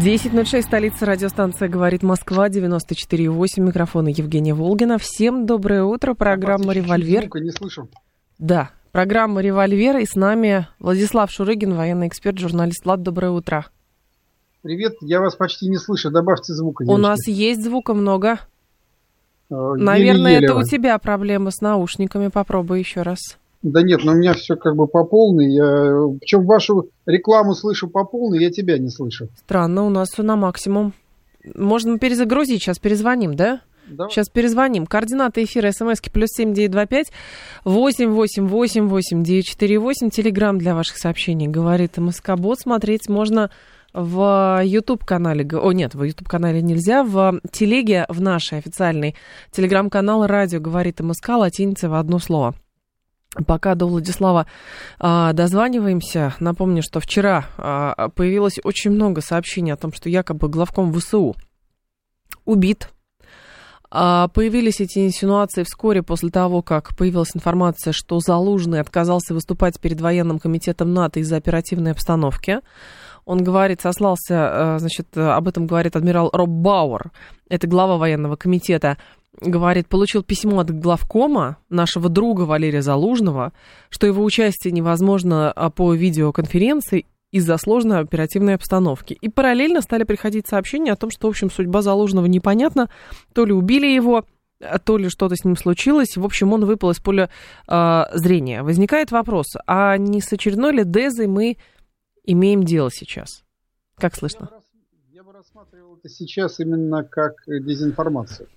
10.06, 0.00 0.62
столица 0.62 1.06
радиостанция 1.06 1.68
«Говорит 1.68 2.02
Москва», 2.02 2.50
94.8, 2.50 3.60
микрофона 3.60 4.08
Евгения 4.08 4.52
Волгина. 4.52 4.98
Всем 4.98 5.46
доброе 5.46 5.84
утро, 5.84 6.12
программа 6.12 6.74
«Револьвер». 6.74 7.22
Звука 7.22 7.40
не 7.40 7.50
слышу. 7.50 7.88
Да, 8.38 8.70
программа 8.92 9.40
«Револьвер», 9.40 9.96
и 9.96 10.04
с 10.04 10.14
нами 10.14 10.68
Владислав 10.80 11.30
Шурыгин, 11.30 11.74
военный 11.74 12.08
эксперт, 12.08 12.38
журналист. 12.38 12.84
Влад, 12.84 13.02
доброе 13.02 13.30
утро. 13.30 13.66
Привет, 14.60 14.96
я 15.00 15.20
вас 15.20 15.34
почти 15.34 15.66
не 15.66 15.78
слышу, 15.78 16.10
добавьте 16.10 16.52
звука. 16.52 16.82
У 16.86 16.98
нас 16.98 17.26
есть 17.26 17.64
звука 17.64 17.94
много. 17.94 18.38
Э, 19.48 19.54
Наверное, 19.76 20.32
еле-еле. 20.32 20.46
это 20.46 20.56
у 20.56 20.62
тебя 20.62 20.98
проблемы 20.98 21.50
с 21.50 21.62
наушниками, 21.62 22.28
попробуй 22.28 22.80
еще 22.80 23.00
раз. 23.00 23.18
Да 23.68 23.82
нет, 23.82 24.04
но 24.04 24.12
у 24.12 24.14
меня 24.14 24.32
все 24.34 24.54
как 24.54 24.76
бы 24.76 24.86
по 24.86 25.02
полной. 25.02 25.52
Я... 25.52 26.18
Причем 26.20 26.46
вашу 26.46 26.88
рекламу 27.04 27.52
слышу 27.52 27.88
по 27.88 28.04
полной, 28.04 28.40
я 28.40 28.52
тебя 28.52 28.78
не 28.78 28.90
слышу. 28.90 29.26
Странно, 29.36 29.84
у 29.84 29.90
нас 29.90 30.10
все 30.10 30.22
на 30.22 30.36
максимум. 30.36 30.92
Можно 31.56 31.98
перезагрузить, 31.98 32.62
сейчас 32.62 32.78
перезвоним, 32.78 33.34
да? 33.34 33.62
Давай. 33.88 34.08
Сейчас 34.10 34.28
перезвоним. 34.28 34.86
Координаты 34.86 35.42
эфира 35.42 35.72
смски 35.72 36.10
плюс 36.10 36.28
семь 36.30 36.54
девять 36.54 36.70
два 36.70 36.86
пять 36.86 37.10
восемь 37.64 38.10
восемь 38.10 38.46
восемь 38.46 38.86
восемь 38.86 39.24
девять 39.24 39.46
четыре 39.46 39.78
восемь. 39.80 40.10
Телеграмм 40.10 40.58
для 40.58 40.76
ваших 40.76 40.96
сообщений. 40.96 41.48
Говорит 41.48 41.98
МСК 41.98 42.36
Бот. 42.36 42.60
Смотреть 42.60 43.08
можно 43.08 43.50
в 43.92 44.60
YouTube-канале. 44.62 45.44
О, 45.58 45.72
нет, 45.72 45.96
в 45.96 46.02
YouTube-канале 46.04 46.62
нельзя. 46.62 47.02
В 47.02 47.40
телеге, 47.50 48.06
в 48.08 48.20
нашей 48.20 48.58
официальной 48.58 49.16
телеграм-канал 49.50 50.26
«Радио 50.26 50.60
говорит 50.60 51.00
МСК» 51.00 51.30
латиница 51.30 51.88
в 51.88 51.94
одно 51.94 52.20
слово. 52.20 52.54
Пока 53.44 53.74
до 53.74 53.86
Владислава 53.86 54.46
а, 54.98 55.32
дозваниваемся, 55.32 56.34
напомню, 56.40 56.82
что 56.82 57.00
вчера 57.00 57.46
а, 57.58 58.08
появилось 58.08 58.58
очень 58.64 58.92
много 58.92 59.20
сообщений 59.20 59.72
о 59.72 59.76
том, 59.76 59.92
что 59.92 60.08
якобы 60.08 60.48
главком 60.48 60.92
ВСУ 60.92 61.36
убит. 62.44 62.90
А, 63.90 64.28
появились 64.28 64.80
эти 64.80 65.00
инсинуации 65.00 65.64
вскоре 65.64 66.02
после 66.02 66.30
того, 66.30 66.62
как 66.62 66.96
появилась 66.96 67.36
информация, 67.36 67.92
что 67.92 68.20
Залужный 68.20 68.80
отказался 68.80 69.34
выступать 69.34 69.78
перед 69.80 70.00
военным 70.00 70.38
комитетом 70.38 70.94
НАТО 70.94 71.20
из-за 71.20 71.36
оперативной 71.36 71.92
обстановки. 71.92 72.60
Он 73.26 73.42
говорит, 73.42 73.80
сослался, 73.80 74.76
значит, 74.78 75.08
об 75.16 75.48
этом 75.48 75.66
говорит 75.66 75.96
адмирал 75.96 76.30
Роб 76.32 76.48
Бауэр, 76.48 77.10
это 77.48 77.66
глава 77.66 77.96
военного 77.96 78.36
комитета, 78.36 78.98
говорит, 79.40 79.88
получил 79.88 80.22
письмо 80.22 80.60
от 80.60 80.70
главкома 80.70 81.58
нашего 81.68 82.08
друга 82.08 82.42
Валерия 82.42 82.82
Залужного, 82.82 83.52
что 83.90 84.06
его 84.06 84.24
участие 84.24 84.72
невозможно 84.72 85.54
по 85.76 85.94
видеоконференции 85.94 87.06
из-за 87.30 87.56
сложной 87.58 88.00
оперативной 88.00 88.54
обстановки. 88.54 89.16
И 89.20 89.28
параллельно 89.28 89.82
стали 89.82 90.04
приходить 90.04 90.46
сообщения 90.46 90.92
о 90.92 90.96
том, 90.96 91.10
что, 91.10 91.26
в 91.26 91.30
общем, 91.30 91.50
судьба 91.50 91.82
Залужного 91.82 92.26
непонятна. 92.26 92.88
То 93.34 93.44
ли 93.44 93.52
убили 93.52 93.86
его, 93.86 94.24
то 94.84 94.96
ли 94.96 95.08
что-то 95.08 95.36
с 95.36 95.44
ним 95.44 95.56
случилось. 95.56 96.16
В 96.16 96.24
общем, 96.24 96.52
он 96.52 96.64
выпал 96.64 96.90
из 96.90 96.98
поля 96.98 97.28
э, 97.68 98.02
зрения. 98.14 98.62
Возникает 98.62 99.10
вопрос, 99.10 99.54
а 99.66 99.96
не 99.98 100.20
с 100.20 100.32
очередной 100.32 100.72
ли 100.72 100.84
Дезой 100.84 101.26
мы 101.26 101.58
имеем 102.24 102.62
дело 102.62 102.90
сейчас? 102.90 103.44
Как 103.96 104.14
слышно? 104.14 104.50
Я 105.10 105.22
бы 105.22 105.32
рассматривал 105.32 105.96
это 105.96 106.08
сейчас 106.08 106.60
именно 106.60 107.02
как 107.04 107.34
дезинформацию. 107.46 108.48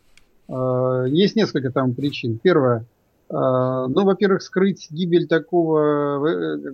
Есть 0.50 1.36
несколько 1.36 1.72
там 1.72 1.94
причин. 1.94 2.40
Первое, 2.42 2.86
ну, 3.30 4.04
во-первых, 4.06 4.42
скрыть 4.42 4.88
гибель 4.90 5.28
такого 5.28 6.18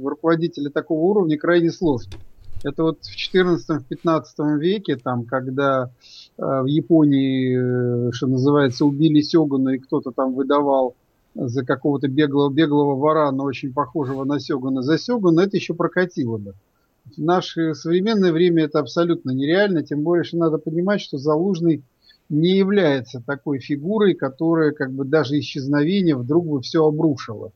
руководителя 0.01 0.69
такого 0.69 1.01
уровня 1.01 1.37
крайне 1.37 1.71
сложно. 1.71 2.13
Это 2.63 2.83
вот 2.83 2.99
в 3.03 3.35
14-15 3.35 4.57
веке, 4.57 4.95
там, 4.95 5.25
когда 5.25 5.89
в 6.37 6.65
Японии, 6.65 8.11
что 8.11 8.27
называется, 8.27 8.85
убили 8.85 9.21
Сёгуна, 9.21 9.75
и 9.75 9.77
кто-то 9.77 10.11
там 10.11 10.33
выдавал 10.33 10.95
за 11.35 11.65
какого-то 11.65 12.07
беглого, 12.07 12.49
беглого 12.49 12.95
вора, 12.95 13.29
но 13.31 13.43
очень 13.43 13.73
похожего 13.73 14.23
на 14.23 14.39
Сёгуна, 14.39 14.83
за 14.83 14.97
Сёгуна, 14.97 15.41
это 15.41 15.57
еще 15.57 15.73
прокатило 15.73 16.37
бы. 16.37 16.53
В 17.15 17.21
наше 17.21 17.75
современное 17.75 18.31
время 18.31 18.63
это 18.63 18.79
абсолютно 18.79 19.31
нереально, 19.31 19.83
тем 19.83 20.01
более, 20.01 20.23
что 20.23 20.37
надо 20.37 20.57
понимать, 20.57 21.01
что 21.01 21.17
Залужный 21.17 21.83
не 22.29 22.57
является 22.57 23.21
такой 23.25 23.59
фигурой, 23.59 24.15
которая 24.15 24.71
как 24.71 24.91
бы 24.91 25.05
даже 25.05 25.37
исчезновение 25.39 26.15
вдруг 26.15 26.47
бы 26.47 26.61
все 26.61 26.85
обрушило. 26.85 27.49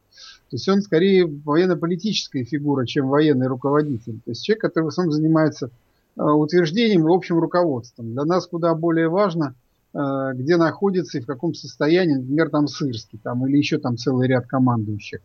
То 0.50 0.56
есть 0.56 0.68
он 0.70 0.82
скорее 0.82 1.26
военно-политическая 1.26 2.44
фигура, 2.44 2.86
чем 2.86 3.08
военный 3.08 3.48
руководитель. 3.48 4.20
То 4.26 4.32
есть 4.32 4.44
человек, 4.44 4.62
который 4.62 4.86
в 4.86 4.88
основном 4.90 5.14
занимается 5.14 5.70
утверждением 6.16 7.08
и 7.08 7.14
общим 7.14 7.40
руководством. 7.40 8.14
Для 8.14 8.26
нас 8.26 8.48
куда 8.48 8.74
более 8.76 9.10
важно, 9.10 9.56
где 9.92 10.58
находится 10.58 11.18
и 11.18 11.22
в 11.22 11.26
каком 11.26 11.56
состоянии, 11.56 12.16
например, 12.16 12.50
там 12.50 12.68
Сырский 12.68 13.20
там, 13.24 13.48
или 13.48 13.58
еще 13.58 13.80
там 13.80 13.98
целый 13.98 14.28
ряд 14.28 14.46
командующих. 14.46 15.20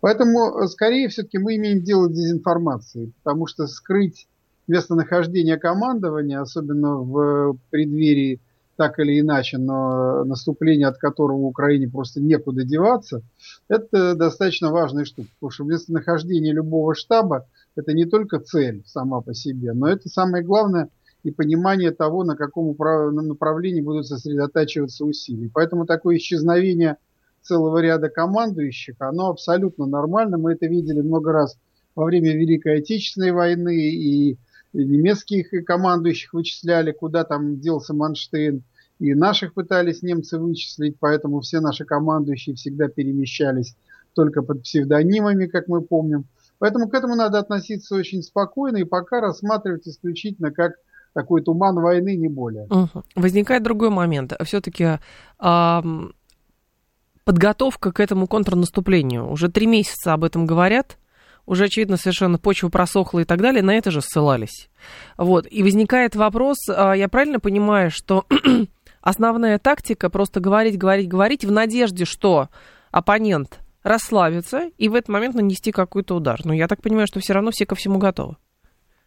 Поэтому, 0.00 0.66
скорее, 0.68 1.08
все-таки 1.08 1.38
мы 1.38 1.56
имеем 1.56 1.82
дело 1.82 2.08
с 2.08 2.12
дезинформацией, 2.12 3.12
потому 3.22 3.46
что 3.46 3.66
скрыть 3.66 4.26
местонахождение 4.68 5.56
командования, 5.56 6.40
особенно 6.40 6.96
в 6.96 7.56
преддверии 7.70 8.38
так 8.76 8.98
или 8.98 9.20
иначе, 9.20 9.58
но 9.58 10.24
наступление, 10.24 10.88
от 10.88 10.98
которого 10.98 11.38
Украине 11.42 11.88
просто 11.88 12.20
некуда 12.20 12.64
деваться, 12.64 13.22
это 13.68 14.14
достаточно 14.14 14.70
важная 14.70 15.04
штука. 15.04 15.28
Потому 15.38 15.50
что 15.50 15.64
местонахождение 15.64 16.52
любого 16.52 16.94
штаба– 16.94 17.46
это 17.76 17.92
не 17.92 18.06
только 18.06 18.38
цель 18.38 18.82
сама 18.86 19.20
по 19.20 19.34
себе, 19.34 19.72
но 19.72 19.88
это 19.88 20.08
самое 20.08 20.44
главное 20.44 20.88
и 21.22 21.30
понимание 21.30 21.92
того, 21.92 22.24
на 22.24 22.34
каком 22.34 22.74
направлении 22.76 23.80
будут 23.80 24.06
сосредотачиваться 24.06 25.04
усилия. 25.04 25.50
Поэтому 25.52 25.86
такое 25.86 26.16
исчезновение 26.16 26.96
целого 27.42 27.78
ряда 27.78 28.08
командующих, 28.08 28.96
оно 28.98 29.28
абсолютно 29.28 29.86
нормально. 29.86 30.38
Мы 30.38 30.54
это 30.54 30.66
видели 30.66 31.00
много 31.00 31.32
раз 31.32 31.56
во 31.94 32.04
время 32.04 32.36
Великой 32.36 32.78
Отечественной 32.78 33.32
войны, 33.32 33.90
и 33.90 34.38
немецких 34.72 35.64
командующих 35.64 36.32
вычисляли, 36.32 36.92
куда 36.92 37.24
там 37.24 37.60
делся 37.60 37.94
Манштейн, 37.94 38.62
и 38.98 39.14
наших 39.14 39.54
пытались 39.54 40.02
немцы 40.02 40.38
вычислить, 40.38 40.96
поэтому 41.00 41.40
все 41.40 41.60
наши 41.60 41.84
командующие 41.84 42.54
всегда 42.54 42.88
перемещались 42.88 43.74
только 44.14 44.42
под 44.42 44.62
псевдонимами, 44.62 45.46
как 45.46 45.68
мы 45.68 45.80
помним. 45.80 46.26
Поэтому 46.58 46.88
к 46.88 46.94
этому 46.94 47.16
надо 47.16 47.38
относиться 47.38 47.96
очень 47.96 48.22
спокойно 48.22 48.76
и 48.76 48.84
пока 48.84 49.20
рассматривать 49.20 49.88
исключительно 49.88 50.52
как 50.52 50.74
такой 51.12 51.42
туман 51.42 51.74
войны, 51.74 52.14
не 52.16 52.28
более. 52.28 52.66
Угу. 52.66 53.02
Возникает 53.16 53.62
другой 53.62 53.90
момент. 53.90 54.32
Все-таки 54.44 54.98
э, 55.42 55.82
подготовка 57.24 57.92
к 57.92 58.00
этому 58.00 58.26
контрнаступлению. 58.26 59.28
Уже 59.28 59.50
три 59.50 59.66
месяца 59.66 60.12
об 60.12 60.24
этом 60.24 60.46
говорят 60.46 60.98
уже, 61.46 61.64
очевидно, 61.64 61.96
совершенно 61.96 62.38
почва 62.38 62.68
просохла 62.68 63.20
и 63.20 63.24
так 63.24 63.40
далее, 63.40 63.62
на 63.62 63.74
это 63.74 63.90
же 63.90 64.00
ссылались. 64.00 64.70
Вот. 65.16 65.46
И 65.50 65.62
возникает 65.62 66.14
вопрос, 66.14 66.56
я 66.68 67.08
правильно 67.10 67.40
понимаю, 67.40 67.90
что 67.90 68.26
основная 69.00 69.58
тактика 69.58 70.10
просто 70.10 70.40
говорить, 70.40 70.78
говорить, 70.78 71.08
говорить 71.08 71.44
в 71.44 71.50
надежде, 71.50 72.04
что 72.04 72.48
оппонент 72.90 73.60
расслабится 73.82 74.70
и 74.78 74.88
в 74.88 74.94
этот 74.94 75.08
момент 75.08 75.34
нанести 75.34 75.72
какой-то 75.72 76.16
удар. 76.16 76.40
Но 76.44 76.52
я 76.52 76.68
так 76.68 76.82
понимаю, 76.82 77.06
что 77.06 77.20
все 77.20 77.32
равно 77.32 77.50
все 77.50 77.66
ко 77.66 77.74
всему 77.74 77.98
готовы. 77.98 78.36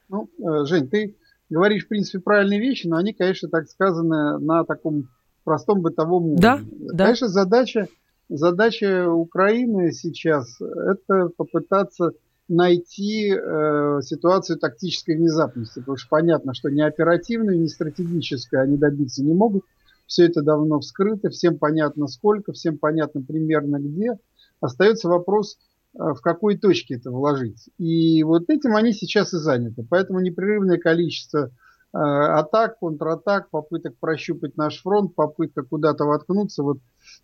Ну, 0.09 0.29
Жень, 0.65 0.87
ты 0.87 1.15
говоришь, 1.49 1.85
в 1.85 1.87
принципе, 1.87 2.19
правильные 2.19 2.59
вещи, 2.59 2.87
но 2.87 2.97
они, 2.97 3.13
конечно, 3.13 3.49
так 3.49 3.67
сказаны 3.67 4.39
на 4.39 4.63
таком 4.65 5.09
простом 5.43 5.81
бытовом 5.81 6.25
уровне. 6.25 6.41
Да, 6.41 6.59
да. 6.71 7.05
Конечно, 7.05 7.27
задача, 7.27 7.87
задача 8.29 9.09
Украины 9.09 9.91
сейчас– 9.91 10.59
это 10.61 11.29
попытаться 11.35 12.13
найти 12.47 13.33
э, 13.33 13.99
ситуацию 14.03 14.59
тактической 14.59 15.15
внезапности, 15.15 15.79
потому 15.79 15.97
что 15.97 16.09
понятно, 16.09 16.53
что 16.53 16.69
ни 16.69 16.81
оперативную, 16.81 17.59
ни 17.59 17.67
стратегическую 17.67 18.61
они 18.61 18.77
добиться 18.77 19.23
не 19.23 19.33
могут. 19.33 19.63
Все 20.05 20.25
это 20.25 20.43
давно 20.43 20.79
вскрыто, 20.79 21.29
всем 21.29 21.57
понятно 21.57 22.07
сколько, 22.07 22.53
всем 22.53 22.77
понятно 22.77 23.23
примерно 23.23 23.77
где. 23.77 24.19
Остается 24.61 25.09
вопрос, 25.09 25.57
э, 25.95 26.13
в 26.13 26.21
какой 26.21 26.57
точке 26.57 26.95
это 26.95 27.09
вложить. 27.09 27.69
И 27.79 28.21
вот 28.23 28.49
этим 28.49 28.75
они 28.75 28.93
сейчас 28.93 29.33
и 29.33 29.37
заняты. 29.37 29.83
Поэтому 29.89 30.19
непрерывное 30.19 30.77
количество 30.77 31.49
э, 31.49 31.97
атак, 31.97 32.77
контратак, 32.77 33.49
попыток 33.49 33.95
прощупать 33.99 34.55
наш 34.55 34.83
фронт, 34.83 35.15
попытка 35.15 35.63
куда-то 35.63 36.05
воткнуться. 36.05 36.61
Вот 36.61 36.77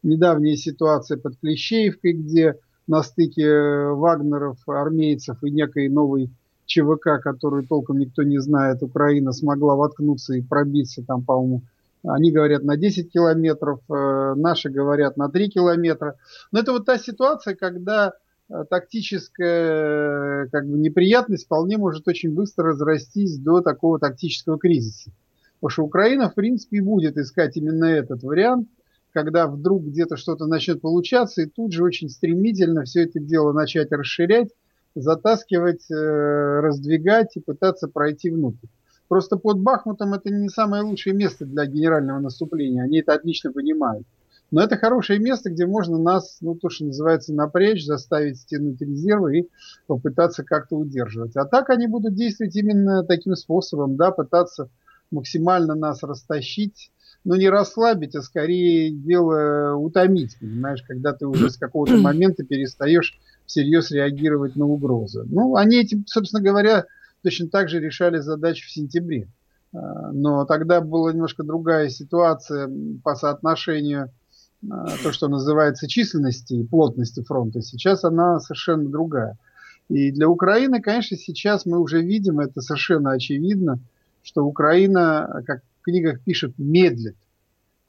недавняя 0.03 0.55
ситуация 0.55 1.17
под 1.17 1.37
Клещеевкой, 1.39 2.13
где 2.13 2.55
на 2.87 3.03
стыке 3.03 3.49
вагнеров, 3.89 4.57
армейцев 4.67 5.43
и 5.43 5.51
некой 5.51 5.89
новой 5.89 6.29
ЧВК, 6.65 7.21
которую 7.21 7.67
толком 7.67 7.99
никто 7.99 8.23
не 8.23 8.39
знает, 8.39 8.81
Украина 8.81 9.31
смогла 9.31 9.75
воткнуться 9.75 10.33
и 10.33 10.41
пробиться 10.41 11.03
там, 11.05 11.23
по-моему, 11.23 11.63
они 12.03 12.31
говорят 12.31 12.63
на 12.63 12.77
10 12.77 13.11
километров, 13.11 13.79
э, 13.89 14.33
наши 14.35 14.69
говорят 14.69 15.17
на 15.17 15.29
3 15.29 15.49
километра. 15.49 16.17
Но 16.51 16.59
это 16.59 16.71
вот 16.71 16.85
та 16.85 16.97
ситуация, 16.97 17.55
когда 17.55 18.13
э, 18.49 18.63
тактическая 18.69 20.47
как 20.47 20.67
бы, 20.67 20.79
неприятность 20.79 21.45
вполне 21.45 21.77
может 21.77 22.07
очень 22.07 22.33
быстро 22.33 22.69
разрастись 22.69 23.37
до 23.37 23.61
такого 23.61 23.99
тактического 23.99 24.57
кризиса. 24.57 25.11
Потому 25.59 25.69
что 25.69 25.83
Украина, 25.83 26.29
в 26.29 26.33
принципе, 26.33 26.81
будет 26.81 27.17
искать 27.17 27.55
именно 27.55 27.85
этот 27.85 28.23
вариант, 28.23 28.67
когда 29.13 29.47
вдруг 29.47 29.83
где-то 29.83 30.17
что-то 30.17 30.45
начнет 30.45 30.81
получаться, 30.81 31.41
и 31.41 31.45
тут 31.45 31.71
же 31.73 31.83
очень 31.83 32.09
стремительно 32.09 32.83
все 32.83 33.03
это 33.03 33.19
дело 33.19 33.53
начать 33.53 33.91
расширять, 33.91 34.49
затаскивать, 34.95 35.89
э, 35.89 36.59
раздвигать 36.61 37.35
и 37.37 37.39
пытаться 37.39 37.87
пройти 37.87 38.29
внутрь. 38.29 38.67
Просто 39.07 39.35
под 39.35 39.59
Бахмутом 39.59 40.13
это 40.13 40.29
не 40.29 40.49
самое 40.49 40.83
лучшее 40.83 41.13
место 41.13 41.45
для 41.45 41.65
генерального 41.65 42.19
наступления. 42.19 42.83
Они 42.83 42.99
это 42.99 43.13
отлично 43.13 43.51
понимают. 43.51 44.07
Но 44.51 44.61
это 44.61 44.77
хорошее 44.77 45.19
место, 45.19 45.49
где 45.49 45.65
можно 45.65 45.97
нас, 45.97 46.37
ну, 46.41 46.55
то, 46.55 46.69
что 46.69 46.85
называется, 46.85 47.33
напрячь, 47.33 47.85
заставить 47.85 48.37
стянуть 48.37 48.81
резервы 48.81 49.39
и 49.39 49.49
попытаться 49.87 50.43
как-то 50.43 50.75
удерживать. 50.75 51.37
А 51.37 51.45
так 51.45 51.69
они 51.69 51.87
будут 51.87 52.15
действовать 52.15 52.55
именно 52.55 53.03
таким 53.03 53.35
способом, 53.35 53.95
да, 53.95 54.11
пытаться 54.11 54.69
максимально 55.09 55.75
нас 55.75 56.03
растащить, 56.03 56.91
но 57.23 57.35
не 57.35 57.49
расслабить, 57.49 58.15
а 58.15 58.21
скорее 58.21 58.91
дело 58.91 59.75
утомить, 59.75 60.37
понимаешь, 60.39 60.81
когда 60.87 61.13
ты 61.13 61.27
уже 61.27 61.49
с 61.49 61.57
какого-то 61.57 61.97
момента 61.97 62.43
перестаешь 62.43 63.19
всерьез 63.45 63.91
реагировать 63.91 64.55
на 64.55 64.65
угрозы. 64.65 65.23
Ну, 65.27 65.55
они 65.55 65.77
этим, 65.77 66.05
собственно 66.07 66.41
говоря, 66.41 66.85
точно 67.23 67.49
так 67.49 67.69
же 67.69 67.79
решали 67.79 68.19
задачу 68.19 68.65
в 68.67 68.71
сентябре. 68.71 69.27
А, 69.73 70.11
но 70.11 70.45
тогда 70.45 70.81
была 70.81 71.13
немножко 71.13 71.43
другая 71.43 71.89
ситуация 71.89 72.69
по 73.03 73.15
соотношению 73.15 74.09
а, 74.69 74.87
то, 75.03 75.11
что 75.11 75.27
называется 75.27 75.87
численности 75.87 76.53
и 76.53 76.65
плотности 76.65 77.21
фронта. 77.21 77.61
Сейчас 77.61 78.03
она 78.03 78.39
совершенно 78.39 78.89
другая. 78.89 79.37
И 79.89 80.11
для 80.11 80.29
Украины, 80.29 80.81
конечно, 80.81 81.17
сейчас 81.17 81.65
мы 81.65 81.79
уже 81.79 82.01
видим, 82.01 82.39
это 82.39 82.61
совершенно 82.61 83.11
очевидно, 83.11 83.79
что 84.23 84.45
Украина, 84.45 85.43
как 85.45 85.61
книгах 85.81 86.21
пишет, 86.23 86.53
медлит. 86.57 87.15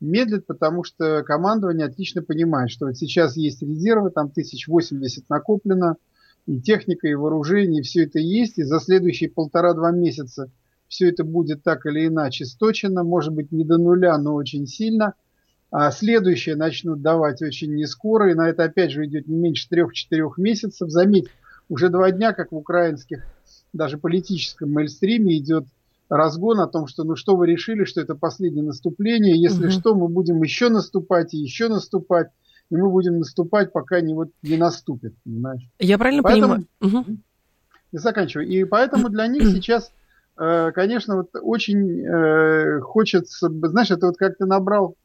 Медлит, 0.00 0.46
потому 0.46 0.82
что 0.82 1.22
командование 1.22 1.86
отлично 1.86 2.22
понимает, 2.22 2.70
что 2.70 2.86
вот 2.86 2.96
сейчас 2.96 3.36
есть 3.36 3.62
резервы, 3.62 4.10
там 4.10 4.26
1080 4.26 5.28
накоплено, 5.28 5.96
и 6.46 6.60
техника, 6.60 7.06
и 7.06 7.14
вооружение, 7.14 7.80
и 7.80 7.84
все 7.84 8.04
это 8.04 8.18
есть, 8.18 8.58
и 8.58 8.64
за 8.64 8.80
следующие 8.80 9.30
полтора-два 9.30 9.92
месяца 9.92 10.50
все 10.88 11.08
это 11.08 11.24
будет 11.24 11.62
так 11.62 11.86
или 11.86 12.06
иначе 12.06 12.44
сточено, 12.44 13.04
может 13.04 13.32
быть 13.32 13.52
не 13.52 13.64
до 13.64 13.78
нуля, 13.78 14.18
но 14.18 14.34
очень 14.34 14.66
сильно. 14.66 15.14
А 15.70 15.90
следующее 15.90 16.54
начнут 16.54 17.00
давать 17.00 17.40
очень 17.40 17.74
не 17.74 17.86
скоро, 17.86 18.30
и 18.30 18.34
на 18.34 18.48
это 18.48 18.64
опять 18.64 18.90
же 18.90 19.06
идет 19.06 19.26
не 19.26 19.36
меньше 19.36 19.68
трех-четырех 19.70 20.36
месяцев. 20.36 20.90
Заметь, 20.90 21.28
уже 21.70 21.88
два 21.88 22.10
дня, 22.10 22.34
как 22.34 22.52
в 22.52 22.56
украинских, 22.56 23.24
даже 23.72 23.96
политическом 23.96 24.70
мейлстриме 24.70 25.38
идет 25.38 25.64
разгон 26.12 26.60
о 26.60 26.68
том, 26.68 26.86
что 26.86 27.04
ну 27.04 27.16
что 27.16 27.36
вы 27.36 27.46
решили, 27.46 27.84
что 27.84 28.00
это 28.00 28.14
последнее 28.14 28.62
наступление, 28.62 29.40
если 29.40 29.66
угу. 29.66 29.72
что, 29.72 29.94
мы 29.94 30.08
будем 30.08 30.42
еще 30.42 30.68
наступать 30.68 31.32
и 31.32 31.38
еще 31.38 31.68
наступать 31.68 32.28
и 32.70 32.76
мы 32.76 32.88
будем 32.88 33.18
наступать, 33.18 33.70
пока 33.70 34.00
не, 34.00 34.14
вот, 34.14 34.30
не 34.42 34.56
наступит, 34.56 35.14
понимаешь? 35.24 35.62
Я 35.78 35.98
правильно 35.98 36.22
поэтому, 36.22 36.64
понимаю? 36.78 37.04
Угу. 37.04 37.16
И 37.92 37.98
заканчиваю. 37.98 38.48
И 38.48 38.64
поэтому 38.64 39.10
для 39.10 39.26
них 39.26 39.42
сейчас, 39.44 39.92
э, 40.38 40.70
конечно, 40.72 41.16
вот 41.16 41.28
очень 41.34 42.00
э, 42.00 42.80
хочется, 42.80 43.50
знаешь, 43.50 43.90
это 43.90 44.06
вот 44.06 44.16
как 44.16 44.38
ты 44.38 44.46
набрал 44.46 44.96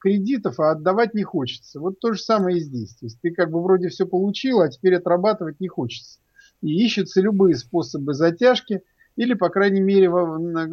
кредитов, 0.00 0.60
а 0.60 0.72
отдавать 0.72 1.14
не 1.14 1.22
хочется. 1.22 1.80
Вот 1.80 1.98
то 1.98 2.12
же 2.12 2.20
самое 2.20 2.58
и 2.58 2.60
здесь. 2.60 2.94
То 2.96 3.06
есть 3.06 3.18
ты 3.22 3.30
как 3.30 3.50
бы 3.50 3.62
вроде 3.62 3.88
все 3.88 4.04
получил, 4.04 4.60
а 4.60 4.68
теперь 4.68 4.96
отрабатывать 4.96 5.60
не 5.60 5.68
хочется. 5.68 6.18
И 6.60 6.84
ищутся 6.84 7.22
любые 7.22 7.56
способы 7.56 8.12
затяжки– 8.12 8.82
или, 9.16 9.34
по 9.34 9.48
крайней 9.48 9.80
мере, 9.80 10.06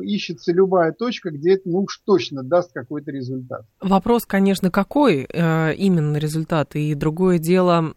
ищется 0.03 0.51
любая 0.51 0.93
точка, 0.93 1.29
где 1.31 1.53
это 1.53 1.69
ну 1.69 1.81
уж 1.81 2.01
точно 2.05 2.43
даст 2.43 2.73
какой-то 2.73 3.11
результат. 3.11 3.65
Вопрос, 3.79 4.25
конечно, 4.25 4.71
какой 4.71 5.27
э, 5.29 5.73
именно 5.75 6.17
результат? 6.17 6.75
И 6.75 6.95
другое 6.95 7.37
дело, 7.37 7.93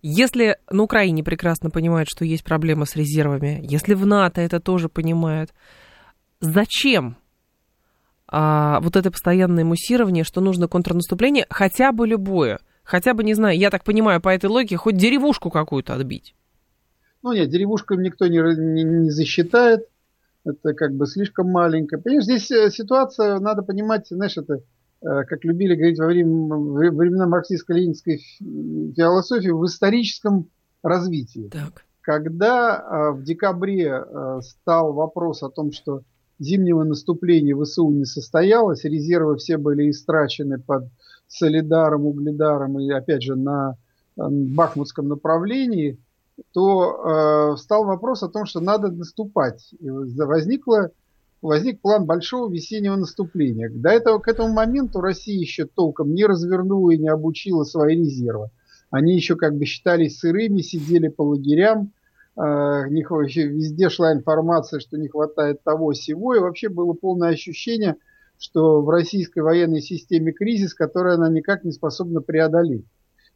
если 0.00 0.56
на 0.70 0.82
Украине 0.84 1.24
прекрасно 1.24 1.70
понимают, 1.70 2.08
что 2.08 2.24
есть 2.24 2.44
проблема 2.44 2.84
с 2.86 2.94
резервами, 2.94 3.60
если 3.62 3.94
в 3.94 4.06
НАТО 4.06 4.40
это 4.40 4.60
тоже 4.60 4.88
понимают, 4.88 5.50
зачем 6.40 7.16
а, 8.28 8.78
вот 8.80 8.94
это 8.96 9.10
постоянное 9.10 9.64
муссирование, 9.64 10.22
что 10.22 10.40
нужно 10.40 10.68
контрнаступление, 10.68 11.46
хотя 11.50 11.90
бы 11.90 12.06
любое, 12.06 12.60
хотя 12.84 13.14
бы, 13.14 13.24
не 13.24 13.34
знаю, 13.34 13.58
я 13.58 13.70
так 13.70 13.82
понимаю, 13.82 14.20
по 14.20 14.28
этой 14.28 14.46
логике, 14.46 14.76
хоть 14.76 14.96
деревушку 14.96 15.50
какую-то 15.50 15.94
отбить? 15.94 16.35
Ну 17.26 17.32
нет, 17.32 17.50
деревушками 17.50 18.04
никто 18.04 18.28
не, 18.28 18.38
не, 18.38 18.84
не 18.84 19.10
засчитает. 19.10 19.88
Это 20.44 20.74
как 20.74 20.94
бы 20.94 21.08
слишком 21.08 21.50
маленько. 21.50 21.98
Понимаешь, 21.98 22.22
здесь 22.22 22.48
э, 22.52 22.70
ситуация, 22.70 23.40
надо 23.40 23.64
понимать, 23.64 24.06
знаешь, 24.08 24.36
это 24.36 24.60
э, 25.02 25.24
как 25.24 25.42
любили 25.42 25.74
говорить 25.74 25.98
во 25.98 26.06
время, 26.06 26.54
времена 26.92 27.26
марксистско-ленинской 27.26 28.18
философии, 28.94 29.48
в 29.48 29.66
историческом 29.66 30.48
развитии. 30.84 31.48
Так. 31.50 31.84
Когда 32.00 32.76
э, 32.78 33.10
в 33.16 33.24
декабре 33.24 34.04
стал 34.42 34.92
вопрос 34.92 35.42
о 35.42 35.50
том, 35.50 35.72
что 35.72 36.02
зимнего 36.38 36.84
наступления 36.84 37.56
в 37.56 37.64
СУ 37.64 37.90
не 37.90 38.04
состоялось, 38.04 38.84
резервы 38.84 39.36
все 39.38 39.56
были 39.56 39.90
истрачены 39.90 40.60
под 40.60 40.84
Солидаром, 41.26 42.06
Угледаром 42.06 42.78
и, 42.78 42.88
опять 42.92 43.24
же, 43.24 43.34
на 43.34 43.76
Бахмутском 44.14 45.08
направлении, 45.08 45.98
то 46.52 47.52
э, 47.52 47.56
встал 47.56 47.84
вопрос 47.84 48.22
о 48.22 48.28
том, 48.28 48.46
что 48.46 48.60
надо 48.60 48.88
наступать. 48.88 49.72
И 49.78 49.88
возникло, 49.88 50.90
возник 51.42 51.80
план 51.80 52.04
большого 52.04 52.52
весеннего 52.52 52.96
наступления. 52.96 53.70
До 53.70 53.90
этого, 53.90 54.18
к 54.18 54.28
этому 54.28 54.52
моменту 54.52 55.00
Россия 55.00 55.38
еще 55.38 55.66
толком 55.66 56.14
не 56.14 56.24
развернула 56.26 56.90
и 56.90 56.98
не 56.98 57.08
обучила 57.08 57.64
свои 57.64 57.96
резервы. 57.96 58.50
Они 58.90 59.14
еще 59.14 59.36
как 59.36 59.56
бы 59.56 59.64
считались 59.64 60.18
сырыми, 60.18 60.60
сидели 60.60 61.08
по 61.08 61.22
лагерям, 61.22 61.92
э, 62.36 62.40
везде 62.88 63.88
шла 63.88 64.12
информация, 64.12 64.80
что 64.80 64.96
не 64.96 65.08
хватает 65.08 65.62
того 65.62 65.92
всего, 65.92 66.34
и 66.34 66.40
вообще 66.40 66.68
было 66.68 66.92
полное 66.92 67.30
ощущение, 67.30 67.96
что 68.38 68.82
в 68.82 68.90
российской 68.90 69.40
военной 69.40 69.80
системе 69.80 70.32
кризис, 70.32 70.74
который 70.74 71.14
она 71.14 71.28
никак 71.28 71.64
не 71.64 71.72
способна 71.72 72.20
преодолеть. 72.20 72.84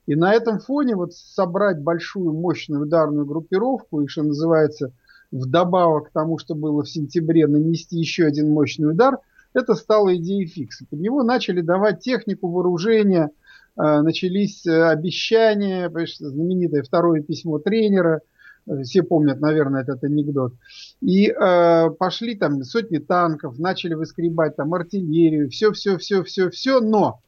И 0.06 0.14
на 0.14 0.32
этом 0.32 0.58
фоне 0.58 0.96
вот 0.96 1.12
собрать 1.12 1.80
большую 1.80 2.32
мощную 2.32 2.82
ударную 2.82 3.26
группировку 3.26 4.00
и, 4.00 4.08
что 4.08 4.22
называется, 4.22 4.92
вдобавок 5.30 6.08
к 6.08 6.12
тому, 6.12 6.38
что 6.38 6.54
было 6.54 6.82
в 6.82 6.90
сентябре, 6.90 7.46
нанести 7.46 7.96
еще 7.96 8.24
один 8.24 8.50
мощный 8.50 8.90
удар, 8.90 9.18
это 9.52 9.74
стало 9.74 10.16
идеей 10.16 10.46
фикса. 10.46 10.84
Под 10.88 11.00
него 11.00 11.22
начали 11.22 11.60
давать 11.60 12.00
технику, 12.00 12.48
вооружение, 12.48 13.30
э, 13.76 14.00
начались 14.02 14.66
э, 14.66 14.82
обещания, 14.84 15.90
знаменитое 16.18 16.82
второе 16.82 17.22
письмо 17.22 17.58
тренера, 17.58 18.20
э, 18.66 18.82
все 18.82 19.02
помнят, 19.02 19.40
наверное, 19.40 19.82
этот 19.82 20.04
анекдот. 20.04 20.54
И 21.00 21.28
э, 21.28 21.90
пошли 21.98 22.36
там 22.36 22.62
сотни 22.62 22.98
танков, 22.98 23.58
начали 23.58 23.94
выскребать 23.94 24.56
там 24.56 24.72
артиллерию, 24.72 25.50
все, 25.50 25.72
все, 25.72 25.98
все, 25.98 26.22
все, 26.22 26.50
все, 26.50 26.80
но 26.80 27.20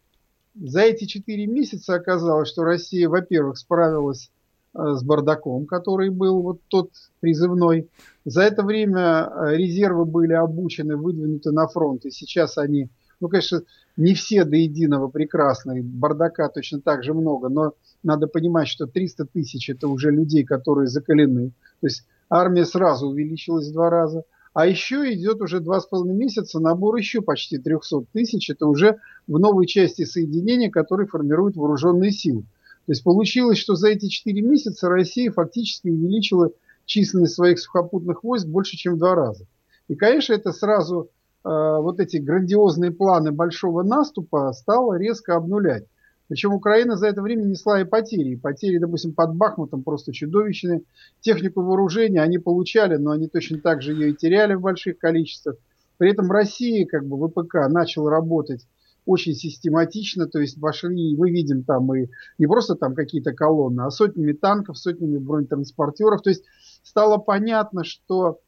за 0.55 0.81
эти 0.83 1.05
четыре 1.05 1.47
месяца 1.47 1.95
оказалось, 1.95 2.49
что 2.49 2.65
Россия, 2.65 3.09
во-первых, 3.09 3.59
справилась 3.59 4.31
э, 4.75 4.95
с 4.95 5.03
бардаком, 5.03 5.67
который 5.67 6.11
был 6.11 6.43
вот 6.43 6.61
тот 6.69 6.91
призывной. 7.21 7.89
За 8.25 8.43
это 8.43 8.63
время 8.63 9.31
э, 9.31 9.57
резервы 9.57 10.05
были 10.05 10.35
обучены, 10.35 10.97
выдвинуты 10.97 11.53
на 11.53 11.67
фронт, 11.69 12.05
и 12.05 12.11
сейчас 12.11 12.59
они, 12.59 12.91
ну, 13.21 13.29
конечно, 13.29 13.63
не 13.97 14.15
все 14.15 14.45
до 14.45 14.57
единого 14.57 15.09
прекрасные, 15.09 15.83
бардака 15.83 16.49
точно 16.49 16.81
так 16.81 17.03
же 17.03 17.15
много, 17.15 17.49
но 17.49 17.75
надо 18.03 18.27
понимать, 18.27 18.69
что 18.69 18.87
300 18.87 19.27
тысяч 19.27 19.71
это 19.71 19.89
уже 19.89 20.11
людей, 20.11 20.45
которые 20.45 20.89
закалены. 20.89 21.53
То 21.81 21.87
есть 21.87 22.07
армия 22.29 22.67
сразу 22.67 23.09
увеличилась 23.09 23.69
в 23.69 23.73
два 23.73 23.91
раза. 23.91 24.25
А 24.55 24.67
еще 24.67 25.13
идет 25.15 25.41
уже 25.41 25.61
два 25.61 25.81
с 25.81 25.87
половиной 25.87 26.17
месяца 26.17 26.61
набор 26.61 26.97
еще 26.97 27.23
почти 27.23 27.59
300 27.59 28.05
тысяч. 28.13 28.51
Это 28.51 28.67
уже 28.67 28.99
в 29.27 29.39
новой 29.39 29.67
части 29.67 30.05
соединения, 30.05 30.71
которые 30.71 31.07
формируют 31.07 31.57
вооруженные 31.57 32.11
силы. 32.11 32.43
То 32.87 32.93
есть 32.93 33.03
получилось, 33.03 33.59
что 33.59 33.77
за 33.77 33.89
эти 33.89 34.09
4 34.09 34.43
месяца 34.43 34.89
Россия 34.89 35.31
фактически 35.31 35.89
увеличила 35.89 36.51
численность 36.85 37.35
своих 37.35 37.61
сухопутных 37.61 38.25
войск 38.25 38.47
больше, 38.47 38.77
чем 38.77 38.95
в 38.95 38.99
два 38.99 39.15
раза. 39.15 39.47
И, 39.89 39.95
конечно, 39.95 40.35
это 40.35 40.53
сразу 40.53 41.09
э, 41.45 41.49
вот 41.49 42.01
эти 42.01 42.19
грандиозные 42.19 42.91
планы 42.91 43.33
большого 43.33 43.83
наступа 43.83 44.53
стало 44.53 44.99
резко 44.99 45.37
обнулять. 45.37 45.87
Причем 46.33 46.55
Украина 46.55 46.97
за 46.97 47.09
это 47.09 47.21
время 47.21 47.43
несла 47.43 47.83
и 47.83 47.85
потери. 47.85 48.31
И 48.31 48.37
потери, 48.37 48.79
допустим, 48.79 49.13
под 49.13 49.37
Бахмутом 49.37 49.83
просто 49.83 50.15
чудовищные. 50.15 50.81
Технику 51.21 51.61
вооружения 51.61 52.23
они 52.23 52.39
получали, 52.39 52.97
но 52.97 53.11
они 53.11 53.29
точно 53.29 53.59
так 53.59 53.83
же 53.83 53.93
ее 53.93 54.13
и 54.13 54.17
теряли 54.17 54.55
в 54.55 54.63
больших 54.63 54.97
количествах. 54.97 55.57
При 55.99 56.11
этом 56.11 56.33
Россия, 56.33 56.87
как 56.87 57.05
бы 57.05 57.19
ВПК, 57.29 57.69
начал 57.69 58.09
работать 58.09 58.67
очень 59.05 59.35
систематично, 59.35 60.27
то 60.27 60.39
есть 60.39 60.57
вошли, 60.57 61.15
мы 61.19 61.31
видим 61.31 61.65
там 61.65 61.95
и 61.95 62.09
не 62.39 62.47
просто 62.47 62.77
там 62.77 62.95
какие-то 62.95 63.35
колонны, 63.35 63.83
а 63.83 63.91
сотнями 63.91 64.33
танков, 64.33 64.79
сотнями 64.79 65.19
бронетранспортеров. 65.19 66.23
То 66.23 66.31
есть 66.31 66.45
стало 66.83 67.19
понятно, 67.19 67.85
что 67.85 68.41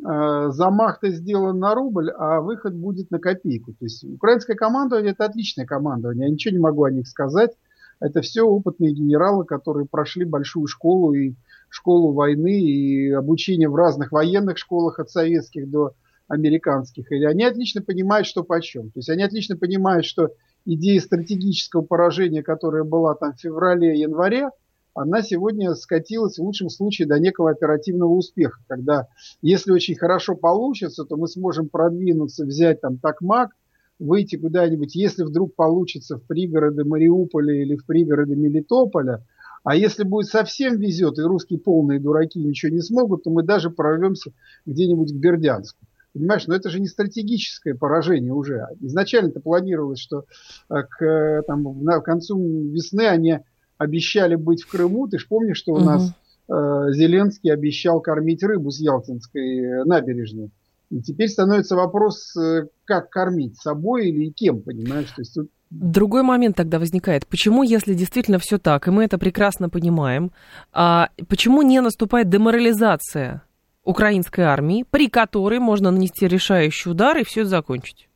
замах-то 0.00 1.10
сделан 1.10 1.58
на 1.58 1.74
рубль, 1.74 2.10
а 2.10 2.40
выход 2.40 2.74
будет 2.74 3.10
на 3.10 3.18
копейку. 3.18 3.72
То 3.72 3.84
есть 3.84 4.04
украинское 4.04 4.56
командование 4.56 5.12
это 5.12 5.24
отличное 5.24 5.66
командование, 5.66 6.26
я 6.26 6.32
ничего 6.32 6.52
не 6.52 6.60
могу 6.60 6.84
о 6.84 6.90
них 6.90 7.06
сказать. 7.06 7.52
Это 8.00 8.20
все 8.20 8.42
опытные 8.42 8.92
генералы, 8.92 9.44
которые 9.44 9.86
прошли 9.86 10.24
большую 10.24 10.66
школу 10.66 11.12
и 11.12 11.34
школу 11.68 12.12
войны 12.12 12.60
и 12.60 13.10
обучение 13.12 13.68
в 13.68 13.76
разных 13.76 14.10
военных 14.10 14.58
школах 14.58 14.98
от 14.98 15.08
советских 15.08 15.70
до 15.70 15.92
американских, 16.26 17.12
или 17.12 17.24
они 17.24 17.44
отлично 17.44 17.82
понимают, 17.82 18.26
что 18.26 18.42
почем. 18.42 18.90
То 18.90 18.98
есть 18.98 19.10
они 19.10 19.22
отлично 19.22 19.56
понимают, 19.56 20.04
что 20.04 20.30
идея 20.64 21.00
стратегического 21.00 21.82
поражения, 21.82 22.42
которая 22.42 22.84
была 22.84 23.14
там 23.14 23.34
в 23.34 23.40
феврале-январе, 23.40 24.50
она 24.94 25.22
сегодня 25.22 25.74
скатилась 25.74 26.38
в 26.38 26.42
лучшем 26.42 26.68
случае 26.68 27.08
до 27.08 27.18
некого 27.18 27.50
оперативного 27.50 28.12
успеха, 28.12 28.60
когда 28.68 29.08
если 29.40 29.72
очень 29.72 29.96
хорошо 29.96 30.34
получится, 30.34 31.04
то 31.04 31.16
мы 31.16 31.28
сможем 31.28 31.68
продвинуться, 31.68 32.44
взять 32.44 32.80
там 32.80 32.98
Такмак, 32.98 33.50
выйти 33.98 34.36
куда-нибудь, 34.36 34.94
если 34.94 35.22
вдруг 35.22 35.54
получится 35.54 36.16
в 36.16 36.26
пригороды 36.26 36.84
Мариуполя 36.84 37.54
или 37.54 37.76
в 37.76 37.86
пригороды 37.86 38.36
Мелитополя, 38.36 39.24
а 39.64 39.76
если 39.76 40.02
будет 40.02 40.26
совсем 40.26 40.78
везет, 40.78 41.18
и 41.18 41.22
русские 41.22 41.60
полные 41.60 42.00
дураки 42.00 42.38
ничего 42.38 42.72
не 42.72 42.80
смогут, 42.80 43.22
то 43.22 43.30
мы 43.30 43.44
даже 43.44 43.70
прорвемся 43.70 44.32
где-нибудь 44.66 45.12
к 45.12 45.16
Бердянску. 45.16 45.78
Понимаешь, 46.12 46.46
но 46.46 46.54
это 46.54 46.68
же 46.68 46.78
не 46.78 46.88
стратегическое 46.88 47.74
поражение 47.74 48.34
уже. 48.34 48.66
Изначально-то 48.80 49.40
планировалось, 49.40 50.00
что 50.00 50.24
э, 50.68 50.82
к, 50.82 51.42
там, 51.46 51.84
на, 51.84 52.00
к 52.00 52.04
концу 52.04 52.38
весны 52.68 53.06
они 53.06 53.38
обещали 53.82 54.34
быть 54.34 54.62
в 54.62 54.70
Крыму. 54.70 55.08
Ты 55.08 55.18
же 55.18 55.26
помнишь, 55.28 55.58
что 55.58 55.72
у 55.72 55.76
угу. 55.76 55.84
нас 55.84 56.12
э, 56.48 56.92
Зеленский 56.92 57.52
обещал 57.52 58.00
кормить 58.00 58.42
рыбу 58.42 58.70
с 58.70 58.80
Ялтинской 58.80 59.84
набережной. 59.84 60.50
И 60.90 61.00
теперь 61.00 61.28
становится 61.28 61.74
вопрос, 61.74 62.36
э, 62.36 62.66
как 62.84 63.10
кормить, 63.10 63.56
собой 63.56 64.08
или 64.08 64.30
кем, 64.30 64.62
понимаешь? 64.62 65.10
То 65.10 65.22
есть 65.22 65.34
тут 65.34 65.50
Другой 65.70 66.22
момент 66.22 66.56
тогда 66.56 66.78
возникает. 66.78 67.26
Почему, 67.26 67.62
если 67.62 67.94
действительно 67.94 68.38
все 68.38 68.58
так, 68.58 68.86
и 68.86 68.90
мы 68.90 69.04
это 69.04 69.16
прекрасно 69.16 69.70
понимаем, 69.70 70.30
а 70.70 71.08
почему 71.28 71.62
не 71.62 71.80
наступает 71.80 72.28
деморализация 72.28 73.42
украинской 73.82 74.42
армии, 74.42 74.84
при 74.90 75.08
которой 75.08 75.60
можно 75.60 75.90
нанести 75.90 76.28
решающий 76.28 76.90
удар 76.90 77.16
и 77.16 77.24
все 77.24 77.46
закончить? 77.46 78.10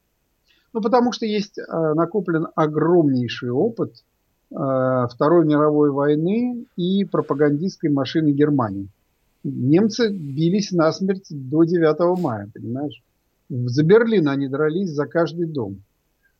Ну, 0.74 0.82
потому 0.82 1.12
что 1.12 1.24
есть 1.24 1.58
э, 1.58 1.62
накоплен 1.94 2.48
огромнейший 2.54 3.50
опыт 3.50 4.04
Второй 4.48 5.44
мировой 5.44 5.90
войны 5.90 6.66
и 6.76 7.04
пропагандистской 7.04 7.90
машины 7.90 8.30
Германии. 8.30 8.88
Немцы 9.42 10.08
бились 10.10 10.72
насмерть 10.72 11.26
до 11.30 11.64
9 11.64 12.20
мая, 12.20 12.50
понимаешь? 12.52 13.02
За 13.48 13.84
Берлин 13.84 14.28
они 14.28 14.48
дрались 14.48 14.90
за 14.90 15.06
каждый 15.06 15.46
дом. 15.46 15.82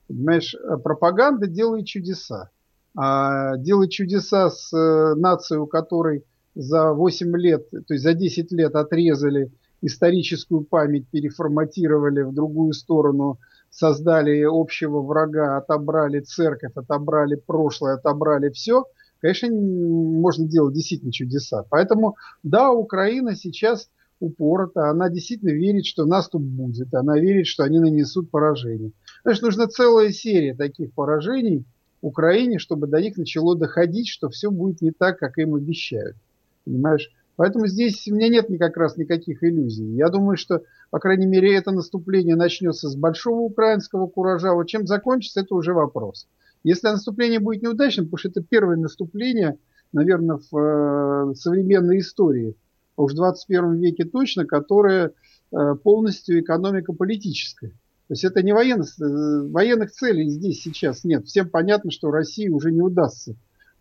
Понимаешь, 0.09 0.55
э, 0.55 0.77
пропаганда 0.77 1.47
делает 1.47 1.87
чудеса. 1.87 2.51
А 2.97 3.57
делает 3.59 3.91
чудеса 3.91 4.51
с 4.51 4.73
э, 4.73 5.15
нацией, 5.15 5.61
у 5.61 5.67
которой 5.67 6.25
за 6.55 6.93
8 6.93 7.37
лет, 7.37 7.69
то 7.71 7.95
есть 7.95 8.03
за 8.03 8.15
10 8.15 8.51
лет 8.53 8.75
отрезали 8.75 9.53
историческую 9.83 10.63
память, 10.63 11.07
переформатировали 11.09 12.23
в 12.23 12.33
другую 12.33 12.73
сторону, 12.73 13.39
создали 13.77 14.43
общего 14.43 15.03
врага, 15.03 15.59
отобрали 15.59 16.21
церковь, 16.21 16.73
отобрали 16.75 17.35
прошлое, 17.35 17.95
отобрали 17.95 18.49
все, 18.49 18.87
конечно, 19.21 19.49
можно 19.51 20.49
делать 20.49 20.75
действительно 20.75 21.13
чудеса. 21.13 21.63
Поэтому, 21.69 22.17
да, 22.43 22.73
Украина 22.73 23.37
сейчас 23.37 23.91
упорота, 24.19 24.89
она 24.89 25.11
действительно 25.11 25.51
верит, 25.51 25.85
что 25.85 26.07
наступ 26.07 26.41
будет, 26.41 26.95
она 26.95 27.19
верит, 27.19 27.47
что 27.47 27.65
они 27.65 27.79
нанесут 27.79 28.31
поражение. 28.31 28.93
Значит, 29.25 29.43
нужна 29.43 29.67
целая 29.67 30.11
серия 30.11 30.55
таких 30.55 30.95
поражений 30.95 31.67
Украине, 32.01 32.59
чтобы 32.59 32.87
до 32.87 32.99
них 32.99 33.19
начало 33.19 33.59
доходить, 33.59 34.09
что 34.09 34.31
все 34.31 34.51
будет 34.51 34.81
не 34.81 34.91
так, 34.91 35.19
как 35.19 35.37
им 35.37 35.55
обещают. 35.55 36.17
Понимаешь? 36.65 37.11
Поэтому 37.37 37.67
здесь 37.67 38.09
у 38.09 38.15
меня 38.15 38.29
нет 38.29 38.47
как 38.59 38.77
раз 38.77 38.97
никаких 38.97 39.45
иллюзий. 39.45 39.85
Я 39.95 40.09
думаю, 40.09 40.37
что, 40.37 40.63
по 40.91 40.99
крайней 40.99 41.27
мере, 41.27 41.55
это 41.55 41.71
наступление 41.71 42.35
начнется 42.35 42.89
с 42.89 42.97
большого 42.97 43.41
украинского 43.41 44.07
куража. 44.07 44.53
Вот 44.55 44.65
чем 44.69 44.87
закончится, 44.87 45.41
это 45.41 45.55
уже 45.55 45.75
вопрос. 45.75 46.27
Если 46.65 46.89
наступление 46.89 47.39
будет 47.39 47.63
неудачным, 47.63 48.07
потому 48.07 48.19
что 48.19 48.29
это 48.31 48.43
первое 48.43 48.77
наступление, 48.77 49.59
наверное, 49.93 50.41
в 50.51 50.57
э, 50.57 51.35
современной 51.35 51.99
истории, 51.99 52.57
уж 52.97 53.13
в 53.13 53.17
21 53.17 53.75
веке 53.81 54.05
точно, 54.05 54.47
которое 54.47 55.13
э, 55.53 55.75
полностью 55.83 56.41
экономико-политическое. 56.41 57.69
То 57.69 58.13
есть 58.13 58.25
это 58.25 58.43
не 58.43 58.53
военных, 58.53 58.89
э, 58.99 59.49
военных 59.51 59.93
целей 59.93 60.29
здесь 60.31 60.63
сейчас 60.63 61.05
нет. 61.05 61.27
Всем 61.27 61.51
понятно, 61.51 61.91
что 61.91 62.11
России 62.11 62.49
уже 62.49 62.73
не 62.73 62.81
удастся 62.81 63.37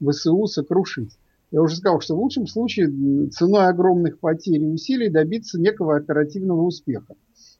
ВСУ 0.05 0.45
сокрушить. 0.47 1.17
Я 1.51 1.61
уже 1.61 1.75
сказал, 1.75 2.01
что 2.01 2.15
в 2.15 2.19
лучшем 2.19 2.47
случае 2.47 3.29
ценой 3.29 3.67
огромных 3.67 4.19
потерь 4.19 4.61
и 4.61 4.65
усилий 4.65 5.09
добиться 5.09 5.59
некого 5.59 5.95
оперативного 5.95 6.61
успеха. 6.63 7.15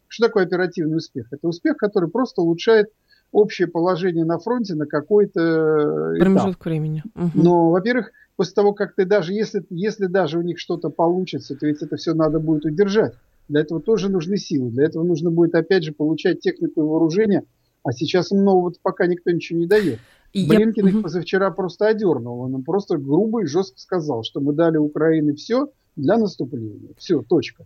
Что 0.08 0.28
такое 0.28 0.46
оперативный 0.46 0.98
успех? 0.98 1.28
Это 1.32 1.48
успех, 1.48 1.78
который 1.78 2.10
просто 2.10 2.42
улучшает 2.42 2.90
общее 3.32 3.68
положение 3.68 4.26
на 4.26 4.40
фронте 4.40 4.76
на 4.76 4.86
какой-то 4.86 6.14
промежуток 6.20 6.66
времени. 6.66 7.04
Угу. 7.16 7.32
Но, 7.36 7.72
во-первых, 7.72 8.12
после 8.36 8.54
того, 8.54 8.74
как 8.74 8.96
ты 8.96 9.06
даже, 9.06 9.34
если, 9.34 9.66
если 9.70 10.06
даже 10.06 10.40
у 10.40 10.42
них 10.42 10.60
что-то 10.60 10.90
получится, 10.90 11.56
то 11.56 11.66
ведь 11.66 11.82
это 11.82 11.98
все 11.98 12.14
надо 12.14 12.40
будет 12.40 12.66
удержать. 12.66 13.14
Для 13.48 13.62
этого 13.62 13.80
тоже 13.80 14.10
нужны 14.10 14.38
силы. 14.38 14.72
Для 14.72 14.86
этого 14.86 15.04
нужно 15.04 15.32
будет, 15.32 15.54
опять 15.54 15.84
же, 15.84 15.92
получать 15.92 16.40
технику 16.40 16.82
и 16.82 16.86
вооружение. 16.86 17.44
А 17.84 17.92
сейчас 17.92 18.32
им 18.32 18.44
нового 18.44 18.74
пока 18.82 19.06
никто 19.06 19.32
ничего 19.32 19.60
не 19.60 19.68
дает. 19.68 20.00
И 20.36 20.46
Блинкин 20.46 20.88
я... 20.88 20.92
их 20.92 21.02
позавчера 21.02 21.50
просто 21.50 21.88
одернул. 21.88 22.42
Он 22.42 22.56
им 22.56 22.64
просто 22.64 22.98
грубо 22.98 23.44
и 23.44 23.46
жестко 23.46 23.80
сказал, 23.80 24.24
что 24.24 24.42
мы 24.42 24.52
дали 24.52 24.76
Украине 24.76 25.34
все 25.34 25.68
для 25.96 26.18
наступления. 26.18 26.94
Все, 26.98 27.22
точка. 27.22 27.66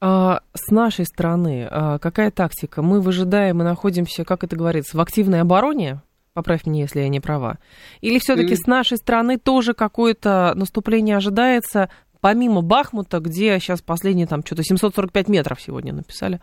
А, 0.00 0.40
с 0.52 0.72
нашей 0.72 1.04
стороны, 1.04 1.68
а, 1.70 2.00
какая 2.00 2.32
тактика? 2.32 2.82
Мы 2.82 3.00
выжидаем 3.00 3.60
и 3.60 3.64
находимся, 3.64 4.24
как 4.24 4.42
это 4.42 4.56
говорится, 4.56 4.96
в 4.96 5.00
активной 5.00 5.42
обороне? 5.42 6.02
Поправь 6.34 6.66
меня, 6.66 6.82
если 6.82 7.00
я 7.00 7.08
не 7.08 7.20
права. 7.20 7.58
Или 8.00 8.18
все-таки 8.18 8.54
и... 8.54 8.56
с 8.56 8.66
нашей 8.66 8.96
стороны 8.96 9.38
тоже 9.38 9.72
какое-то 9.72 10.54
наступление 10.56 11.16
ожидается, 11.16 11.88
помимо 12.20 12.62
Бахмута, 12.62 13.20
где 13.20 13.60
сейчас 13.60 13.80
последние 13.80 14.26
там 14.26 14.44
что-то 14.44 14.64
745 14.64 15.28
метров 15.28 15.60
сегодня 15.60 15.92
написали, 15.92 16.40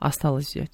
осталось 0.00 0.48
взять? 0.48 0.72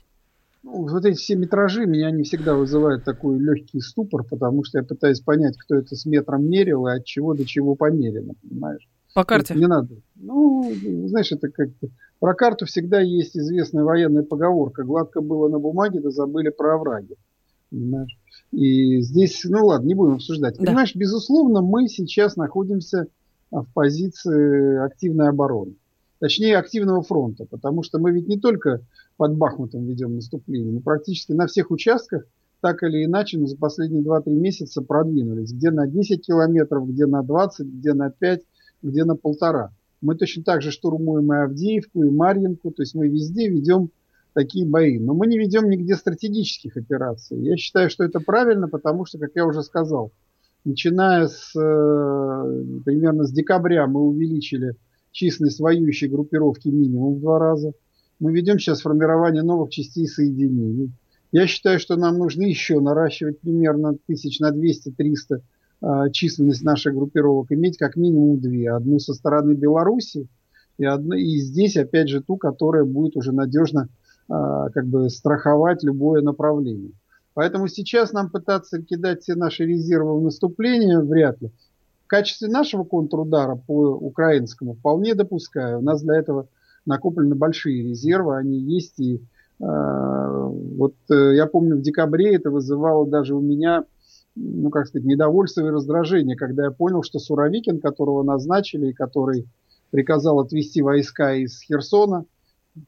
Ну, 0.70 0.86
вот 0.86 1.04
эти 1.04 1.16
все 1.16 1.34
метражи 1.34 1.86
меня 1.86 2.10
не 2.10 2.24
всегда 2.24 2.54
вызывают 2.54 3.04
такой 3.04 3.38
легкий 3.38 3.80
ступор, 3.80 4.22
потому 4.24 4.64
что 4.64 4.78
я 4.78 4.84
пытаюсь 4.84 5.20
понять, 5.20 5.56
кто 5.56 5.76
это 5.76 5.96
с 5.96 6.04
метром 6.04 6.44
мерил 6.48 6.86
и 6.86 6.92
от 6.92 7.04
чего 7.04 7.34
до 7.34 7.46
чего 7.46 7.74
померено, 7.74 8.34
понимаешь? 8.42 8.86
По 9.14 9.24
карте? 9.24 9.54
Это 9.54 9.60
не 9.60 9.66
надо. 9.66 9.94
Ну, 10.16 10.70
знаешь, 11.06 11.32
это 11.32 11.48
как 11.48 11.70
про 12.20 12.34
карту 12.34 12.66
всегда 12.66 13.00
есть 13.00 13.36
известная 13.36 13.82
военная 13.82 14.24
поговорка. 14.24 14.84
Гладко 14.84 15.22
было 15.22 15.48
на 15.48 15.58
бумаге, 15.58 16.00
да 16.00 16.10
забыли 16.10 16.50
про 16.50 16.74
овраги. 16.74 17.16
Понимаешь? 17.70 18.18
И 18.52 19.00
здесь, 19.00 19.42
ну 19.44 19.66
ладно, 19.66 19.86
не 19.86 19.94
будем 19.94 20.14
обсуждать. 20.14 20.56
Да. 20.58 20.64
Понимаешь, 20.64 20.94
безусловно, 20.94 21.62
мы 21.62 21.88
сейчас 21.88 22.36
находимся 22.36 23.06
в 23.50 23.66
позиции 23.72 24.84
активной 24.84 25.30
обороны. 25.30 25.76
Точнее, 26.20 26.56
активного 26.56 27.02
фронта. 27.02 27.44
Потому 27.44 27.82
что 27.82 27.98
мы 27.98 28.12
ведь 28.12 28.28
не 28.28 28.38
только 28.38 28.80
под 29.16 29.36
Бахмутом 29.36 29.86
ведем 29.86 30.14
наступление. 30.16 30.72
Мы 30.72 30.80
практически 30.80 31.32
на 31.32 31.46
всех 31.46 31.70
участках 31.70 32.24
так 32.60 32.82
или 32.82 33.04
иначе 33.04 33.38
за 33.46 33.56
последние 33.56 34.02
2-3 34.02 34.30
месяца 34.30 34.82
продвинулись. 34.82 35.52
Где 35.52 35.70
на 35.70 35.86
10 35.86 36.26
километров, 36.26 36.88
где 36.88 37.06
на 37.06 37.22
20, 37.22 37.66
где 37.66 37.94
на 37.94 38.10
5, 38.10 38.42
где 38.82 39.04
на 39.04 39.16
полтора. 39.16 39.72
Мы 40.00 40.16
точно 40.16 40.42
так 40.42 40.62
же 40.62 40.70
штурмуем 40.70 41.32
и 41.32 41.36
Авдеевку, 41.36 42.04
и 42.04 42.10
Марьинку. 42.10 42.70
То 42.72 42.82
есть 42.82 42.94
мы 42.94 43.08
везде 43.08 43.48
ведем 43.48 43.90
такие 44.32 44.66
бои. 44.66 44.98
Но 44.98 45.14
мы 45.14 45.26
не 45.26 45.38
ведем 45.38 45.68
нигде 45.68 45.94
стратегических 45.94 46.76
операций. 46.76 47.40
Я 47.40 47.56
считаю, 47.56 47.90
что 47.90 48.04
это 48.04 48.20
правильно, 48.20 48.68
потому 48.68 49.04
что, 49.04 49.18
как 49.18 49.30
я 49.34 49.46
уже 49.46 49.62
сказал, 49.62 50.12
начиная 50.64 51.26
с 51.28 51.54
э, 51.56 52.80
примерно 52.84 53.24
с 53.24 53.32
декабря 53.32 53.86
мы 53.86 54.00
увеличили 54.00 54.76
численность 55.12 55.60
воюющей 55.60 56.08
группировки 56.08 56.68
минимум 56.68 57.16
в 57.16 57.20
два 57.20 57.38
раза– 57.38 57.72
мы 58.20 58.32
ведем 58.32 58.58
сейчас 58.58 58.80
формирование 58.80 59.42
новых 59.42 59.70
частей 59.70 60.06
соединений. 60.06 60.90
Я 61.30 61.46
считаю, 61.46 61.78
что 61.78 61.96
нам 61.96 62.18
нужно 62.18 62.42
еще 62.42 62.80
наращивать 62.80 63.40
примерно 63.40 63.96
тысяч 64.06 64.40
на 64.40 64.50
200-300 64.50 65.40
э, 65.82 66.10
численность 66.12 66.64
наших 66.64 66.94
группировок, 66.94 67.52
иметь 67.52 67.76
как 67.76 67.96
минимум 67.96 68.40
две. 68.40 68.72
Одну 68.72 68.98
со 68.98 69.14
стороны 69.14 69.52
Беларуси 69.52 70.26
и, 70.78 70.84
одну, 70.84 71.14
и 71.14 71.36
здесь, 71.38 71.76
опять 71.76 72.08
же, 72.08 72.22
ту, 72.22 72.36
которая 72.38 72.84
будет 72.84 73.16
уже 73.16 73.32
надежно 73.32 73.88
э, 74.28 74.32
как 74.74 74.86
бы 74.86 75.10
страховать 75.10 75.84
любое 75.84 76.22
направление. 76.22 76.92
Поэтому 77.34 77.68
сейчас 77.68 78.12
нам 78.12 78.30
пытаться 78.30 78.82
кидать 78.82 79.22
все 79.22 79.36
наши 79.36 79.64
резервы 79.64 80.18
в 80.18 80.24
наступление 80.24 81.00
вряд 81.00 81.40
ли. 81.40 81.52
Качестве 82.08 82.48
нашего 82.48 82.84
контрудара 82.84 83.54
по 83.54 83.90
украинскому 83.90 84.74
вполне 84.74 85.14
допускаю. 85.14 85.78
У 85.78 85.82
нас 85.82 86.02
для 86.02 86.16
этого 86.16 86.48
накоплены 86.86 87.34
большие 87.34 87.86
резервы, 87.86 88.38
они 88.38 88.58
есть. 88.58 88.98
И 88.98 89.16
э, 89.16 89.20
вот 89.60 90.94
э, 91.10 91.34
я 91.36 91.46
помню, 91.46 91.76
в 91.76 91.82
декабре 91.82 92.34
это 92.34 92.50
вызывало 92.50 93.06
даже 93.06 93.34
у 93.34 93.40
меня, 93.40 93.84
ну 94.34 94.70
как 94.70 94.86
сказать, 94.86 95.06
недовольство 95.06 95.66
и 95.66 95.70
раздражение, 95.70 96.34
когда 96.34 96.64
я 96.64 96.70
понял, 96.70 97.02
что 97.02 97.18
Суровикин, 97.18 97.78
которого 97.78 98.22
назначили 98.22 98.88
и 98.88 98.94
который 98.94 99.46
приказал 99.90 100.40
отвести 100.40 100.80
войска 100.80 101.34
из 101.34 101.60
Херсона, 101.60 102.24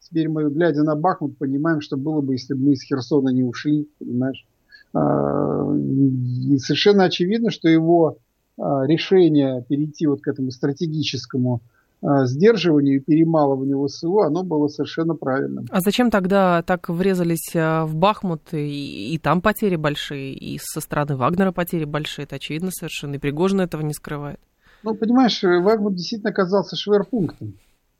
теперь 0.00 0.30
мы, 0.30 0.48
глядя 0.48 0.82
на 0.82 0.96
Бахмут, 0.96 1.36
понимаем, 1.36 1.82
что 1.82 1.98
было 1.98 2.22
бы, 2.22 2.34
если 2.34 2.54
бы 2.54 2.68
мы 2.68 2.72
из 2.72 2.82
Херсона 2.82 3.28
не 3.28 3.42
ушли, 3.42 3.86
понимаешь. 3.98 4.46
И 4.92 6.58
совершенно 6.58 7.04
очевидно, 7.04 7.50
что 7.50 7.68
его 7.68 8.18
решение 8.86 9.64
перейти 9.68 10.06
вот 10.06 10.20
к 10.20 10.28
этому 10.28 10.50
стратегическому 10.50 11.62
а, 12.02 12.24
сдерживанию 12.26 12.96
и 12.96 13.00
перемалыванию 13.00 13.86
ВСУ, 13.86 14.20
оно 14.20 14.42
было 14.42 14.68
совершенно 14.68 15.14
правильным. 15.14 15.66
А 15.70 15.80
зачем 15.80 16.10
тогда 16.10 16.62
так 16.62 16.88
врезались 16.88 17.54
в 17.54 17.90
Бахмут, 17.94 18.52
и, 18.52 19.14
и 19.14 19.18
там 19.18 19.42
потери 19.42 19.76
большие, 19.76 20.34
и 20.34 20.58
со 20.62 20.80
стороны 20.80 21.16
Вагнера 21.16 21.52
потери 21.52 21.84
большие, 21.84 22.24
это 22.24 22.36
очевидно 22.36 22.70
совершенно, 22.70 23.16
и 23.16 23.18
Пригожин 23.18 23.60
этого 23.60 23.82
не 23.82 23.92
скрывает? 23.92 24.40
Ну, 24.82 24.94
понимаешь, 24.94 25.42
Вагнер 25.42 25.92
действительно 25.92 26.30
оказался 26.30 26.74
шверпунктом. 26.74 27.54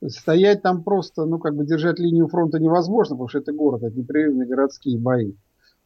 Стоять 0.07 0.63
там 0.63 0.83
просто, 0.83 1.27
ну, 1.27 1.39
как 1.39 1.55
бы 1.55 1.67
держать 1.67 1.99
линию 1.99 2.27
фронта 2.29 2.59
невозможно, 2.59 3.17
потому 3.17 3.29
что 3.29 3.39
это 3.39 3.53
город, 3.53 3.83
это 3.83 3.99
непрерывные 3.99 4.49
городские 4.49 4.99
бои. 4.99 5.35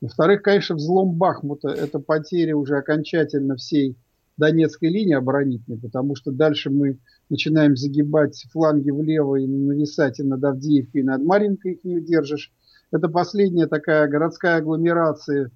Во-вторых, 0.00 0.42
конечно, 0.42 0.76
взлом 0.76 1.14
Бахмута– 1.14 1.68
это 1.70 1.98
потеря 1.98 2.56
уже 2.56 2.76
окончательно 2.76 3.56
всей 3.56 3.96
Донецкой 4.36 4.90
линии 4.90 5.14
оборонительной, 5.14 5.78
потому 5.78 6.16
что 6.16 6.32
дальше 6.32 6.70
мы 6.70 6.98
начинаем 7.30 7.76
загибать 7.76 8.44
фланги 8.52 8.90
влево 8.90 9.36
и 9.36 9.46
нависать 9.46 10.20
и 10.20 10.22
над 10.22 10.42
Авдеевкой, 10.42 11.02
и 11.02 11.04
над 11.04 11.22
Маринкой 11.22 11.74
их 11.74 11.84
не 11.84 11.96
удержишь. 11.96 12.52
Это 12.90 13.08
последняя 13.08 13.66
такая 13.66 14.08
городская 14.08 14.56
агломерация, 14.56 15.50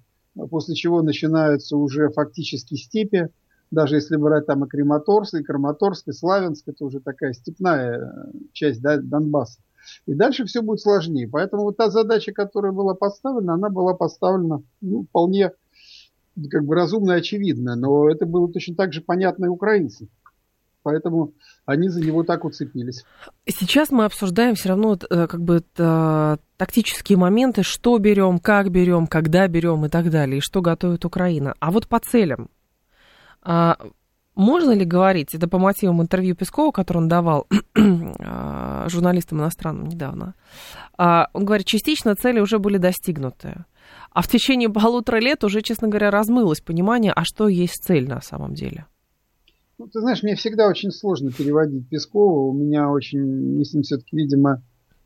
после 0.49 0.75
чего 0.75 1.01
начинаются 1.01 1.77
уже 1.77 2.09
фактически 2.09 2.75
степи, 2.75 3.29
даже 3.71 3.95
если 3.95 4.15
брать 4.15 4.45
там 4.45 4.65
и 4.65 4.67
Крематорск, 4.67 5.35
и 5.35 5.43
Краматорск, 5.43 6.07
и 6.07 6.11
Славянск, 6.11 6.67
это 6.67 6.85
уже 6.85 6.99
такая 6.99 7.33
степная 7.33 7.99
э, 7.99 8.31
часть 8.51 8.81
да, 8.81 8.97
Донбасса. 8.97 9.59
И 10.05 10.13
дальше 10.13 10.45
все 10.45 10.61
будет 10.61 10.79
сложнее. 10.79 11.27
Поэтому 11.27 11.63
вот 11.63 11.77
та 11.77 11.89
задача, 11.89 12.31
которая 12.31 12.71
была 12.71 12.95
поставлена, 12.95 13.53
она 13.53 13.69
была 13.69 13.93
поставлена 13.93 14.63
ну, 14.81 15.03
вполне 15.03 15.51
как 16.49 16.65
бы 16.65 16.75
разумно 16.75 17.13
и 17.13 17.19
очевидно. 17.19 17.75
Но 17.75 18.09
это 18.09 18.25
было 18.25 18.51
точно 18.51 18.75
так 18.75 18.93
же 18.93 19.01
понятно 19.01 19.45
и 19.45 19.49
украинцам. 19.49 20.09
Поэтому 20.83 21.33
они 21.65 21.89
за 21.89 22.01
него 22.01 22.23
так 22.23 22.45
уцепились. 22.45 23.03
Сейчас 23.45 23.91
мы 23.91 24.05
обсуждаем 24.05 24.55
все 24.55 24.69
равно 24.69 24.97
э, 24.97 25.27
как 25.27 25.41
бы 25.41 25.61
тактические 26.57 27.17
моменты, 27.17 27.63
что 27.63 27.97
берем, 27.97 28.39
как 28.39 28.71
берем, 28.71 29.07
когда 29.07 29.47
берем 29.47 29.85
и 29.85 29.89
так 29.89 30.09
далее, 30.09 30.37
и 30.37 30.41
что 30.41 30.61
готовит 30.61 31.05
Украина. 31.05 31.53
А 31.59 31.71
вот 31.71 31.87
по 31.87 31.99
целям. 31.99 32.49
А, 33.41 33.77
можно 34.35 34.71
ли 34.71 34.85
говорить, 34.85 35.35
это 35.35 35.47
по 35.47 35.57
мотивам 35.57 36.01
интервью 36.01 36.35
Пескова, 36.35 36.71
которое 36.71 36.99
он 36.99 37.07
давал 37.09 37.47
а, 37.75 38.87
журналистам 38.89 39.39
иностранным 39.39 39.89
недавно, 39.89 40.33
а, 40.97 41.27
он 41.33 41.45
говорит, 41.45 41.67
частично 41.67 42.15
цели 42.15 42.39
уже 42.39 42.57
были 42.59 42.77
достигнуты. 42.77 43.65
А 44.11 44.21
в 44.21 44.27
течение 44.27 44.69
полутора 44.69 45.19
лет 45.19 45.43
уже, 45.43 45.61
честно 45.61 45.87
говоря, 45.87 46.11
размылось 46.11 46.61
понимание, 46.61 47.13
а 47.15 47.23
что 47.23 47.47
есть 47.47 47.83
цель 47.83 48.07
на 48.07 48.21
самом 48.21 48.53
деле. 48.53 48.85
Ну, 49.77 49.87
ты 49.87 50.01
знаешь, 50.01 50.23
мне 50.23 50.35
всегда 50.35 50.67
очень 50.67 50.91
сложно 50.91 51.31
переводить 51.31 51.87
Пескова. 51.87 52.39
У 52.39 52.53
меня 52.53 52.89
очень, 52.89 53.57
мы 53.57 53.63
с 53.63 53.73
ним 53.73 53.83
все-таки, 53.83 54.17
видимо, 54.17 54.61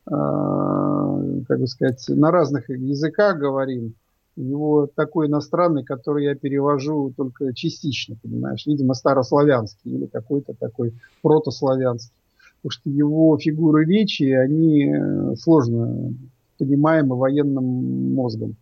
э, 0.08 0.10
как 0.10 1.60
бы 1.60 1.68
сказать, 1.68 2.04
на 2.10 2.32
разных 2.32 2.70
языках 2.70 3.38
говорим 3.38 3.96
у 4.36 4.42
него 4.42 4.90
такой 4.96 5.28
иностранный, 5.28 5.84
который 5.84 6.26
я 6.26 6.36
перевожу 6.36 7.14
только 7.16 7.54
частично, 7.54 8.16
понимаешь, 8.22 8.66
видимо, 8.66 8.94
старославянский 8.94 9.92
или 9.92 10.06
какой-то 10.08 10.54
такой 10.54 10.94
протославянский. 11.22 12.16
Потому 12.62 12.72
что 12.72 12.90
его 12.90 13.38
фигуры 13.38 13.86
речи, 13.86 14.24
они 14.32 14.86
э, 14.86 15.36
сложно 15.36 16.14
понимаемы 16.58 17.16
военным 17.16 18.16
мозгом. 18.16 18.56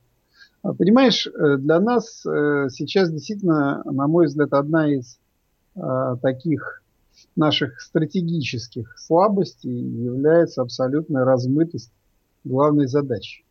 А, 0.63 0.73
понимаешь, 0.73 1.27
э, 1.27 1.57
для 1.57 1.79
нас 1.79 2.25
э, 2.25 2.67
сейчас 2.69 3.11
действительно, 3.11 3.81
на 3.85 4.07
мой 4.07 4.25
взгляд, 4.27 4.53
одна 4.53 4.93
из 4.93 5.17
таких 6.21 6.83
наших 7.37 7.79
стратегических 7.79 8.99
слабостей 8.99 9.71
является 9.71 10.61
абсолютная 10.61 11.23
размытость 11.23 11.93
главной 12.43 12.87
задачи 12.87 13.45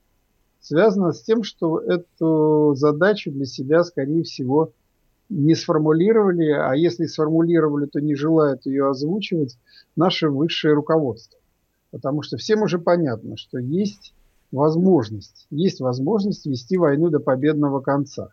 связано 0.61 1.13
с 1.13 1.23
тем, 1.23 1.43
что 1.43 1.81
эту 1.81 2.75
задачу 2.77 3.31
для 3.31 3.47
себя, 3.47 3.83
скорее 3.83 4.23
всего, 4.23 4.73
не 5.29 5.55
сформулировали, 5.55 6.51
а 6.51 6.75
если 6.75 7.07
сформулировали, 7.07 7.87
то 7.87 8.01
не 8.01 8.15
желают 8.15 8.67
ее 8.67 8.89
озвучивать 8.89 9.57
наше 9.97 10.29
высшее 10.29 10.75
руководство. 10.75 11.39
Потому 11.91 12.23
что 12.23 12.37
всем 12.37 12.63
уже 12.63 12.79
понятно, 12.79 13.37
что 13.37 13.59
есть 13.59 14.13
возможность, 14.53 15.47
есть 15.51 15.81
возможность 15.81 16.47
вести 16.47 16.77
войну 16.77 17.11
до 17.11 17.21
победного 17.21 17.81
конца. 17.81 18.31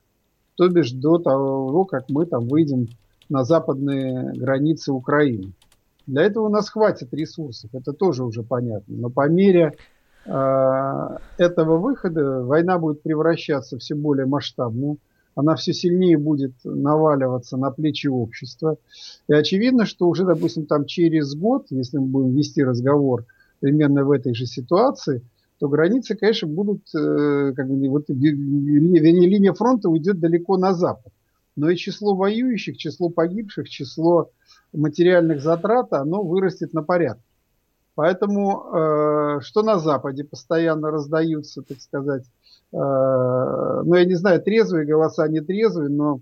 То 0.55 0.67
бишь 0.69 0.91
до 0.91 1.19
того, 1.19 1.85
как 1.85 2.09
мы 2.09 2.25
там 2.25 2.47
выйдем 2.47 2.87
на 3.29 3.43
западные 3.43 4.33
границы 4.33 4.91
Украины. 4.91 5.53
Для 6.07 6.23
этого 6.23 6.45
у 6.45 6.49
нас 6.49 6.69
хватит 6.69 7.13
ресурсов, 7.13 7.69
это 7.73 7.93
тоже 7.93 8.23
уже 8.23 8.41
понятно. 8.41 8.95
Но 8.95 9.09
по 9.09 9.27
мере 9.29 9.73
Э, 10.27 11.17
этого 11.37 11.77
выхода 11.77 12.43
война 12.43 12.77
будет 12.77 13.01
превращаться 13.01 13.77
все 13.77 13.95
более 13.95 14.25
масштабную, 14.25 14.97
она 15.35 15.55
все 15.55 15.71
сильнее 15.71 16.17
будет 16.17 16.53
наваливаться 16.63 17.55
на 17.57 17.71
плечи 17.71 18.07
общества. 18.07 18.77
И 19.27 19.33
очевидно, 19.33 19.85
что 19.85 20.07
уже, 20.07 20.25
допустим, 20.25 20.65
там 20.65 20.85
через 20.85 21.33
год, 21.35 21.67
если 21.69 21.97
мы 21.97 22.07
будем 22.07 22.35
вести 22.35 22.63
разговор 22.63 23.25
примерно 23.59 24.03
в 24.03 24.11
этой 24.11 24.33
же 24.33 24.45
ситуации, 24.45 25.21
то 25.59 25.67
границы, 25.69 26.15
конечно, 26.15 26.47
будут, 26.47 26.83
э, 26.95 27.53
как 27.55 27.67
бы, 27.67 27.89
вот, 27.89 28.05
линия 28.09 29.53
фронта 29.53 29.89
уйдет 29.89 30.19
далеко 30.19 30.57
на 30.57 30.73
запад. 30.73 31.11
Но 31.55 31.69
и 31.69 31.75
число 31.75 32.15
воюющих, 32.15 32.77
число 32.77 33.09
погибших, 33.09 33.67
число 33.67 34.29
материальных 34.73 35.41
затрат, 35.41 35.91
оно 35.93 36.21
вырастет 36.23 36.73
на 36.73 36.83
порядок. 36.83 37.23
Поэтому 37.95 38.63
э, 38.75 39.39
что 39.41 39.63
на 39.63 39.79
Западе 39.79 40.23
постоянно 40.23 40.91
раздаются, 40.91 41.63
так 41.63 41.81
сказать, 41.81 42.23
э, 42.71 42.77
ну 42.77 43.95
я 43.95 44.05
не 44.05 44.13
знаю, 44.13 44.39
трезвые 44.39 44.85
голоса, 44.85 45.27
не 45.27 45.41
трезвые, 45.41 45.89
но 45.89 46.21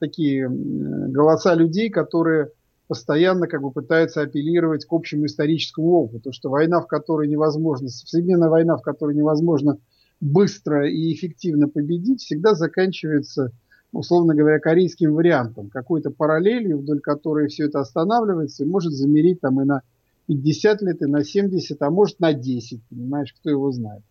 такие 0.00 0.48
голоса 0.48 1.54
людей, 1.54 1.90
которые 1.90 2.50
постоянно 2.92 3.46
как 3.46 3.62
бы 3.62 3.70
пытаются 3.70 4.20
апеллировать 4.20 4.84
к 4.84 4.92
общему 4.92 5.24
историческому 5.24 5.92
опыту, 5.92 6.30
что 6.30 6.50
война, 6.50 6.78
в 6.82 6.86
которой 6.86 7.26
невозможно, 7.26 7.88
современная 7.88 8.50
война, 8.50 8.76
в 8.76 8.82
которой 8.82 9.16
невозможно 9.16 9.78
быстро 10.20 10.86
и 10.86 11.14
эффективно 11.14 11.68
победить, 11.68 12.20
всегда 12.20 12.52
заканчивается, 12.52 13.50
условно 13.92 14.34
говоря, 14.34 14.58
корейским 14.58 15.14
вариантом, 15.14 15.70
какой-то 15.70 16.10
параллелью, 16.10 16.80
вдоль 16.80 17.00
которой 17.00 17.48
все 17.48 17.64
это 17.64 17.80
останавливается 17.80 18.64
и 18.64 18.66
может 18.66 18.92
замереть 18.92 19.40
там 19.40 19.62
и 19.62 19.64
на 19.64 19.80
50 20.26 20.82
лет, 20.82 21.00
и 21.00 21.06
на 21.06 21.24
70, 21.24 21.80
а 21.80 21.88
может 21.88 22.20
на 22.20 22.34
10, 22.34 22.82
понимаешь, 22.90 23.32
кто 23.32 23.48
его 23.48 23.72
знает. 23.72 24.02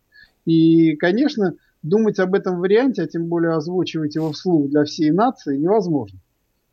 И, 0.44 0.96
конечно, 0.96 1.54
думать 1.84 2.18
об 2.18 2.34
этом 2.34 2.58
варианте, 2.58 3.02
а 3.02 3.06
тем 3.06 3.28
более 3.28 3.52
озвучивать 3.52 4.16
его 4.16 4.32
вслух 4.32 4.70
для 4.70 4.82
всей 4.82 5.12
нации 5.12 5.56
невозможно. 5.56 6.18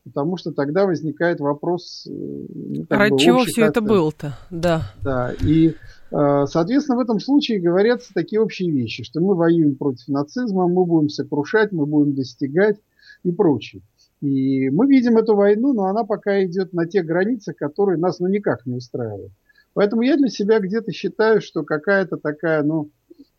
Потому 0.03 0.37
что 0.37 0.51
тогда 0.51 0.85
возникает 0.85 1.39
вопрос... 1.39 2.07
Э, 2.09 2.11
ну, 2.11 2.85
Ради 2.89 3.17
чего 3.17 3.43
все 3.43 3.65
это 3.65 3.81
было-то? 3.81 4.37
Да. 4.49 4.91
Да, 5.03 5.33
и, 5.41 5.75
э, 6.11 6.45
соответственно, 6.45 6.97
в 6.97 7.01
этом 7.01 7.19
случае 7.19 7.59
говорятся 7.59 8.13
такие 8.13 8.41
общие 8.41 8.71
вещи, 8.71 9.03
что 9.03 9.19
мы 9.19 9.35
воюем 9.35 9.75
против 9.75 10.07
нацизма, 10.07 10.67
мы 10.67 10.85
будем 10.85 11.09
сокрушать, 11.09 11.71
мы 11.71 11.85
будем 11.85 12.15
достигать 12.15 12.77
и 13.23 13.31
прочее. 13.31 13.81
И 14.21 14.69
мы 14.69 14.87
видим 14.87 15.17
эту 15.17 15.35
войну, 15.35 15.73
но 15.73 15.85
она 15.85 16.03
пока 16.03 16.43
идет 16.43 16.73
на 16.73 16.85
тех 16.85 17.05
границах, 17.05 17.55
которые 17.55 17.97
нас 17.97 18.19
ну 18.19 18.27
никак 18.27 18.65
не 18.65 18.75
устраивают. 18.75 19.31
Поэтому 19.73 20.01
я 20.01 20.17
для 20.17 20.27
себя 20.27 20.59
где-то 20.59 20.91
считаю, 20.91 21.41
что 21.41 21.63
какая-то 21.63 22.17
такая, 22.17 22.63
ну, 22.63 22.89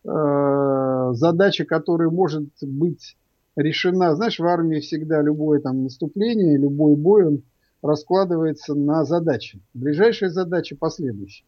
э, 0.05 1.13
задача, 1.13 1.65
которая 1.65 2.09
может 2.09 2.49
быть 2.61 3.15
решена. 3.55 4.15
Знаешь, 4.15 4.39
в 4.39 4.45
армии 4.45 4.79
всегда 4.79 5.21
любое 5.21 5.59
там 5.59 5.83
наступление, 5.83 6.57
любой 6.57 6.95
бой, 6.95 7.25
он 7.25 7.41
раскладывается 7.81 8.75
на 8.75 9.05
задачи. 9.05 9.59
Ближайшая 9.73 10.29
задача 10.29 10.75
последующая. 10.75 11.45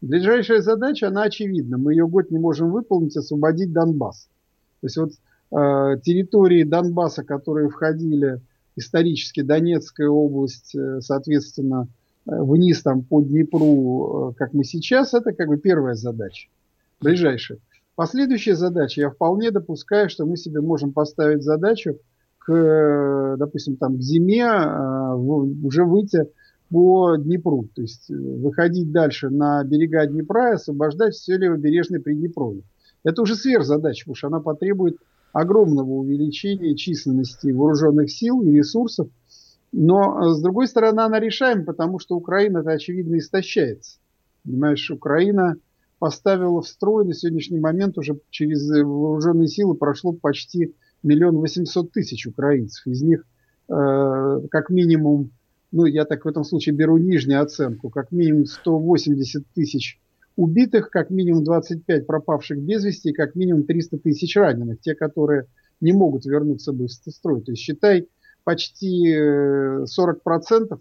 Ближайшая 0.00 0.62
задача, 0.62 1.08
она 1.08 1.24
очевидна. 1.24 1.78
Мы 1.78 1.92
ее 1.92 2.08
год 2.08 2.30
не 2.30 2.38
можем 2.38 2.70
выполнить, 2.70 3.16
освободить 3.16 3.72
Донбасс. 3.72 4.28
То 4.80 4.86
есть 4.86 4.96
вот 4.96 5.10
э, 5.12 6.00
территории 6.02 6.64
Донбасса, 6.64 7.22
которые 7.22 7.68
входили 7.68 8.40
исторически 8.76 9.42
Донецкая 9.42 10.08
область, 10.08 10.74
э, 10.74 11.00
соответственно, 11.00 11.86
э, 12.26 12.30
вниз 12.42 12.82
там 12.82 13.02
по 13.02 13.20
Днепру, 13.20 14.30
э, 14.30 14.38
как 14.38 14.54
мы 14.54 14.64
сейчас, 14.64 15.12
это 15.12 15.32
как 15.32 15.48
бы 15.48 15.58
первая 15.58 15.94
задача, 15.94 16.48
ближайшая. 17.00 17.58
Последующая 17.94 18.56
задача, 18.56 19.00
я 19.02 19.10
вполне 19.10 19.50
допускаю, 19.50 20.08
что 20.08 20.24
мы 20.26 20.36
себе 20.36 20.60
можем 20.60 20.92
поставить 20.92 21.42
задачу 21.42 21.98
к, 22.38 23.36
допустим, 23.38 23.76
там, 23.76 23.98
к 23.98 24.00
зиме 24.00 24.46
уже 25.62 25.84
выйти 25.84 26.26
по 26.70 27.16
Днепру, 27.16 27.68
то 27.74 27.82
есть 27.82 28.08
выходить 28.08 28.92
дальше 28.92 29.28
на 29.28 29.62
берега 29.64 30.06
Днепра 30.06 30.50
и 30.50 30.54
освобождать 30.54 31.14
все 31.14 31.36
левобережное 31.36 32.00
Приднепровье. 32.00 32.62
Это 33.04 33.22
уже 33.22 33.34
сверхзадача, 33.34 34.04
потому 34.04 34.14
что 34.14 34.26
она 34.28 34.40
потребует 34.40 34.96
огромного 35.32 35.90
увеличения 35.90 36.76
численности 36.76 37.50
вооруженных 37.50 38.10
сил 38.10 38.42
и 38.42 38.50
ресурсов. 38.50 39.08
Но, 39.72 40.34
с 40.34 40.40
другой 40.42 40.66
стороны, 40.66 41.00
она 41.00 41.20
решаема, 41.20 41.64
потому 41.64 41.98
что 41.98 42.16
Украина, 42.16 42.58
это 42.58 42.70
очевидно, 42.70 43.18
истощается. 43.18 43.98
Понимаешь, 44.44 44.90
Украина 44.90 45.56
поставила 46.00 46.62
в 46.62 46.66
строй 46.66 47.04
на 47.04 47.14
сегодняшний 47.14 47.60
момент 47.60 47.96
уже 47.98 48.18
через 48.30 48.68
вооруженные 48.68 49.46
силы 49.46 49.74
прошло 49.74 50.12
почти 50.12 50.74
миллион 51.02 51.36
восемьсот 51.36 51.92
тысяч 51.92 52.26
украинцев. 52.26 52.86
Из 52.86 53.02
них 53.02 53.26
э, 53.68 54.40
как 54.50 54.70
минимум, 54.70 55.30
ну 55.70 55.84
я 55.84 56.06
так 56.06 56.24
в 56.24 56.28
этом 56.28 56.42
случае 56.42 56.74
беру 56.74 56.96
нижнюю 56.96 57.42
оценку, 57.42 57.90
как 57.90 58.10
минимум 58.12 58.46
180 58.46 59.44
тысяч 59.54 60.00
убитых, 60.36 60.88
как 60.90 61.10
минимум 61.10 61.44
25 61.44 62.06
пропавших 62.06 62.58
без 62.58 62.82
вести, 62.82 63.12
как 63.12 63.34
минимум 63.34 63.64
300 63.64 63.98
тысяч 63.98 64.34
раненых, 64.36 64.80
те, 64.80 64.94
которые 64.94 65.48
не 65.82 65.92
могут 65.92 66.24
вернуться 66.24 66.72
быстро 66.72 67.10
в 67.10 67.14
строй. 67.14 67.42
То 67.42 67.52
есть 67.52 67.62
считай 67.62 68.08
почти 68.44 69.14
40% 69.14 69.84
э, 69.84 70.76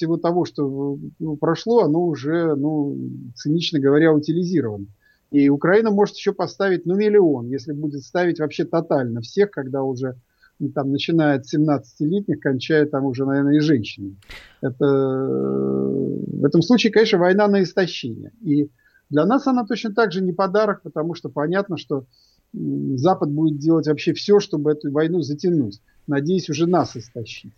всего 0.00 0.16
того, 0.16 0.46
что 0.46 0.98
ну, 1.18 1.36
прошло, 1.36 1.80
оно 1.80 2.06
уже, 2.06 2.54
ну, 2.54 2.96
цинично 3.36 3.80
говоря, 3.80 4.14
утилизировано. 4.14 4.86
И 5.30 5.50
Украина 5.50 5.90
может 5.90 6.16
еще 6.16 6.32
поставить, 6.32 6.86
ну, 6.86 6.94
миллион, 6.96 7.48
если 7.48 7.72
будет 7.72 8.02
ставить 8.02 8.40
вообще 8.40 8.64
тотально 8.64 9.20
всех, 9.20 9.50
когда 9.50 9.82
уже 9.82 10.16
ну, 10.58 10.70
там, 10.70 10.90
начиная 10.90 11.36
от 11.36 11.44
17-летних, 11.44 12.40
кончая 12.40 12.86
там 12.86 13.04
уже, 13.04 13.26
наверное, 13.26 13.56
и 13.56 13.60
женщинами. 13.60 14.16
Это, 14.62 14.86
в 14.86 16.44
этом 16.46 16.62
случае, 16.62 16.94
конечно, 16.94 17.18
война 17.18 17.46
на 17.46 17.62
истощение. 17.62 18.32
И 18.40 18.70
для 19.10 19.26
нас 19.26 19.46
она 19.46 19.66
точно 19.66 19.92
так 19.92 20.12
же 20.12 20.22
не 20.22 20.32
подарок, 20.32 20.80
потому 20.80 21.14
что 21.14 21.28
понятно, 21.28 21.76
что 21.76 22.06
Запад 22.54 23.30
будет 23.30 23.58
делать 23.58 23.86
вообще 23.86 24.14
все, 24.14 24.40
чтобы 24.40 24.72
эту 24.72 24.90
войну 24.90 25.20
затянуть. 25.20 25.82
Надеюсь, 26.06 26.48
уже 26.48 26.66
нас 26.66 26.96
истощить. 26.96 27.52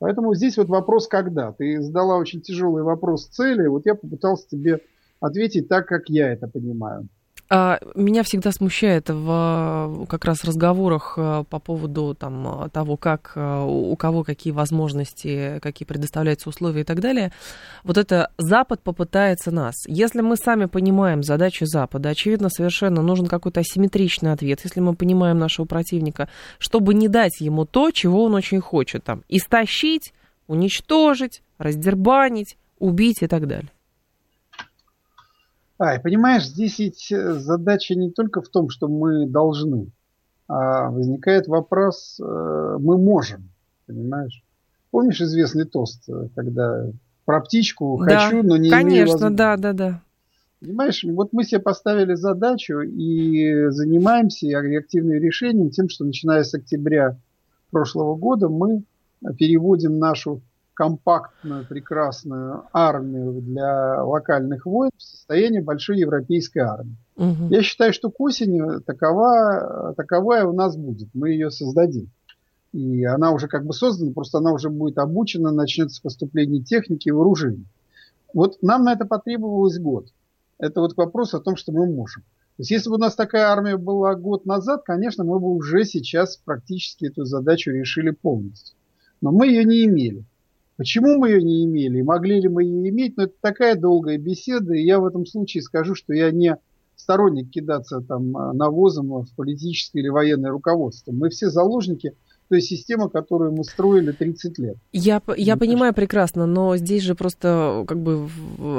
Поэтому 0.00 0.34
здесь 0.34 0.56
вот 0.56 0.68
вопрос 0.68 1.06
«когда?». 1.06 1.52
Ты 1.52 1.80
задала 1.82 2.16
очень 2.16 2.40
тяжелый 2.40 2.82
вопрос 2.82 3.26
цели. 3.28 3.66
Вот 3.66 3.84
я 3.84 3.94
попытался 3.94 4.48
тебе 4.48 4.80
ответить 5.20 5.68
так, 5.68 5.86
как 5.86 6.08
я 6.08 6.32
это 6.32 6.48
понимаю. 6.48 7.06
А, 7.52 7.80
меня 7.96 8.22
всегда 8.22 8.52
смущает 8.52 9.10
в 9.10 10.06
как 10.08 10.24
раз 10.24 10.44
разговорах 10.44 11.14
э, 11.16 11.42
по 11.50 11.58
поводу 11.58 12.14
там, 12.14 12.70
того, 12.70 12.96
как 12.96 13.32
э, 13.34 13.64
у 13.66 13.96
кого 13.96 14.22
какие 14.22 14.52
возможности, 14.52 15.58
какие 15.60 15.84
предоставляются 15.84 16.48
условия 16.48 16.82
и 16.82 16.84
так 16.84 17.00
далее. 17.00 17.32
Вот 17.82 17.98
это 17.98 18.30
Запад 18.38 18.82
попытается 18.82 19.50
нас. 19.50 19.74
Если 19.88 20.20
мы 20.20 20.36
сами 20.36 20.66
понимаем 20.66 21.24
задачу 21.24 21.66
Запада, 21.66 22.10
очевидно, 22.10 22.50
совершенно 22.50 23.02
нужен 23.02 23.26
какой-то 23.26 23.58
асимметричный 23.58 24.30
ответ. 24.30 24.60
Если 24.62 24.78
мы 24.78 24.94
понимаем 24.94 25.36
нашего 25.40 25.66
противника, 25.66 26.28
чтобы 26.58 26.94
не 26.94 27.08
дать 27.08 27.40
ему 27.40 27.64
то, 27.64 27.90
чего 27.90 28.22
он 28.22 28.34
очень 28.36 28.60
хочет, 28.60 29.02
там, 29.02 29.24
истощить, 29.28 30.14
уничтожить, 30.46 31.42
раздербанить, 31.58 32.56
убить 32.78 33.22
и 33.22 33.26
так 33.26 33.48
далее. 33.48 33.70
А, 35.80 35.94
и 35.94 35.98
понимаешь, 35.98 36.46
здесь 36.46 36.78
ведь 36.78 37.10
э, 37.10 37.32
задача 37.38 37.94
не 37.94 38.10
только 38.10 38.42
в 38.42 38.50
том, 38.50 38.68
что 38.68 38.86
мы 38.86 39.26
должны, 39.26 39.86
а 40.46 40.90
возникает 40.90 41.48
вопрос, 41.48 42.20
э, 42.20 42.76
мы 42.78 42.98
можем, 42.98 43.48
понимаешь? 43.86 44.44
Помнишь 44.90 45.22
известный 45.22 45.64
тост, 45.64 46.06
э, 46.06 46.28
когда 46.34 46.84
про 47.24 47.40
птичку 47.40 47.96
хочу, 47.96 48.42
да, 48.42 48.48
но 48.48 48.56
не 48.58 48.68
конечно, 48.68 49.34
да, 49.34 49.56
да, 49.56 49.72
да. 49.72 50.02
Понимаешь, 50.60 51.02
вот 51.02 51.32
мы 51.32 51.44
себе 51.44 51.60
поставили 51.60 52.12
задачу 52.12 52.80
и 52.82 53.70
занимаемся 53.70 54.58
активным 54.58 55.14
решением 55.14 55.70
тем, 55.70 55.88
что 55.88 56.04
начиная 56.04 56.42
с 56.44 56.52
октября 56.52 57.16
прошлого 57.70 58.16
года 58.16 58.50
мы 58.50 58.82
переводим 59.38 59.98
нашу 59.98 60.42
компактную, 60.80 61.66
прекрасную 61.66 62.64
армию 62.72 63.42
для 63.42 64.02
локальных 64.02 64.64
войн 64.64 64.90
в 64.96 65.02
состояние 65.02 65.62
большой 65.62 65.98
европейской 65.98 66.60
армии. 66.60 66.96
Угу. 67.16 67.48
Я 67.50 67.60
считаю, 67.60 67.92
что 67.92 68.10
к 68.10 68.18
осени 68.18 68.80
такова, 68.86 69.92
таковая 69.94 70.46
у 70.46 70.54
нас 70.54 70.78
будет. 70.78 71.10
Мы 71.12 71.32
ее 71.32 71.50
создадим. 71.50 72.08
И 72.72 73.04
она 73.04 73.30
уже 73.32 73.46
как 73.46 73.66
бы 73.66 73.74
создана, 73.74 74.12
просто 74.14 74.38
она 74.38 74.52
уже 74.52 74.70
будет 74.70 74.96
обучена, 74.96 75.50
начнется 75.50 76.00
поступление 76.00 76.62
техники 76.62 77.08
и 77.08 77.12
вооружений. 77.12 77.66
Вот 78.32 78.62
нам 78.62 78.84
на 78.84 78.94
это 78.94 79.04
потребовалось 79.04 79.78
год. 79.78 80.06
Это 80.56 80.80
вот 80.80 80.96
вопрос 80.96 81.34
о 81.34 81.40
том, 81.40 81.56
что 81.56 81.72
мы 81.72 81.84
можем. 81.92 82.22
То 82.22 82.62
есть 82.62 82.70
если 82.70 82.88
бы 82.88 82.94
у 82.94 82.98
нас 82.98 83.14
такая 83.16 83.48
армия 83.48 83.76
была 83.76 84.14
год 84.14 84.46
назад, 84.46 84.84
конечно, 84.86 85.24
мы 85.24 85.40
бы 85.40 85.48
уже 85.48 85.84
сейчас 85.84 86.38
практически 86.38 87.04
эту 87.04 87.26
задачу 87.26 87.70
решили 87.70 88.12
полностью. 88.12 88.78
Но 89.20 89.30
мы 89.30 89.48
ее 89.48 89.64
не 89.64 89.84
имели. 89.84 90.24
Почему 90.80 91.18
мы 91.18 91.28
ее 91.28 91.42
не 91.42 91.66
имели? 91.66 92.00
Могли 92.00 92.40
ли 92.40 92.48
мы 92.48 92.64
ее 92.64 92.88
иметь? 92.88 93.14
Но 93.18 93.24
это 93.24 93.34
такая 93.42 93.74
долгая 93.74 94.16
беседа, 94.16 94.72
и 94.72 94.82
я 94.82 94.98
в 94.98 95.04
этом 95.04 95.26
случае 95.26 95.62
скажу, 95.62 95.94
что 95.94 96.14
я 96.14 96.30
не 96.30 96.56
сторонник 96.96 97.50
кидаться 97.50 98.00
там 98.00 98.32
навозом 98.32 99.08
в 99.08 99.28
политическое 99.36 100.00
или 100.00 100.08
военное 100.08 100.50
руководство. 100.50 101.12
Мы 101.12 101.28
все 101.28 101.50
заложники– 101.50 102.14
той 102.50 102.60
системы, 102.60 103.08
которую 103.08 103.52
мы 103.52 103.62
строили 103.62 104.10
30 104.10 104.58
лет. 104.58 104.76
Я, 104.92 105.22
я 105.36 105.56
понимаю 105.56 105.94
прекрасно, 105.94 106.46
но 106.46 106.76
здесь 106.76 107.04
же 107.04 107.14
просто 107.14 107.84
как 107.86 108.02
бы 108.02 108.28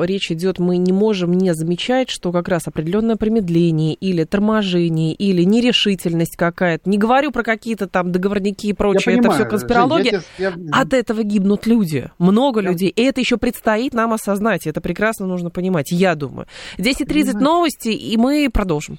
речь 0.03 0.29
идет, 0.29 0.59
мы 0.59 0.75
не 0.75 0.91
можем 0.91 1.33
не 1.33 1.55
замечать, 1.55 2.09
что 2.09 2.33
как 2.33 2.49
раз 2.49 2.67
определенное 2.67 3.15
промедление 3.15 3.93
или 3.93 4.25
торможение, 4.25 5.13
или 5.13 5.43
нерешительность 5.43 6.35
какая-то, 6.35 6.89
не 6.89 6.97
говорю 6.97 7.31
про 7.31 7.43
какие-то 7.43 7.87
там 7.87 8.11
договорники 8.11 8.67
и 8.67 8.73
прочее, 8.73 9.17
это 9.17 9.31
все 9.31 9.45
конспирология, 9.45 10.21
я, 10.37 10.53
я... 10.57 10.69
от 10.73 10.93
этого 10.93 11.23
гибнут 11.23 11.65
люди, 11.65 12.11
много 12.19 12.59
я... 12.59 12.69
людей, 12.69 12.89
и 12.89 13.01
это 13.01 13.21
еще 13.21 13.37
предстоит 13.37 13.93
нам 13.93 14.11
осознать, 14.11 14.67
это 14.67 14.81
прекрасно 14.81 15.27
нужно 15.27 15.49
понимать, 15.49 15.91
я 15.91 16.15
думаю. 16.15 16.45
10.30 16.77 17.39
новости, 17.39 17.89
и 17.89 18.17
мы 18.17 18.49
продолжим. 18.51 18.97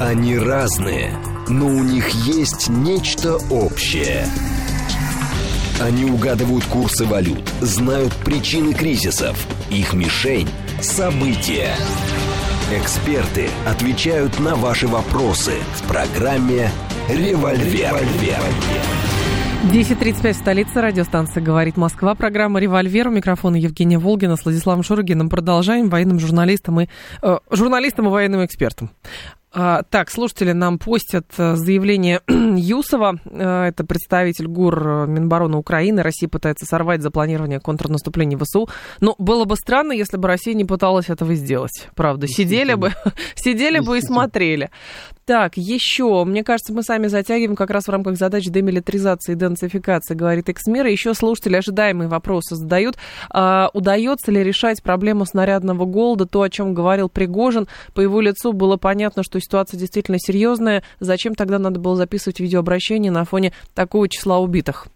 Они 0.00 0.38
разные 0.38 1.10
но 1.48 1.66
у 1.66 1.82
них 1.82 2.08
есть 2.10 2.68
нечто 2.68 3.36
общее. 3.50 4.26
Они 5.80 6.04
угадывают 6.04 6.64
курсы 6.66 7.04
валют, 7.04 7.42
знают 7.60 8.14
причины 8.16 8.72
кризисов, 8.72 9.36
их 9.70 9.92
мишень– 9.92 10.48
события. 10.80 11.74
Эксперты 12.72 13.48
отвечают 13.66 14.38
на 14.40 14.54
ваши 14.54 14.86
вопросы 14.86 15.52
в 15.76 15.88
программе 15.88 16.70
«Револьвер». 17.08 17.94
10.35 19.64 20.32
в 20.32 20.36
столице. 20.36 20.80
Радиостанция 20.80 21.42
«Говорит 21.42 21.76
Москва». 21.76 22.14
Программа 22.14 22.60
«Револьвер». 22.60 23.08
У 23.08 23.10
микрофона 23.10 23.56
Евгения 23.56 23.98
Волгина 23.98 24.36
с 24.36 24.44
Владиславом 24.44 24.82
Шурыгиным. 24.82 25.28
Продолжаем 25.30 25.88
военным 25.88 26.20
журналистом 26.20 26.82
и, 26.82 26.88
э, 27.22 27.38
журналистом 27.50 28.06
и 28.06 28.10
военным 28.10 28.44
экспертом. 28.44 28.90
А, 29.56 29.84
так, 29.84 30.10
слушатели 30.10 30.50
нам 30.50 30.80
постят 30.80 31.26
э, 31.38 31.54
заявление 31.54 32.20
Юсова, 32.28 33.20
э, 33.24 33.66
это 33.68 33.84
представитель 33.84 34.48
ГУР 34.48 34.88
э, 34.88 35.06
Минобороны 35.06 35.56
Украины. 35.56 36.02
Россия 36.02 36.28
пытается 36.28 36.66
сорвать 36.66 37.02
запланирование 37.02 37.60
контрнаступления 37.60 38.36
ВСУ. 38.36 38.68
Но 38.98 39.14
было 39.18 39.44
бы 39.44 39.54
странно, 39.54 39.92
если 39.92 40.16
бы 40.16 40.26
Россия 40.26 40.54
не 40.54 40.64
пыталась 40.64 41.08
этого 41.08 41.36
сделать. 41.36 41.88
Правда, 41.94 42.26
сидели 42.26 42.74
бы, 42.74 42.94
сидели 43.36 43.78
бы 43.78 43.98
и 43.98 44.00
смотрели. 44.00 44.70
Так, 45.26 45.56
еще, 45.56 46.22
мне 46.24 46.44
кажется, 46.44 46.74
мы 46.74 46.82
сами 46.82 47.06
затягиваем 47.06 47.56
как 47.56 47.70
раз 47.70 47.86
в 47.86 47.90
рамках 47.90 48.18
задач 48.18 48.44
демилитаризации 48.44 49.32
и 49.32 49.36
денацификации, 49.36 50.14
говорит 50.14 50.50
Эксмира. 50.50 50.90
Еще 50.90 51.14
слушатели 51.14 51.56
ожидаемые 51.56 52.08
вопросы 52.08 52.56
задают. 52.56 52.96
А, 53.30 53.70
удается 53.72 54.30
ли 54.30 54.44
решать 54.44 54.82
проблему 54.82 55.24
снарядного 55.24 55.86
голода, 55.86 56.26
то, 56.26 56.42
о 56.42 56.50
чем 56.50 56.74
говорил 56.74 57.08
Пригожин? 57.08 57.68
По 57.94 58.02
его 58.02 58.20
лицу 58.20 58.52
было 58.52 58.76
понятно, 58.76 59.22
что 59.22 59.40
ситуация 59.40 59.78
действительно 59.80 60.18
серьезная. 60.18 60.82
Зачем 61.00 61.34
тогда 61.34 61.58
надо 61.58 61.80
было 61.80 61.96
записывать 61.96 62.40
видеообращение 62.40 63.10
на 63.10 63.24
фоне 63.24 63.54
такого 63.74 64.10
числа 64.10 64.40
убитых? 64.40 64.88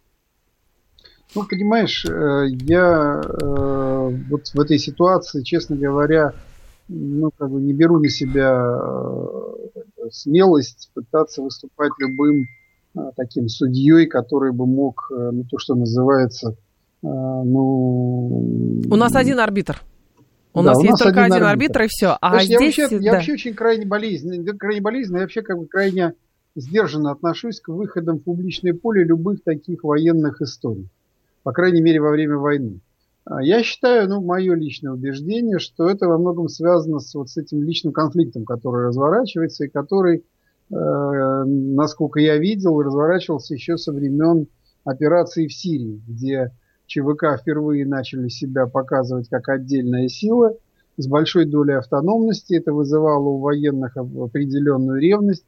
Ну, 1.35 1.45
понимаешь, 1.45 2.05
э, 2.05 2.47
я 2.49 3.21
э, 3.23 4.11
вот 4.31 4.49
в 4.49 4.61
этой 4.61 4.79
ситуации, 4.79 5.43
честно 5.43 5.77
говоря, 5.77 6.33
ну, 6.89 7.31
как 7.37 7.51
бы 7.51 7.61
не 7.61 7.73
беру 7.75 7.99
на 7.99 8.09
себя 8.09 8.51
э, 8.51 9.48
смелость 10.13 10.91
пытаться 10.95 11.43
выступать 11.43 11.93
любым 11.99 12.47
таким 13.17 13.49
судьей, 13.49 14.07
который 14.07 14.53
бы 14.53 14.67
мог, 14.67 15.11
ну, 15.11 15.45
то, 15.45 15.59
что 15.59 15.75
называется, 15.75 16.57
ну... 17.03 18.83
У 18.91 18.97
нас 18.97 19.15
один 19.15 19.39
арбитр. 19.39 19.81
У 20.53 20.63
да, 20.63 20.71
нас 20.71 20.79
у 20.79 20.81
есть 20.81 20.93
нас 20.93 21.01
только 21.01 21.25
один 21.25 21.45
арбитр. 21.45 21.79
арбитр, 21.79 21.83
и 21.83 21.87
все. 21.89 22.19
А 22.21 22.43
здесь, 22.43 22.79
я, 22.79 22.85
вообще, 22.85 22.89
да. 22.89 22.97
я 23.05 23.13
вообще 23.13 23.33
очень 23.35 23.55
крайне 23.55 23.87
болезненный, 23.87 24.45
крайне 24.57 24.81
болезненный, 24.81 25.19
я 25.19 25.25
вообще 25.25 25.43
как 25.43 25.59
бы 25.59 25.67
крайне 25.67 26.15
сдержанно 26.57 27.13
отношусь 27.13 27.61
к 27.61 27.69
выходам 27.69 28.19
в 28.19 28.23
публичное 28.23 28.75
поле 28.75 29.05
любых 29.05 29.45
таких 29.45 29.85
военных 29.85 30.41
историй 30.41 30.89
по 31.49 31.53
крайней 31.53 31.81
мере, 31.81 31.99
во 31.99 32.11
время 32.11 32.37
войны. 32.37 32.81
А 33.31 33.43
я 33.43 33.63
считаю, 33.63 34.09
ну, 34.09 34.23
мое 34.23 34.55
личное 34.55 34.93
убеждение, 34.93 35.59
что 35.59 35.91
это 35.91 36.09
во 36.09 36.17
многом 36.17 36.49
связано 36.49 36.99
с 36.99 37.15
вот 37.15 37.29
с 37.29 37.37
этим 37.37 37.63
личным 37.63 37.93
конфликтом, 37.93 38.47
который 38.47 38.87
разворачивается 38.87 39.65
и 39.65 39.69
который, 39.69 40.25
э, 40.71 41.45
насколько 41.45 42.21
я 42.21 42.39
видел, 42.39 42.81
разворачивался 42.81 43.53
еще 43.53 43.77
со 43.77 43.93
времен 43.93 44.47
операции 44.85 45.47
в 45.47 45.53
Сирии, 45.53 46.01
где 46.09 46.53
ЧВК 46.87 47.39
впервые 47.39 47.85
начали 47.85 48.29
себя 48.29 48.67
показывать 48.67 49.29
как 49.29 49.51
отдельная 49.51 50.09
сила 50.09 50.55
с 50.97 51.07
большой 51.07 51.45
долей 51.45 51.75
автономности. 51.75 52.55
Это 52.55 52.73
вызывало 52.73 53.29
у 53.29 53.41
военных 53.41 53.95
определенную 53.99 55.03
ревность. 55.03 55.45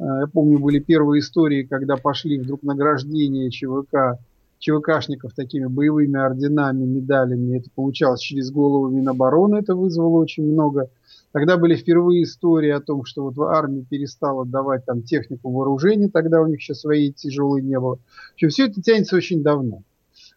Э, 0.00 0.22
я 0.22 0.26
помню, 0.26 0.58
были 0.58 0.80
первые 0.80 1.20
истории, 1.20 1.62
когда 1.62 1.96
пошли 1.96 2.40
вдруг 2.40 2.64
награждения 2.64 3.50
ЧВК 3.50 4.18
ЧВКшников 4.60 5.32
такими 5.34 5.66
боевыми 5.66 6.18
орденами, 6.18 6.84
медалями. 6.84 7.58
Это 7.58 7.70
получалось 7.74 8.20
через 8.20 8.52
голову 8.52 8.88
Минобороны, 8.88 9.56
это 9.56 9.74
вызвало 9.74 10.20
очень 10.20 10.44
много. 10.44 10.90
Тогда 11.32 11.56
были 11.56 11.76
впервые 11.76 12.24
истории 12.24 12.70
о 12.70 12.80
том, 12.80 13.04
что 13.04 13.24
вот 13.24 13.38
армия 13.38 13.84
перестала 13.88 14.44
давать 14.44 14.84
там 14.84 15.02
технику 15.02 15.50
вооружений, 15.50 16.08
тогда 16.08 16.42
у 16.42 16.46
них 16.46 16.60
еще 16.60 16.74
своей 16.74 17.10
тяжелой 17.10 17.62
не 17.62 17.78
было. 17.80 17.96
В 17.96 18.34
общем, 18.34 18.50
все 18.50 18.66
это 18.66 18.82
тянется 18.82 19.16
очень 19.16 19.42
давно. 19.42 19.82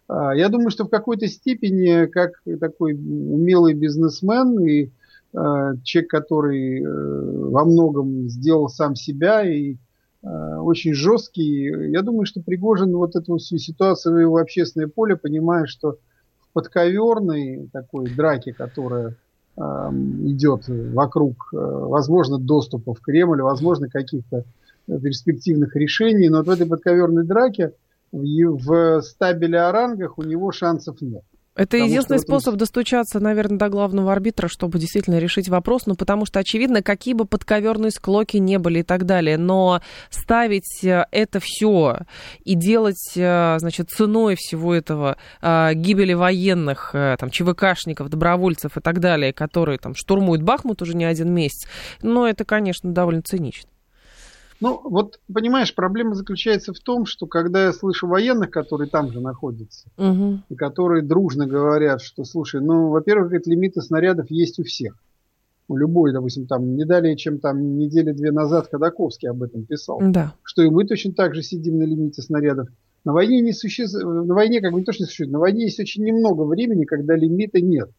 А, 0.08 0.34
я 0.34 0.50
думаю, 0.50 0.70
что 0.70 0.86
в 0.86 0.90
какой-то 0.90 1.28
степени, 1.28 2.06
как 2.06 2.42
такой 2.60 2.94
умелый 2.94 3.74
бизнесмен 3.74 4.60
и 4.66 4.90
а, 5.34 5.76
человек, 5.84 6.12
который 6.12 6.82
э, 6.82 6.86
во 6.86 7.66
многом 7.66 8.30
сделал 8.30 8.70
сам 8.70 8.96
себя 8.96 9.44
и 9.44 9.76
очень 10.24 10.94
жесткий. 10.94 11.92
Я 11.92 12.02
думаю, 12.02 12.26
что 12.26 12.42
Пригожин 12.42 12.96
вот 12.96 13.16
эту 13.16 13.38
всю 13.38 13.58
ситуацию 13.58 14.32
в 14.32 14.38
общественное 14.38 14.88
поле, 14.88 15.18
понимая, 15.18 15.66
что 15.66 15.98
в 16.40 16.54
подковерной 16.54 17.70
такой 17.74 18.10
драке, 18.10 18.54
которая 18.54 19.18
э, 19.58 19.62
идет 19.62 20.64
вокруг, 20.68 21.50
э, 21.54 21.58
возможно, 21.58 22.38
доступа 22.38 22.94
в 22.94 23.02
Кремль, 23.02 23.42
возможно, 23.42 23.90
каких-то 23.90 24.46
перспективных 24.88 25.76
решений, 25.76 26.30
но 26.30 26.38
вот 26.38 26.48
в 26.48 26.50
этой 26.52 26.68
подковерной 26.68 27.26
драке 27.26 27.74
в, 28.12 28.58
в 28.60 29.02
стабеле 29.02 29.60
о 29.60 29.72
рангах 29.72 30.18
у 30.18 30.24
него 30.24 30.52
шансов 30.52 31.02
нет. 31.02 31.24
Это 31.56 31.78
потому 31.78 31.86
единственный 31.86 32.18
что 32.18 32.28
способ 32.28 32.56
достучаться, 32.56 33.20
наверное, 33.20 33.60
до 33.60 33.70
главного 33.70 34.12
арбитра, 34.12 34.48
чтобы 34.48 34.80
действительно 34.80 35.20
решить 35.20 35.50
вопрос, 35.50 35.86
ну, 35.86 35.96
потому 35.96 36.26
что, 36.26 36.40
очевидно, 36.40 36.82
какие 36.82 37.14
бы 37.14 37.26
подковерные 37.26 37.92
склоки 37.92 38.38
не 38.38 38.58
были 38.58 38.80
и 38.80 38.84
так 38.84 39.06
далее, 39.06 39.38
но 39.38 39.82
ставить 40.10 40.84
э, 40.84 41.06
это 41.12 41.40
все 41.40 42.00
и 42.44 42.56
делать, 42.56 43.14
э, 43.16 43.58
значит, 43.60 43.92
ценой 43.92 44.36
всего 44.36 44.74
этого 44.74 45.18
э, 45.42 45.74
гибели 45.76 46.14
военных, 46.14 46.90
там, 46.94 47.30
ЧВКшников, 47.30 48.10
добровольцев 48.10 48.76
и 48.78 48.82
так 48.82 49.00
далее, 49.00 49.32
которые 49.32 49.78
там 49.78 49.94
штурмуют 49.96 50.42
Бахмут 50.42 50.82
уже 50.82 50.96
не 50.96 51.06
один 51.06 51.32
месяц, 51.32 51.68
ну, 52.02 52.26
это, 52.26 52.46
конечно, 52.46 52.92
довольно 52.92 53.22
цинично. 53.22 53.70
Ну, 54.64 54.80
вот, 54.82 55.20
понимаешь, 55.32 55.76
проблема 55.76 56.16
заключается 56.16 56.74
в 56.74 56.80
том, 56.80 57.06
что 57.06 57.28
когда 57.28 57.66
я 57.66 57.74
слышу 57.74 58.08
военных, 58.08 58.50
которые 58.50 58.90
там 58.90 59.12
же 59.12 59.20
находятся, 59.20 59.90
угу. 59.98 60.40
и 60.48 60.56
которые 60.56 61.04
дружно 61.04 61.46
говорят, 61.46 62.02
что, 62.02 62.24
слушай, 62.24 62.62
ну, 62.62 62.88
во-первых, 62.88 63.28
говорит, 63.28 63.46
лимиты 63.46 63.82
снарядов 63.82 64.32
есть 64.32 64.60
у 64.60 64.64
всех. 64.64 64.98
У 65.68 65.76
любой, 65.76 66.14
допустим, 66.14 66.48
там, 66.48 66.78
не 66.78 66.86
далее, 66.86 67.18
чем 67.18 67.40
там 67.40 67.78
недели-две 67.78 68.32
назад 68.32 68.70
Ходаковский 68.72 69.30
об 69.30 69.44
этом 69.44 69.66
писал. 69.66 70.00
Да. 70.02 70.34
Что 70.44 70.62
и 70.64 70.70
мы 70.70 70.86
точно 70.86 71.12
так 71.12 71.36
же 71.36 71.44
сидим 71.44 71.80
на 71.80 71.84
лимите 71.84 72.22
снарядов. 72.22 72.70
На 73.04 73.12
войне 73.12 73.42
не 73.42 73.52
существует, 73.52 74.26
на 74.26 74.34
войне 74.34 74.62
как 74.62 74.72
бы 74.72 74.80
не 74.80 74.86
то, 74.86 74.94
что 74.94 75.04
не 75.04 75.08
существует, 75.08 75.34
на 75.34 75.40
войне 75.40 75.66
есть 75.66 75.82
очень 75.82 76.06
немного 76.06 76.44
времени, 76.44 76.86
когда 76.86 77.18
лимита 77.18 77.60
нет. 77.60 77.90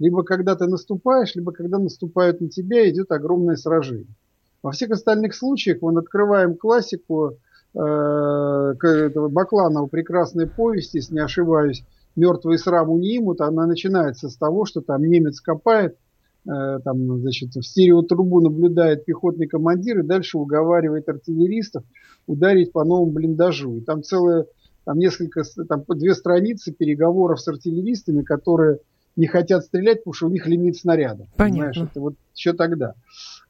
Либо 0.00 0.24
когда 0.24 0.56
ты 0.56 0.66
наступаешь, 0.66 1.36
либо 1.36 1.52
когда 1.52 1.78
наступают 1.78 2.40
на 2.40 2.48
тебя, 2.48 2.90
идет 2.90 3.12
огромное 3.12 3.54
сражение. 3.54 4.16
Во 4.62 4.72
всех 4.72 4.90
остальных 4.90 5.34
случаях, 5.34 5.78
мы 5.82 5.98
открываем 5.98 6.56
классику 6.56 7.38
э, 7.74 8.74
Бакланова 9.14 9.86
прекрасной 9.86 10.46
повести, 10.46 10.96
если 10.96 11.14
не 11.14 11.20
ошибаюсь, 11.20 11.84
«Мертвые 12.16 12.58
сраму 12.58 12.98
не 12.98 13.16
имут», 13.16 13.40
она 13.40 13.66
начинается 13.66 14.28
с 14.28 14.36
того, 14.36 14.64
что 14.64 14.80
там 14.80 15.02
немец 15.02 15.40
копает, 15.40 15.96
э, 16.44 16.78
там, 16.84 17.20
значит, 17.20 17.54
в 17.54 17.62
стереотрубу 17.62 18.40
наблюдает 18.40 19.04
пехотный 19.04 19.46
командир 19.46 20.00
и 20.00 20.06
дальше 20.06 20.38
уговаривает 20.38 21.08
артиллеристов 21.08 21.84
ударить 22.26 22.72
по 22.72 22.84
новому 22.84 23.12
блиндажу. 23.12 23.76
И 23.76 23.80
там 23.80 24.02
целое, 24.02 24.46
там 24.84 24.98
несколько, 24.98 25.44
там 25.68 25.84
две 25.88 26.14
страницы 26.14 26.72
переговоров 26.72 27.40
с 27.40 27.46
артиллеристами, 27.46 28.22
которые 28.22 28.80
не 29.14 29.26
хотят 29.26 29.64
стрелять, 29.64 29.98
потому 29.98 30.14
что 30.14 30.26
у 30.26 30.30
них 30.30 30.46
лимит 30.46 30.76
снаряда. 30.76 31.26
Понятно. 31.36 31.72
Понимаешь, 31.72 31.90
это 31.90 32.00
вот 32.00 32.14
еще 32.34 32.52
тогда. 32.52 32.94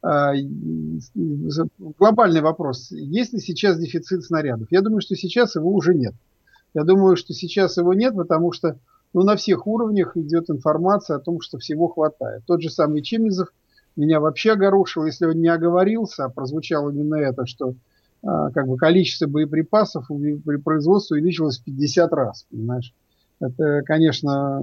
А, 0.02 0.32
глобальный 1.98 2.40
вопрос. 2.40 2.90
Есть 2.90 3.32
ли 3.32 3.40
сейчас 3.40 3.78
дефицит 3.78 4.24
снарядов? 4.24 4.68
Я 4.70 4.80
думаю, 4.80 5.00
что 5.00 5.16
сейчас 5.16 5.56
его 5.56 5.72
уже 5.72 5.94
нет. 5.94 6.14
Я 6.74 6.84
думаю, 6.84 7.16
что 7.16 7.34
сейчас 7.34 7.76
его 7.76 7.94
нет, 7.94 8.14
потому 8.14 8.52
что 8.52 8.78
ну, 9.12 9.22
на 9.22 9.37
всех 9.37 9.66
уровнях 9.66 10.16
идет 10.16 10.50
информация 10.50 11.16
о 11.16 11.20
том, 11.20 11.40
что 11.40 11.58
всего 11.58 11.88
хватает. 11.88 12.42
Тот 12.46 12.62
же 12.62 12.70
самый 12.70 13.02
Чемизов 13.02 13.48
меня 13.96 14.20
вообще 14.20 14.52
огорошил, 14.52 15.04
если 15.06 15.26
он 15.26 15.40
не 15.40 15.48
оговорился, 15.48 16.24
а 16.24 16.28
прозвучало 16.28 16.90
именно 16.90 17.16
это, 17.16 17.46
что 17.46 17.74
а, 18.22 18.50
как 18.50 18.68
бы 18.68 18.76
количество 18.76 19.26
боеприпасов 19.26 20.06
при 20.08 20.56
производстве 20.56 21.16
увеличилось 21.16 21.58
в 21.58 21.64
50 21.64 22.12
раз, 22.12 22.46
понимаешь? 22.50 22.94
Это, 23.40 23.82
конечно, 23.84 24.61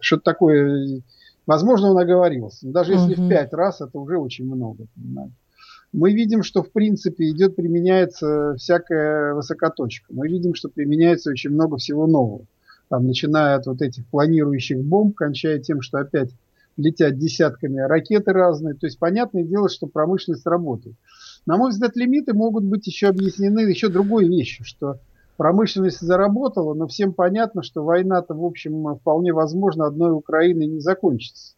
что-то 0.00 0.22
такое 0.22 1.02
Возможно, 1.46 1.90
он 1.90 1.98
оговорился. 1.98 2.66
Но 2.66 2.72
даже 2.72 2.92
если 2.92 3.14
угу. 3.14 3.22
в 3.22 3.28
пять 3.28 3.52
раз, 3.52 3.80
это 3.80 3.98
уже 3.98 4.18
очень 4.18 4.46
много. 4.46 4.86
Понимаете? 4.94 5.34
Мы 5.92 6.12
видим, 6.12 6.42
что 6.42 6.62
в 6.62 6.72
принципе 6.72 7.30
идет, 7.30 7.56
применяется 7.56 8.54
всякая 8.56 9.34
высокоточка. 9.34 10.06
Мы 10.10 10.28
видим, 10.28 10.54
что 10.54 10.68
применяется 10.68 11.30
очень 11.30 11.50
много 11.50 11.76
всего 11.76 12.06
нового. 12.06 12.46
Там, 12.88 13.06
начиная 13.06 13.56
от 13.56 13.66
вот 13.66 13.82
этих 13.82 14.06
планирующих 14.06 14.82
бомб, 14.82 15.14
кончая 15.14 15.58
тем, 15.58 15.82
что 15.82 15.98
опять 15.98 16.30
летят 16.78 17.18
десятками 17.18 17.78
ракеты 17.80 18.32
разные. 18.32 18.74
То 18.74 18.86
есть, 18.86 18.98
понятное 18.98 19.44
дело, 19.44 19.68
что 19.68 19.86
промышленность 19.86 20.46
работает. 20.46 20.96
На 21.44 21.56
мой 21.58 21.70
взгляд, 21.70 21.96
лимиты 21.96 22.32
могут 22.32 22.64
быть 22.64 22.86
еще 22.86 23.08
объяснены 23.08 23.60
еще 23.60 23.88
другой 23.88 24.26
вещью, 24.26 24.64
что 24.64 24.98
Промышленность 25.42 25.98
заработала, 25.98 26.72
но 26.72 26.86
всем 26.86 27.12
понятно, 27.12 27.64
что 27.64 27.82
война-то, 27.82 28.32
в 28.32 28.44
общем, 28.44 28.94
вполне 28.94 29.32
возможно 29.32 29.86
одной 29.86 30.12
Украиной 30.12 30.66
не 30.66 30.78
закончится. 30.78 31.56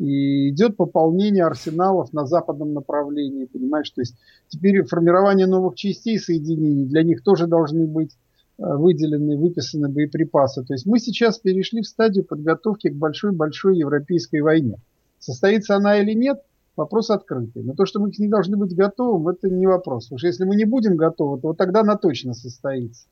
И 0.00 0.48
идет 0.48 0.76
пополнение 0.76 1.44
арсеналов 1.44 2.12
на 2.12 2.26
западном 2.26 2.74
направлении, 2.74 3.44
понимаешь? 3.44 3.88
То 3.90 4.00
есть 4.00 4.16
теперь 4.48 4.82
формирование 4.82 5.46
новых 5.46 5.76
частей 5.76 6.18
соединений, 6.18 6.86
для 6.86 7.04
них 7.04 7.22
тоже 7.22 7.46
должны 7.46 7.86
быть 7.86 8.10
э, 8.58 8.62
выделены, 8.64 9.36
выписаны 9.36 9.88
боеприпасы. 9.88 10.64
То 10.64 10.74
есть 10.74 10.84
мы 10.84 10.98
сейчас 10.98 11.38
перешли 11.38 11.82
в 11.82 11.86
стадию 11.86 12.24
подготовки 12.24 12.88
к 12.88 12.96
большой-большой 12.96 13.78
европейской 13.78 14.40
войне. 14.40 14.78
Состоится 15.20 15.76
она 15.76 16.00
или 16.00 16.14
нет– 16.14 16.42
вопрос 16.76 17.10
открытый. 17.10 17.62
Но 17.62 17.74
то, 17.74 17.86
что 17.86 18.00
мы 18.00 18.10
к 18.10 18.18
ней 18.18 18.28
должны 18.28 18.56
быть 18.56 18.74
готовым, 18.74 19.28
это 19.28 19.48
не 19.48 19.66
вопрос. 19.66 20.06
Потому 20.06 20.18
что 20.18 20.26
если 20.26 20.44
мы 20.44 20.56
не 20.56 20.64
будем 20.64 20.96
готовы, 20.96 21.40
то 21.40 21.48
вот 21.48 21.56
тогда 21.56 21.80
она 21.80 21.96
точно 21.96 22.34
состоится. 22.34 23.06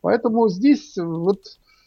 Поэтому 0.00 0.48
здесь 0.48 0.96
вот 0.96 1.40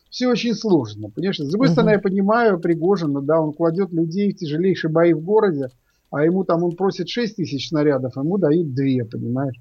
все 0.09 0.27
очень 0.27 0.55
сложно. 0.55 1.09
Понимаешь? 1.09 1.37
С 1.39 1.49
другой 1.49 1.69
стороны, 1.69 1.91
я 1.91 1.99
понимаю 1.99 2.59
Пригожина, 2.59 3.21
да, 3.21 3.39
он 3.39 3.53
кладет 3.53 3.91
людей 3.91 4.31
в 4.31 4.37
тяжелейшие 4.37 4.91
бои 4.91 5.13
в 5.13 5.23
городе, 5.23 5.69
а 6.11 6.23
ему 6.23 6.43
там 6.43 6.63
он 6.63 6.75
просит 6.75 7.09
6 7.09 7.35
тысяч 7.35 7.69
снарядов, 7.69 8.13
а 8.15 8.21
ему 8.21 8.37
дают 8.37 8.73
2, 8.73 9.05
понимаешь? 9.11 9.55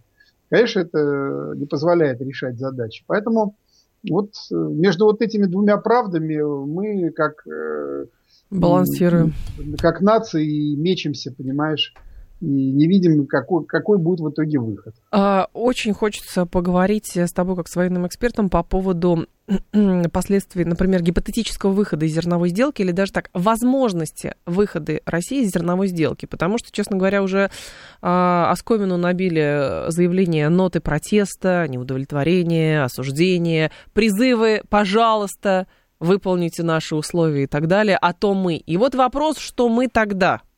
Конечно, 0.48 0.80
это 0.80 1.54
не 1.56 1.66
позволяет 1.66 2.20
решать 2.20 2.58
задачи. 2.58 3.04
Поэтому 3.08 3.56
вот 4.08 4.30
э, 4.50 4.54
между 4.54 5.06
вот 5.06 5.20
этими 5.20 5.46
двумя 5.46 5.76
правдами 5.76 6.40
мы 6.40 7.10
как... 7.10 7.46
Э, 8.50 8.56
Балансируем. 8.56 9.34
Как 9.78 10.00
нации 10.00 10.74
мечемся, 10.76 11.32
понимаешь? 11.32 11.92
и 12.40 12.44
не 12.44 12.86
видим, 12.86 13.26
какой, 13.26 13.64
какой 13.64 13.98
будет 13.98 14.20
в 14.20 14.30
итоге 14.30 14.58
выход. 14.58 14.94
А, 15.10 15.48
очень 15.54 15.94
хочется 15.94 16.44
поговорить 16.44 17.16
с 17.16 17.32
тобой, 17.32 17.56
как 17.56 17.68
с 17.68 17.76
военным 17.76 18.06
экспертом, 18.06 18.50
по 18.50 18.62
поводу 18.62 19.26
последствий, 20.12 20.64
например, 20.64 21.02
гипотетического 21.02 21.70
выхода 21.70 22.04
из 22.04 22.12
зерновой 22.12 22.50
сделки 22.50 22.82
или 22.82 22.92
даже 22.92 23.12
так, 23.12 23.30
возможности 23.32 24.34
выхода 24.44 25.00
России 25.06 25.44
из 25.44 25.52
зерновой 25.52 25.88
сделки. 25.88 26.26
Потому 26.26 26.58
что, 26.58 26.70
честно 26.70 26.98
говоря, 26.98 27.22
уже 27.22 27.50
а, 28.02 28.50
оскомину 28.50 28.98
набили 28.98 29.90
заявления, 29.90 30.50
ноты 30.50 30.80
протеста, 30.80 31.66
неудовлетворения, 31.68 32.84
осуждения, 32.84 33.70
призывы, 33.94 34.62
пожалуйста, 34.68 35.66
выполните 36.00 36.62
наши 36.62 36.94
условия 36.94 37.44
и 37.44 37.46
так 37.46 37.66
далее, 37.66 37.98
а 38.00 38.12
то 38.12 38.34
мы. 38.34 38.56
И 38.56 38.76
вот 38.76 38.94
вопрос, 38.94 39.38
что 39.38 39.68
мы 39.68 39.88
тогда– 39.88 40.42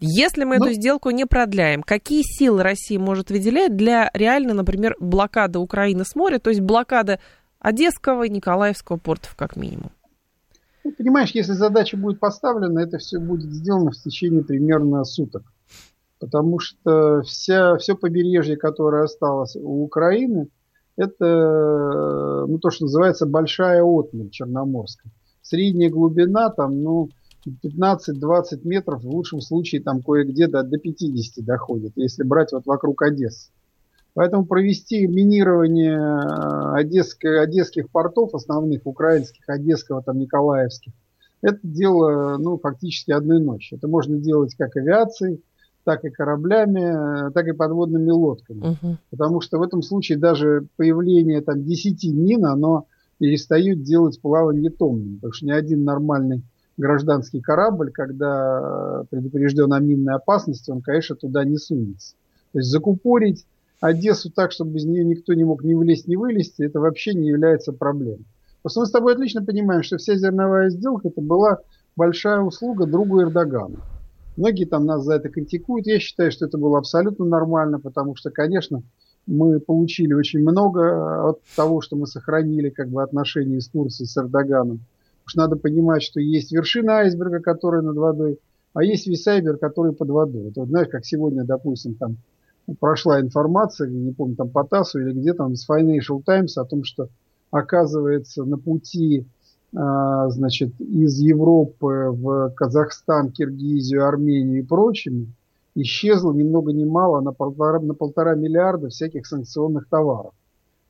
если 0.00 0.44
мы 0.44 0.58
ну, 0.58 0.66
эту 0.66 0.74
сделку 0.74 1.10
не 1.10 1.24
продляем, 1.24 1.82
какие 1.82 2.22
силы 2.22 2.62
Россия 2.62 2.98
может 2.98 3.30
выделять 3.30 3.76
для 3.76 4.10
реально, 4.12 4.54
например, 4.54 4.96
блокады 5.00 5.58
Украины 5.58 6.04
с 6.04 6.14
моря, 6.14 6.38
то 6.38 6.50
есть 6.50 6.60
блокада 6.60 7.18
Одесского 7.60 8.24
и 8.24 8.30
Николаевского 8.30 8.98
портов 8.98 9.34
как 9.36 9.56
минимум? 9.56 9.90
Ну, 10.84 10.92
понимаешь, 10.92 11.30
если 11.30 11.52
задача 11.52 11.96
будет 11.96 12.20
поставлена, 12.20 12.80
это 12.80 12.98
все 12.98 13.18
будет 13.18 13.50
сделано 13.50 13.90
в 13.90 13.96
течение 13.96 14.44
примерно 14.44 15.02
суток. 15.04 15.42
Потому 16.18 16.60
что 16.60 17.22
вся, 17.22 17.76
все 17.76 17.96
побережье, 17.96 18.56
которое 18.56 19.04
осталось 19.04 19.56
у 19.56 19.82
Украины, 19.82 20.48
это 20.96 22.46
ну, 22.46 22.58
то, 22.58 22.70
что 22.70 22.84
называется 22.84 23.26
большая 23.26 23.82
отмель 23.82 24.30
черноморская. 24.30 25.12
Средняя 25.42 25.90
глубина 25.90 26.50
там, 26.50 26.82
ну, 26.82 27.10
15-20 27.46 28.60
метров, 28.64 29.02
в 29.02 29.08
лучшем 29.08 29.40
случае 29.40 29.82
там 29.82 30.02
кое-где 30.02 30.48
до, 30.48 30.62
до 30.62 30.78
50 30.78 31.44
доходит, 31.44 31.92
если 31.96 32.24
брать 32.24 32.52
вот 32.52 32.66
вокруг 32.66 33.02
Одессы. 33.02 33.50
Поэтому 34.14 34.46
провести 34.46 35.06
минирование 35.06 35.98
э, 35.98 36.80
одесской, 36.80 37.42
одесских 37.42 37.90
портов, 37.90 38.34
основных 38.34 38.86
украинских, 38.86 39.46
одесского, 39.46 40.02
там, 40.02 40.18
николаевских, 40.18 40.94
это 41.42 41.58
дело 41.62 42.38
ну, 42.38 42.58
фактически 42.58 43.10
одной 43.10 43.40
ночи. 43.40 43.74
Это 43.74 43.88
можно 43.88 44.16
делать 44.16 44.54
как 44.54 44.74
авиацией, 44.74 45.42
так 45.86 46.04
и 46.04 46.10
кораблями, 46.10 47.30
так 47.32 47.46
и 47.46 47.52
подводными 47.52 48.10
лодками. 48.10 48.58
Угу. 48.58 48.96
Потому 49.10 49.40
что 49.40 49.58
в 49.58 49.62
этом 49.62 49.82
случае 49.82 50.18
даже 50.18 50.66
появление 50.76 51.40
там 51.42 51.62
10 51.62 52.12
мин, 52.12 52.44
оно 52.44 52.86
перестает 53.18 53.84
делать 53.84 54.20
плавание 54.20 54.70
томным. 54.70 55.14
Потому 55.16 55.32
что 55.32 55.46
ни 55.46 55.52
один 55.52 55.84
нормальный 55.84 56.42
гражданский 56.76 57.40
корабль, 57.40 57.92
когда 57.92 59.04
предупрежден 59.10 59.72
о 59.72 59.78
минной 59.78 60.14
опасности, 60.14 60.72
он, 60.72 60.82
конечно, 60.82 61.14
туда 61.14 61.44
не 61.44 61.56
сунется. 61.56 62.16
То 62.52 62.58
есть 62.58 62.70
закупорить 62.70 63.46
Одессу 63.80 64.30
так, 64.30 64.50
чтобы 64.50 64.72
без 64.72 64.86
нее 64.86 65.04
никто 65.04 65.34
не 65.34 65.44
мог 65.44 65.62
ни 65.62 65.74
влезть, 65.74 66.08
ни 66.08 66.16
вылезти, 66.16 66.62
это 66.62 66.80
вообще 66.80 67.14
не 67.14 67.28
является 67.28 67.72
проблемой. 67.72 68.26
Просто 68.62 68.80
мы 68.80 68.86
с 68.86 68.90
тобой 68.90 69.12
отлично 69.12 69.44
понимаем, 69.44 69.84
что 69.84 69.98
вся 69.98 70.16
зерновая 70.16 70.70
сделка 70.70 71.08
это 71.08 71.20
была 71.20 71.58
большая 71.94 72.40
услуга 72.40 72.86
другу 72.86 73.22
Эрдогану. 73.22 73.76
Многие 74.36 74.64
там 74.66 74.84
нас 74.84 75.02
за 75.02 75.14
это 75.14 75.28
критикуют. 75.28 75.86
Я 75.86 75.98
считаю, 75.98 76.30
что 76.30 76.46
это 76.46 76.58
было 76.58 76.78
абсолютно 76.78 77.24
нормально, 77.24 77.80
потому 77.80 78.16
что, 78.16 78.30
конечно, 78.30 78.82
мы 79.26 79.60
получили 79.60 80.12
очень 80.12 80.40
много 80.40 81.28
от 81.28 81.40
того, 81.56 81.80
что 81.80 81.96
мы 81.96 82.06
сохранили 82.06 82.68
как 82.68 82.88
бы 82.88 83.02
отношения 83.02 83.60
с 83.60 83.68
Турцией, 83.68 84.06
с 84.06 84.16
Эрдоганом. 84.16 84.80
Уж 85.26 85.34
надо 85.34 85.56
понимать, 85.56 86.02
что 86.02 86.20
есть 86.20 86.52
вершина 86.52 86.98
айсберга, 86.98 87.40
которая 87.40 87.82
над 87.82 87.96
водой, 87.96 88.38
а 88.74 88.84
есть 88.84 89.06
весь 89.06 89.26
айсберг, 89.26 89.58
который 89.58 89.92
под 89.92 90.10
водой. 90.10 90.50
Это 90.50 90.60
вот 90.60 90.68
знаешь, 90.68 90.88
как 90.88 91.04
сегодня, 91.04 91.44
допустим, 91.44 91.94
там 91.94 92.18
прошла 92.78 93.20
информация, 93.20 93.88
не 93.88 94.12
помню, 94.12 94.36
там 94.36 94.50
по 94.50 94.64
ТАССу 94.64 95.00
или 95.00 95.12
где 95.12 95.32
там, 95.32 95.56
с 95.56 95.68
Financial 95.68 96.22
Times 96.24 96.56
о 96.58 96.64
том, 96.64 96.84
что 96.84 97.08
оказывается 97.50 98.44
на 98.44 98.58
пути 98.58 99.26
значит, 99.72 100.80
из 100.80 101.18
Европы 101.18 102.08
в 102.10 102.50
Казахстан, 102.56 103.30
Киргизию, 103.30 104.06
Армению 104.06 104.60
и 104.60 104.66
прочими 104.66 105.28
исчезло 105.76 106.32
ни 106.32 106.42
много 106.42 106.72
ни 106.72 106.84
мало 106.84 107.20
на 107.20 107.32
полтора, 107.32 107.80
на 107.80 107.94
полтора 107.94 108.34
миллиарда 108.34 108.88
всяких 108.88 109.26
санкционных 109.26 109.88
товаров 109.88 110.32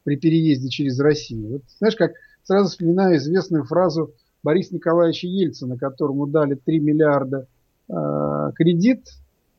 при 0.04 0.16
переезде 0.16 0.68
через 0.68 0.98
Россию. 1.00 1.54
Вот, 1.54 1.62
знаешь, 1.78 1.96
как 1.96 2.12
сразу 2.44 2.70
вспоминаю 2.70 3.16
известную 3.16 3.64
фразу 3.64 4.12
Бориса 4.44 4.74
Николаевича 4.74 5.26
Ельцина, 5.26 5.76
которому 5.76 6.28
дали 6.28 6.54
3 6.54 6.78
миллиарда 6.78 7.48
э, 7.88 8.52
кредит, 8.54 9.08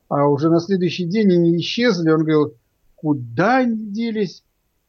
а 0.08 0.28
уже 0.28 0.50
на 0.50 0.62
следующий 0.62 1.06
день 1.06 1.34
они 1.34 1.58
исчезли. 1.58 2.10
Он 2.10 2.22
говорил, 2.22 2.54
куда 2.96 3.58
они 3.58 3.92
делись, 3.92 4.44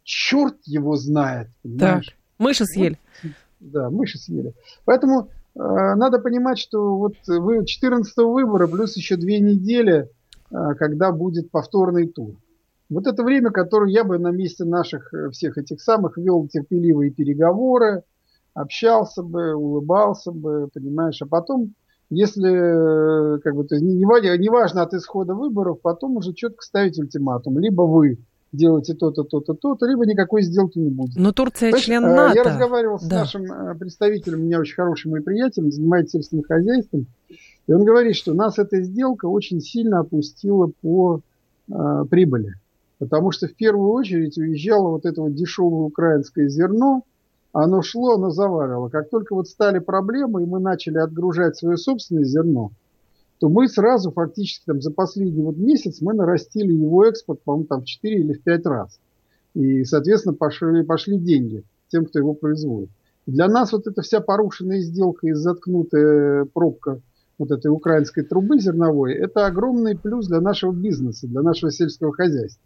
черт 0.05 0.57
его 0.65 0.95
знает. 0.95 1.49
Понимаешь? 1.63 2.07
Так, 2.07 2.15
мыши 2.39 2.65
съели. 2.65 2.97
Вот, 3.25 3.33
да, 3.61 3.91
мыши 3.91 4.19
съели. 4.19 4.55
Поэтому 4.85 5.29
э, 5.55 5.59
надо 5.59 6.19
понимать, 6.19 6.59
что 6.59 6.97
вот 6.97 7.15
вы 7.27 7.65
14 7.65 8.17
выбора 8.19 8.67
плюс 8.67 8.97
еще 8.97 9.17
две 9.17 9.41
недели, 9.41 10.11
э, 10.51 10.75
когда 10.79 11.13
будет 11.13 11.51
повторный 11.51 12.09
тур. 12.09 12.37
Вот 12.91 13.07
это 13.07 13.23
время, 13.23 13.51
которое 13.51 13.93
я 13.93 14.05
бы 14.05 14.19
на 14.19 14.31
месте 14.31 14.65
наших 14.65 15.13
э, 15.13 15.31
всех 15.31 15.59
этих 15.59 15.81
самых 15.81 16.17
вел 16.17 16.47
терпеливые 16.49 17.11
переговоры, 17.11 18.03
общался 18.55 19.23
бы, 19.23 19.55
улыбался 19.55 20.33
бы, 20.33 20.69
понимаешь, 20.73 21.21
а 21.21 21.27
потом, 21.27 21.75
если, 22.11 22.51
э, 22.51 23.39
как 23.41 23.55
бы, 23.55 23.65
то 23.65 23.75
есть, 23.75 23.85
не, 23.85 23.95
не 23.95 24.49
важно 24.49 24.83
от 24.83 24.95
исхода 24.95 25.35
выборов, 25.35 25.81
потом 25.83 26.17
уже 26.17 26.33
четко 26.33 26.63
ставить 26.63 26.99
ультиматум. 26.99 27.59
Либо 27.59 27.83
вы 27.83 28.19
делаете 28.53 28.95
то-то, 28.95 29.25
то-то, 29.25 29.55
то-то, 29.55 29.87
либо 29.87 30.07
никакой 30.07 30.43
сделки 30.43 30.79
не 30.79 30.91
будет. 30.91 31.17
Но 31.17 31.33
Турция 31.33 31.71
Понимаешь, 31.71 31.85
член 31.85 32.03
НАТО. 32.03 32.35
Я 32.35 32.45
разговаривал 32.45 32.99
с 32.99 33.05
да. 33.05 33.21
нашим 33.21 33.45
э, 33.45 33.75
представителем, 33.75 34.41
у 34.41 34.45
меня 34.45 34.61
очень 34.61 34.75
хороший 34.75 35.09
мой 35.09 35.23
приятель, 35.23 35.71
занимается 35.71 36.19
сельским 36.19 36.43
хозяйством, 36.43 37.07
и 37.67 37.73
он 37.73 37.85
говорит, 37.85 38.17
что 38.17 38.35
нас 38.35 38.59
эта 38.59 38.83
сделка 38.83 39.27
очень 39.27 39.61
сильно 39.61 40.01
опустила 40.01 40.71
по 40.81 41.21
э, 41.71 42.05
прибыли. 42.11 42.55
Потому 42.99 43.31
что 43.31 43.47
в 43.47 43.55
первую 43.55 43.91
очередь 43.91 44.37
уезжало 44.39 44.89
вот 44.89 45.07
это 45.07 45.23
вот 45.23 45.35
дешевое 45.35 45.83
украинское 45.83 46.49
зерно, 46.49 47.05
оно 47.53 47.83
шло, 47.83 48.15
оно 48.15 48.31
заваривало. 48.31 48.89
Как 48.89 49.09
только 49.11 49.35
вот 49.35 49.49
стали 49.49 49.79
проблемы, 49.79 50.43
и 50.43 50.47
мы 50.47 50.59
начали 50.59 50.99
отгружать 50.99 51.57
свое 51.57 51.77
собственное 51.77 52.25
зерно, 52.25 52.73
то 53.39 53.49
мы 53.49 53.69
сразу 53.69 54.11
фактически 54.11 54.65
там 54.67 54.81
за 54.81 54.91
последний 54.91 55.43
вот 55.43 55.57
месяц 55.57 56.01
мы 56.01 56.15
нарастили 56.15 56.73
его 56.73 57.05
экспорт, 57.05 57.41
по-моему, 57.43 57.67
там 57.67 57.83
в 57.83 57.85
4 57.85 58.21
или 58.21 58.33
в 58.33 58.43
5 58.43 58.67
раз. 58.67 59.01
И, 59.55 59.85
соответственно, 59.85 60.35
пошли, 60.35 60.83
пошли 60.83 61.19
деньги 61.19 61.65
тем, 61.89 62.05
кто 62.05 62.19
его 62.19 62.35
производит. 62.35 62.91
Для 63.27 63.49
нас 63.49 63.73
вот 63.73 63.87
эта 63.87 64.03
вся 64.03 64.21
порушенная 64.21 64.81
сделка 64.81 65.27
и 65.27 65.33
заткнутая 65.33 66.47
пробка 66.47 67.01
вот 67.39 67.51
этой 67.51 67.69
украинской 67.69 68.23
трубы 68.23 68.59
зерновой, 68.59 69.15
это 69.15 69.47
огромный 69.47 69.97
плюс 69.97 70.27
для 70.27 70.41
нашего 70.41 70.73
бизнеса, 70.73 71.29
для 71.29 71.43
нашего 71.43 71.71
сельского 71.71 72.13
хозяйства. 72.13 72.63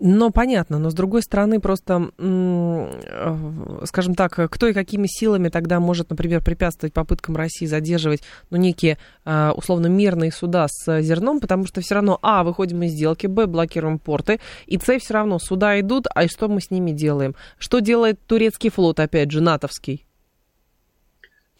Но 0.00 0.30
понятно, 0.30 0.78
но 0.78 0.90
с 0.90 0.94
другой 0.94 1.22
стороны, 1.22 1.60
просто, 1.60 2.10
э, 2.18 3.84
скажем 3.84 4.14
так, 4.14 4.32
кто 4.50 4.66
и 4.66 4.72
какими 4.72 5.06
силами 5.06 5.48
тогда 5.48 5.80
может, 5.80 6.10
например, 6.10 6.42
препятствовать 6.42 6.92
попыткам 6.92 7.36
России 7.36 7.66
задерживать, 7.66 8.22
ну, 8.50 8.56
некие, 8.56 8.98
э, 9.24 9.50
условно, 9.50 9.86
мирные 9.86 10.32
суда 10.32 10.66
с 10.68 11.00
зерном, 11.02 11.40
потому 11.40 11.66
что 11.66 11.80
все 11.80 11.94
равно, 11.94 12.18
а, 12.22 12.44
выходим 12.44 12.82
из 12.82 12.92
сделки, 12.92 13.26
б, 13.26 13.46
блокируем 13.46 13.98
порты, 13.98 14.40
и 14.66 14.78
с, 14.78 14.98
все 14.98 15.14
равно 15.14 15.38
суда 15.38 15.78
идут, 15.80 16.06
а 16.14 16.26
что 16.28 16.48
мы 16.48 16.60
с 16.60 16.70
ними 16.70 16.92
делаем? 16.92 17.34
Что 17.58 17.80
делает 17.80 18.18
турецкий 18.26 18.70
флот, 18.70 19.00
опять 19.00 19.30
же, 19.30 19.40
натовский? 19.40 20.06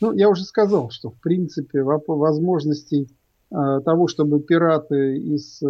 Ну, 0.00 0.12
я 0.12 0.28
уже 0.28 0.44
сказал, 0.44 0.90
что, 0.90 1.10
в 1.10 1.20
принципе, 1.20 1.82
возможностей 1.82 3.08
э, 3.50 3.80
того, 3.84 4.08
чтобы 4.08 4.40
пираты 4.40 5.18
из, 5.18 5.60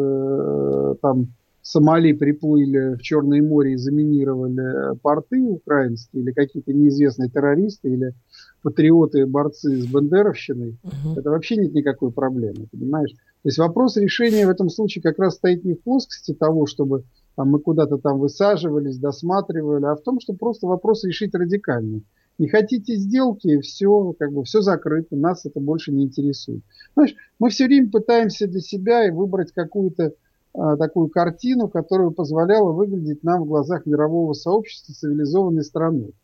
там, 1.03 1.35
Сомали 1.63 2.13
приплыли 2.13 2.97
в 2.97 3.03
Черное 3.03 3.41
море 3.41 3.75
и 3.75 3.77
заминировали 3.77 4.97
порты 4.99 5.41
украинские, 5.43 6.23
или 6.23 6.33
какие-то 6.33 6.73
неизвестные 6.73 7.31
террористы, 7.31 7.89
или 7.89 8.15
патриоты, 8.63 9.27
борцы 9.27 9.77
с 9.77 9.87
бандеровщиной, 9.87 10.77
угу. 10.83 11.19
это 11.19 11.31
вообще 11.31 11.57
нет 11.57 11.73
никакой 11.73 12.13
проблемы, 12.13 12.67
понимаешь? 12.71 13.13
То 13.13 13.49
есть 13.49 13.59
вопрос 13.59 13.97
решения 13.97 14.47
в 14.47 14.51
этом 14.51 14.69
случае 14.69 15.03
как 15.03 15.19
раз 15.19 15.35
стоит 15.35 15.65
не 15.65 15.75
в 15.75 15.83
плоскости 15.83 16.35
того, 16.35 16.67
чтобы 16.67 17.05
там, 17.37 17.51
мы 17.51 17.59
куда-то 17.59 17.99
там 17.99 18.19
высаживались, 18.19 18.99
досматривали, 18.99 19.85
а 19.85 19.95
в 19.95 20.03
том, 20.03 20.21
что 20.21 20.35
просто 20.35 20.67
вопрос 20.67 21.05
решить 21.05 21.35
радикальный. 21.35 22.05
Не 22.39 22.49
хотите 22.49 22.97
сделки, 22.97 23.61
все, 23.61 24.15
как 24.19 24.33
бы, 24.33 24.45
все 24.45 24.63
закрыто, 24.63 25.17
нас 25.17 25.45
это 25.45 25.61
больше 25.61 25.93
не 25.93 26.05
интересует. 26.05 26.63
Знаешь, 26.95 27.15
мы 27.39 27.51
все 27.51 27.67
время 27.67 27.91
пытаемся 27.91 28.47
для 28.47 28.61
себя 28.61 29.07
и 29.07 29.11
выбрать 29.11 29.53
какую-то 29.53 30.15
такую 30.55 31.09
картину, 31.09 31.69
которая 31.69 32.11
позволяла 32.11 32.73
выглядеть 32.73 33.23
нам 33.23 33.43
в 33.43 33.47
глазах 33.47 33.87
мирового 33.87 34.35
сообщества 34.35 34.95
цивилизованной 34.95 35.65
страной. 35.65 36.15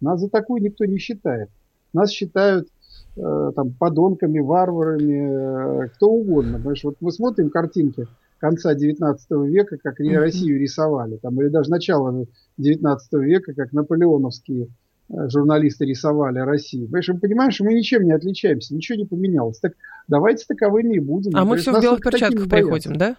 Нас 0.00 0.20
за 0.20 0.28
такую 0.28 0.62
никто 0.62 0.84
не 0.84 0.98
считает. 0.98 1.48
Нас 1.92 2.10
считают 2.10 2.68
э, 3.16 3.52
там, 3.54 3.72
подонками, 3.72 4.40
варварами, 4.40 5.84
э, 5.84 5.88
кто 5.88 6.10
угодно. 6.10 6.58
Понимаешь, 6.58 6.84
вот 6.84 6.96
мы 7.00 7.10
смотрим 7.12 7.50
картинки 7.50 8.06
конца 8.38 8.74
19 8.74 9.30
века, 9.48 9.78
как. 9.82 9.98
Россию 9.98 10.60
рисовали, 10.60 11.16
там, 11.16 11.40
или 11.40 11.48
даже 11.48 11.70
начала 11.70 12.26
19 12.58 13.12
века, 13.14 13.52
как 13.54 13.72
наполеоновские 13.72 14.68
э, 15.08 15.28
журналисты 15.28 15.86
рисовали 15.86 16.38
Россию. 16.38 16.86
Понимаешь, 16.86 17.08
мы 17.08 17.18
понимаем, 17.18 17.50
что 17.50 17.64
мы 17.64 17.74
ничем 17.74 18.04
не 18.04 18.12
отличаемся, 18.12 18.74
ничего 18.74 18.98
не 18.98 19.06
поменялось. 19.06 19.58
Так 19.58 19.72
давайте 20.06 20.44
таковыми 20.46 20.96
и 20.96 21.00
будем. 21.00 21.32
А 21.34 21.44
мы 21.44 21.56
все 21.56 21.76
в 21.76 21.82
белых 21.82 22.00
перчатках 22.00 22.48
приходим, 22.48 22.96
да? 22.96 23.16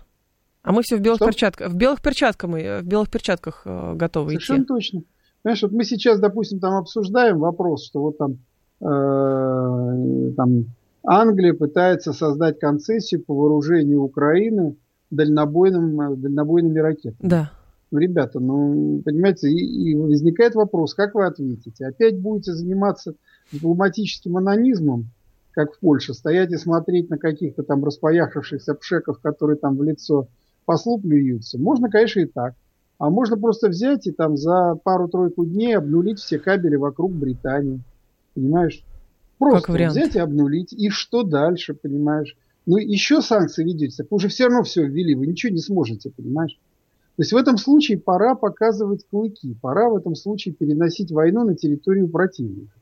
А 0.69 0.71
мы 0.71 0.83
все 0.83 0.97
в 0.97 0.99
белых 0.99 1.17
что? 1.17 1.25
перчатках. 1.25 1.71
В 1.71 1.75
белых 1.75 1.99
перчатках 1.99 2.47
мы 2.47 2.81
в 2.83 2.85
белых 2.85 3.09
перчатках 3.09 3.63
э, 3.65 3.95
готовы 3.95 4.29
Совершенно 4.29 4.59
идти. 4.59 4.67
точно. 4.67 5.01
Понимаешь, 5.41 5.63
вот 5.63 5.71
мы 5.71 5.83
сейчас, 5.83 6.19
допустим, 6.19 6.59
там 6.59 6.75
обсуждаем 6.75 7.39
вопрос, 7.39 7.87
что 7.87 8.01
вот 8.01 8.19
там, 8.19 8.33
э, 8.79 10.31
там 10.35 10.65
Англия 11.03 11.55
пытается 11.55 12.13
создать 12.13 12.59
концессию 12.59 13.23
по 13.25 13.33
вооружению 13.33 14.03
Украины 14.03 14.75
дальнобойным, 15.09 16.01
э, 16.01 16.15
дальнобойными 16.17 16.77
ракетами. 16.77 17.27
Да. 17.27 17.51
Ну, 17.89 17.97
ребята, 17.97 18.39
ну, 18.39 19.01
понимаете, 19.03 19.49
и, 19.49 19.93
и 19.93 19.95
возникает 19.95 20.53
вопрос, 20.53 20.93
как 20.93 21.15
вы 21.15 21.25
ответите? 21.25 21.87
Опять 21.87 22.19
будете 22.19 22.53
заниматься 22.53 23.15
дипломатическим 23.51 24.37
анонизмом, 24.37 25.09
как 25.49 25.73
в 25.73 25.79
Польше, 25.79 26.13
стоять 26.13 26.51
и 26.51 26.57
смотреть 26.57 27.09
на 27.09 27.17
каких-то 27.17 27.63
там 27.63 27.83
распояхавшихся 27.83 28.75
пшеков, 28.75 29.19
которые 29.19 29.57
там 29.57 29.75
в 29.75 29.81
лицо 29.81 30.27
послу 30.69 30.99
плюются? 30.99 31.57
Можно, 31.57 31.89
конечно, 31.89 32.19
и 32.19 32.27
так. 32.27 32.53
А 32.99 33.09
можно 33.09 33.35
просто 33.37 33.69
взять 33.69 34.05
и 34.05 34.11
там 34.11 34.37
за 34.37 34.75
пару-тройку 34.75 35.43
дней 35.43 35.75
обнулить 35.75 36.19
все 36.19 36.37
кабели 36.37 36.75
вокруг 36.75 37.11
Британии. 37.11 37.81
Понимаешь? 38.35 38.83
Просто 39.39 39.71
взять 39.71 40.15
и 40.15 40.19
обнулить. 40.19 40.71
И 40.71 40.89
что 40.91 41.23
дальше, 41.23 41.73
понимаешь? 41.73 42.37
Ну, 42.67 42.77
еще 42.77 43.23
санкции 43.23 43.63
ведете, 43.63 44.03
вы 44.03 44.15
уже 44.15 44.27
все 44.27 44.43
равно 44.43 44.61
все 44.61 44.85
ввели, 44.85 45.15
вы 45.15 45.25
ничего 45.25 45.51
не 45.51 45.57
сможете, 45.57 46.11
понимаешь? 46.11 46.53
То 47.15 47.23
есть 47.23 47.33
в 47.33 47.37
этом 47.37 47.57
случае 47.57 47.97
пора 47.97 48.35
показывать 48.35 49.07
клыки, 49.09 49.55
пора 49.59 49.89
в 49.89 49.95
этом 49.95 50.13
случае 50.13 50.53
переносить 50.53 51.11
войну 51.11 51.45
на 51.45 51.55
территорию 51.55 52.09
противника. 52.09 52.77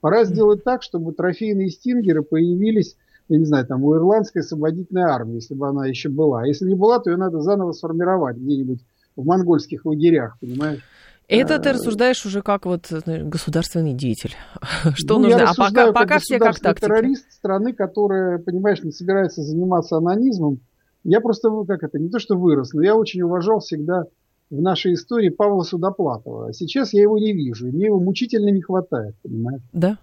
Пора 0.00 0.24
сделать 0.24 0.64
так, 0.64 0.82
чтобы 0.82 1.12
трофейные 1.12 1.70
стингеры 1.70 2.22
появились, 2.22 2.96
я 3.28 3.38
не 3.38 3.44
знаю, 3.44 3.66
там 3.66 3.84
у 3.84 3.94
ирландской 3.94 4.38
освободительной 4.38 5.02
армии, 5.02 5.36
если 5.36 5.54
бы 5.54 5.68
она 5.68 5.86
еще 5.86 6.08
была. 6.08 6.42
А 6.42 6.46
если 6.46 6.66
не 6.66 6.74
была, 6.74 6.98
то 6.98 7.10
ее 7.10 7.16
надо 7.16 7.40
заново 7.40 7.72
сформировать 7.72 8.36
где-нибудь 8.36 8.80
в 9.16 9.24
монгольских 9.24 9.84
лагерях, 9.84 10.38
понимаешь? 10.40 10.80
Это 11.28 11.58
ты 11.58 11.72
рассуждаешь 11.74 12.24
уже 12.24 12.40
как 12.40 12.64
вот 12.64 12.90
государственный 12.90 13.92
деятель. 13.92 14.34
Что 14.94 15.18
ну, 15.18 15.28
нужно? 15.28 15.50
А 15.50 15.54
пока, 15.54 15.92
пока 15.92 16.18
все 16.20 16.38
как 16.38 16.58
тактики. 16.58 16.86
террорист 16.86 17.30
страны, 17.30 17.74
которая, 17.74 18.38
понимаешь, 18.38 18.82
не 18.82 18.92
собирается 18.92 19.42
заниматься 19.42 19.96
анонизмом. 19.96 20.60
Я 21.04 21.20
просто, 21.20 21.50
ну, 21.50 21.66
как 21.66 21.82
это, 21.82 21.98
не 21.98 22.08
то 22.08 22.18
что 22.18 22.36
вырос, 22.36 22.72
но 22.72 22.82
я 22.82 22.96
очень 22.96 23.20
уважал 23.20 23.60
всегда 23.60 24.04
в 24.50 24.60
нашей 24.60 24.94
истории 24.94 25.28
Павла 25.28 25.62
Судоплатова. 25.62 26.48
А 26.48 26.52
сейчас 26.54 26.94
я 26.94 27.02
его 27.02 27.18
не 27.18 27.34
вижу, 27.34 27.68
и 27.68 27.72
мне 27.72 27.86
его 27.86 28.00
мучительно 28.00 28.48
не 28.48 28.62
хватает, 28.62 29.14
понимаешь? 29.22 29.62
Да. 29.74 29.98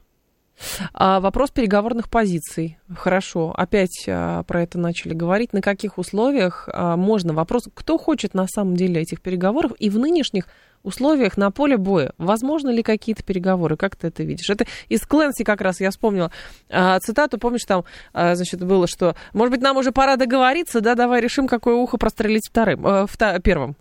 А 0.94 1.20
вопрос 1.20 1.52
переговорных 1.52 2.10
позиций. 2.10 2.78
Хорошо, 2.96 3.54
опять 3.56 4.06
а, 4.08 4.44
про 4.44 4.64
это 4.64 4.80
начали 4.80 5.14
говорить. 5.14 5.54
На 5.54 5.62
каких 5.62 5.98
условиях 5.98 6.70
а, 6.72 6.96
можно? 6.96 7.34
Вопрос, 7.34 7.68
кто 7.74 7.98
хочет 7.98 8.34
на 8.34 8.48
самом 8.48 8.76
деле 8.76 9.02
этих 9.02 9.22
переговоров 9.22 9.74
и 9.80 9.90
в 9.90 10.00
нынешних 10.00 10.48
условиях 10.84 11.36
на 11.36 11.52
поле 11.52 11.78
боя. 11.78 12.14
Возможно 12.18 12.70
ли 12.70 12.84
какие-то 12.84 13.24
переговоры? 13.24 13.76
Как 13.76 13.96
ты 13.96 14.08
это 14.08 14.24
видишь? 14.24 14.50
Это 14.50 14.66
из 14.88 15.02
Кленси 15.02 15.44
как 15.44 15.62
раз 15.62 15.82
я 15.82 15.90
вспомнила 15.90 16.32
а, 16.70 17.00
цитату. 17.00 17.38
Помнишь, 17.38 17.66
там, 17.66 17.84
а, 18.14 18.36
значит, 18.36 18.64
было, 18.64 18.88
что, 18.88 19.16
может 19.34 19.52
быть, 19.52 19.62
нам 19.62 19.78
уже 19.78 19.92
пора 19.92 20.16
договориться, 20.16 20.82
да, 20.82 20.96
давай 20.96 21.22
решим, 21.22 21.48
какое 21.48 21.76
ухо 21.76 21.98
прострелить 21.98 22.48
вторым, 22.48 22.86
а, 22.86 23.06
вта- 23.06 23.40
первым. 23.42 23.76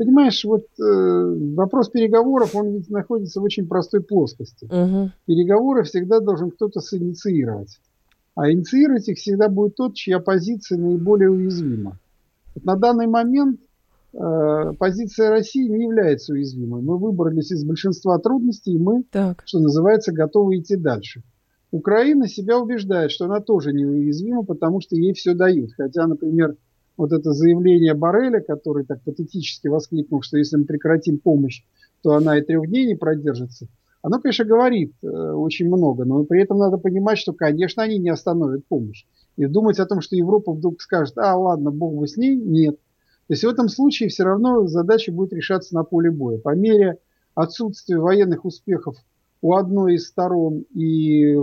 Понимаешь, 0.00 0.42
вот 0.46 0.64
э, 0.78 1.36
вопрос 1.56 1.90
переговоров, 1.90 2.56
он 2.56 2.70
ведь 2.70 2.88
находится 2.88 3.38
в 3.38 3.44
очень 3.44 3.68
простой 3.68 4.00
плоскости. 4.02 4.64
Угу. 4.64 5.10
Переговоры 5.26 5.82
всегда 5.82 6.20
должен 6.20 6.52
кто-то 6.52 6.80
синициировать. 6.80 7.78
А 8.34 8.50
инициировать 8.50 9.06
их 9.10 9.18
всегда 9.18 9.50
будет 9.50 9.74
тот, 9.74 9.94
чья 9.94 10.18
позиция 10.18 10.78
наиболее 10.78 11.30
уязвима. 11.30 11.98
Вот 12.54 12.64
на 12.64 12.76
данный 12.76 13.08
момент 13.08 13.60
э, 14.14 14.72
позиция 14.78 15.28
России 15.28 15.68
не 15.68 15.82
является 15.82 16.32
уязвимой. 16.32 16.80
Мы 16.80 16.96
выбрались 16.96 17.52
из 17.52 17.62
большинства 17.62 18.18
трудностей, 18.18 18.76
и 18.76 18.78
мы, 18.78 19.02
так. 19.10 19.42
что 19.44 19.58
называется, 19.58 20.12
готовы 20.12 20.60
идти 20.60 20.76
дальше. 20.76 21.22
Украина 21.72 22.26
себя 22.26 22.58
убеждает, 22.58 23.10
что 23.10 23.26
она 23.26 23.40
тоже 23.40 23.74
неуязвима, 23.74 24.44
потому 24.44 24.80
что 24.80 24.96
ей 24.96 25.12
все 25.12 25.34
дают. 25.34 25.72
Хотя, 25.76 26.06
например, 26.06 26.56
вот 26.96 27.12
это 27.12 27.32
заявление 27.32 27.94
Барреля, 27.94 28.40
который 28.40 28.84
так 28.84 29.02
патетически 29.02 29.68
воскликнул, 29.68 30.22
что 30.22 30.38
если 30.38 30.56
мы 30.56 30.64
прекратим 30.64 31.18
помощь, 31.18 31.62
то 32.02 32.14
она 32.14 32.38
и 32.38 32.42
трех 32.42 32.66
дней 32.68 32.86
не 32.86 32.94
продержится, 32.94 33.68
оно, 34.02 34.18
конечно, 34.20 34.44
говорит 34.44 34.94
э, 35.02 35.06
очень 35.06 35.66
много, 35.66 36.04
но 36.04 36.24
при 36.24 36.42
этом 36.42 36.58
надо 36.58 36.78
понимать, 36.78 37.18
что, 37.18 37.32
конечно, 37.32 37.82
они 37.82 37.98
не 37.98 38.08
остановят 38.08 38.66
помощь. 38.66 39.04
И 39.36 39.46
думать 39.46 39.78
о 39.78 39.86
том, 39.86 40.00
что 40.00 40.16
Европа 40.16 40.52
вдруг 40.52 40.80
скажет, 40.80 41.18
а, 41.18 41.36
ладно, 41.36 41.70
бог 41.70 41.94
бы 41.94 42.06
с 42.06 42.16
ней, 42.16 42.34
нет. 42.34 42.76
То 43.26 43.34
есть 43.34 43.44
в 43.44 43.48
этом 43.48 43.68
случае 43.68 44.08
все 44.08 44.24
равно 44.24 44.66
задача 44.66 45.12
будет 45.12 45.32
решаться 45.32 45.74
на 45.74 45.84
поле 45.84 46.10
боя. 46.10 46.38
По 46.38 46.54
мере 46.54 46.98
отсутствия 47.34 47.98
военных 47.98 48.44
успехов 48.44 48.96
у 49.42 49.54
одной 49.54 49.94
из 49.94 50.08
сторон 50.08 50.64
и 50.74 51.36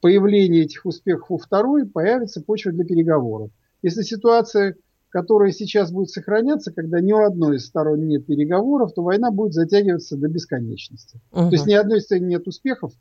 появления 0.00 0.62
этих 0.62 0.86
успехов 0.86 1.30
у 1.30 1.38
второй, 1.38 1.86
появится 1.86 2.42
почва 2.42 2.72
для 2.72 2.84
переговоров. 2.84 3.50
Если 3.82 4.02
ситуация, 4.02 4.76
которая 5.08 5.52
сейчас 5.52 5.90
будет 5.90 6.10
сохраняться, 6.10 6.72
когда 6.72 7.00
ни 7.00 7.12
у 7.12 7.24
одной 7.24 7.56
из 7.56 7.66
сторон 7.66 8.06
нет 8.06 8.26
переговоров, 8.26 8.92
то 8.94 9.02
война 9.02 9.30
будет 9.30 9.54
затягиваться 9.54 10.16
до 10.16 10.28
бесконечности. 10.28 11.20
Угу. 11.32 11.48
То 11.48 11.52
есть 11.52 11.66
ни 11.66 11.74
одной 11.74 12.00
стороны 12.00 12.26
нет 12.26 12.46
успехов, 12.46 12.92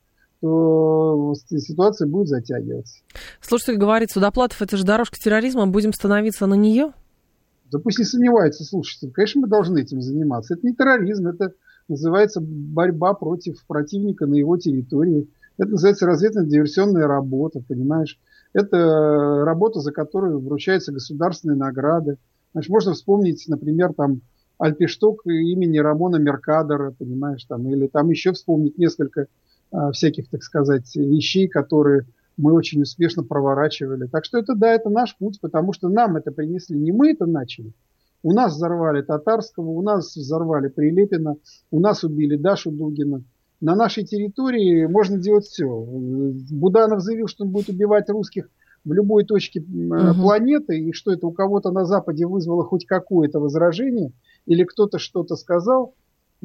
то 0.41 1.33
ситуация 1.49 2.07
будет 2.07 2.27
затягиваться. 2.27 2.99
Слушатель 3.41 3.77
говорит, 3.77 4.11
Судоплатов, 4.11 4.61
это 4.61 4.77
же 4.77 4.85
дорожка 4.85 5.17
терроризма, 5.17 5.67
будем 5.67 5.93
становиться 5.93 6.45
на 6.45 6.55
нее? 6.55 6.93
Да 7.71 7.77
пусть 7.79 7.99
не 7.99 8.05
сомневается 8.05 8.63
слушатель. 8.63 9.11
Конечно, 9.11 9.41
мы 9.41 9.47
должны 9.47 9.79
этим 9.79 10.01
заниматься. 10.01 10.55
Это 10.55 10.65
не 10.65 10.73
терроризм, 10.73 11.27
это 11.27 11.53
называется 11.87 12.39
борьба 12.41 13.13
против 13.13 13.63
противника 13.67 14.25
на 14.25 14.35
его 14.35 14.57
территории. 14.57 15.27
Это 15.57 15.71
называется 15.71 16.05
разведно-диверсионная 16.05 17.05
работа, 17.05 17.61
понимаешь? 17.67 18.17
Это 18.53 19.43
работа, 19.45 19.79
за 19.79 19.91
которую 19.91 20.39
вручаются 20.39 20.91
государственные 20.91 21.57
награды. 21.57 22.17
Значит, 22.53 22.69
можно 22.69 22.93
вспомнить, 22.93 23.45
например, 23.47 23.93
там 23.93 24.21
Альпишток 24.57 25.25
имени 25.25 25.77
Рамона 25.77 26.17
Меркадора, 26.17 26.91
понимаешь, 26.91 27.45
там, 27.45 27.69
или 27.69 27.87
там 27.87 28.09
еще 28.09 28.33
вспомнить 28.33 28.77
несколько 28.77 29.27
а, 29.71 29.91
всяких, 29.91 30.29
так 30.29 30.43
сказать, 30.43 30.95
вещей, 30.95 31.47
которые 31.47 32.07
мы 32.37 32.53
очень 32.53 32.81
успешно 32.81 33.23
проворачивали. 33.23 34.07
Так 34.07 34.25
что 34.25 34.39
это, 34.39 34.55
да, 34.55 34.73
это 34.73 34.89
наш 34.89 35.15
путь, 35.17 35.39
потому 35.39 35.71
что 35.73 35.87
нам 35.87 36.17
это 36.17 36.31
принесли, 36.31 36.77
не 36.77 36.91
мы 36.91 37.11
это 37.11 37.25
начали. 37.25 37.73
У 38.21 38.33
нас 38.33 38.55
взорвали 38.55 39.01
Татарского, 39.01 39.69
у 39.69 39.81
нас 39.81 40.15
взорвали 40.15 40.67
Прилепина, 40.67 41.37
у 41.71 41.79
нас 41.79 42.03
убили 42.03 42.35
Дашу 42.35 42.71
Дугина– 42.71 43.23
на 43.61 43.75
нашей 43.75 44.05
территории 44.05 44.85
можно 44.85 45.17
делать 45.17 45.45
все. 45.45 45.67
Буданов 45.67 47.01
заявил, 47.01 47.27
что 47.27 47.43
он 47.43 47.51
будет 47.51 47.69
убивать 47.69 48.09
русских 48.09 48.49
в 48.85 48.93
любой 48.93 49.25
точке 49.25 49.59
угу. 49.59 50.21
планеты, 50.21 50.79
и 50.79 50.93
что 50.93 51.11
это 51.11 51.27
у 51.27 51.31
кого-то 51.31 51.71
на 51.71 51.85
Западе 51.85 52.25
вызвало 52.25 52.63
хоть 52.63 52.85
какое-то 52.85 53.39
возражение, 53.39 54.11
или 54.45 54.63
кто-то 54.63 54.99
что-то 54.99 55.35
сказал. 55.35 55.93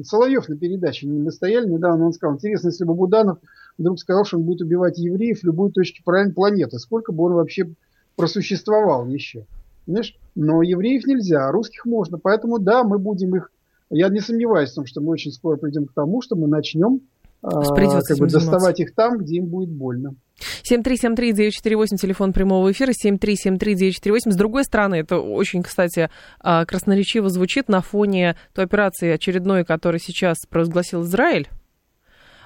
Соловьев 0.02 0.48
на 0.48 0.56
передаче, 0.56 1.06
мы 1.06 1.30
стояли 1.30 1.68
недавно, 1.68 2.06
он 2.06 2.12
сказал, 2.12 2.34
интересно, 2.34 2.68
если 2.68 2.84
бы 2.84 2.94
Буданов 2.94 3.38
вдруг 3.78 4.00
сказал, 4.00 4.24
что 4.24 4.38
он 4.38 4.42
будет 4.42 4.62
убивать 4.62 4.98
евреев 4.98 5.40
в 5.40 5.44
любой 5.44 5.70
точке 5.70 6.02
планеты, 6.02 6.78
сколько 6.80 7.12
бы 7.12 7.24
он 7.24 7.34
вообще 7.34 7.70
просуществовал 8.16 9.06
еще. 9.06 9.46
Понимаешь? 9.86 10.16
Но 10.34 10.62
евреев 10.62 11.06
нельзя, 11.06 11.46
а 11.46 11.52
русских 11.52 11.84
можно. 11.84 12.18
Поэтому 12.18 12.58
да, 12.58 12.82
мы 12.82 12.98
будем 12.98 13.36
их 13.36 13.52
я 13.96 14.08
не 14.08 14.20
сомневаюсь 14.20 14.70
в 14.70 14.74
том, 14.74 14.86
что 14.86 15.00
мы 15.00 15.10
очень 15.12 15.30
скоро 15.30 15.56
придем 15.56 15.86
к 15.86 15.92
тому, 15.92 16.20
что 16.22 16.36
мы 16.36 16.48
начнем 16.48 17.00
а, 17.42 17.62
как 17.62 18.18
бы 18.18 18.26
доставать 18.26 18.80
их 18.80 18.94
там, 18.94 19.18
где 19.18 19.36
им 19.36 19.46
будет 19.46 19.70
больно. 19.70 20.14
7373948, 20.70 21.96
телефон 21.96 22.32
прямого 22.32 22.72
эфира, 22.72 22.92
7373948. 22.92 24.30
С 24.30 24.36
другой 24.36 24.64
стороны, 24.64 24.96
это 24.96 25.18
очень, 25.18 25.62
кстати, 25.62 26.08
а, 26.40 26.64
красноречиво 26.64 27.28
звучит 27.28 27.68
на 27.68 27.82
фоне 27.82 28.36
той 28.54 28.64
операции 28.64 29.10
очередной, 29.10 29.64
которую 29.64 30.00
сейчас 30.00 30.38
провозгласил 30.48 31.02
Израиль. 31.02 31.48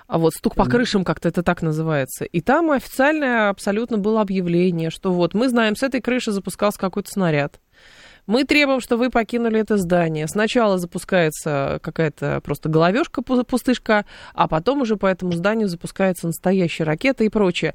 А 0.09 0.19
вот 0.19 0.33
стук 0.33 0.55
по 0.55 0.65
крышам 0.65 1.05
как-то 1.05 1.29
это 1.29 1.43
так 1.43 1.61
называется. 1.61 2.25
И 2.25 2.41
там 2.41 2.71
официальное 2.71 3.51
абсолютно 3.51 3.99
было 3.99 4.23
объявление, 4.23 4.89
что 4.89 5.13
вот 5.13 5.35
мы 5.35 5.51
знаем, 5.51 5.77
с 5.77 5.83
этой 5.83 6.01
крыши 6.01 6.33
запускался 6.33 6.81
какой-то 6.81 7.11
снаряд. 7.11 7.61
Мы 8.29 8.45
требуем, 8.45 8.81
что 8.81 8.99
вы 8.99 9.09
покинули 9.09 9.59
это 9.59 9.79
здание. 9.79 10.29
Сначала 10.29 10.77
запускается 10.77 11.81
какая-то 11.83 12.43
просто 12.45 12.69
головешка, 12.69 13.23
пустышка, 13.23 14.05
а 14.35 14.47
потом 14.49 14.83
уже 14.83 14.97
по 14.97 15.07
этому 15.07 15.33
зданию 15.33 15.67
запускается 15.67 16.27
настоящая 16.27 16.85
ракета 16.85 17.25
и 17.25 17.31
прочее. 17.31 17.75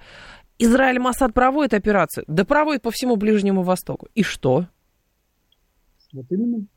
Израиль 0.59 0.99
Масад 0.99 1.33
проводит 1.33 1.73
операцию, 1.73 2.23
да 2.27 2.45
проводит 2.45 2.83
по 2.83 2.91
всему 2.91 3.15
Ближнему 3.15 3.63
Востоку. 3.63 4.09
И 4.13 4.21
что? 4.21 4.67
Вот 6.13 6.25
именно. 6.29 6.67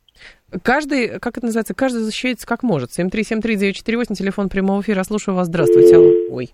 Каждый, 0.63 1.21
как 1.21 1.37
это 1.37 1.45
называется, 1.45 1.75
каждый 1.75 2.01
защищается 2.01 2.47
как 2.47 2.63
может. 2.63 2.99
7373948, 2.99 4.15
телефон 4.15 4.49
прямого 4.49 4.81
эфира. 4.81 5.03
Слушаю 5.05 5.35
вас. 5.35 5.49
Здравствуйте, 5.49 5.97
алло. 5.97 6.11
Ой, 6.31 6.49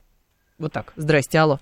вот 0.58 0.72
так. 0.72 0.92
Здрасте, 0.96 1.38
алло. 1.38 1.60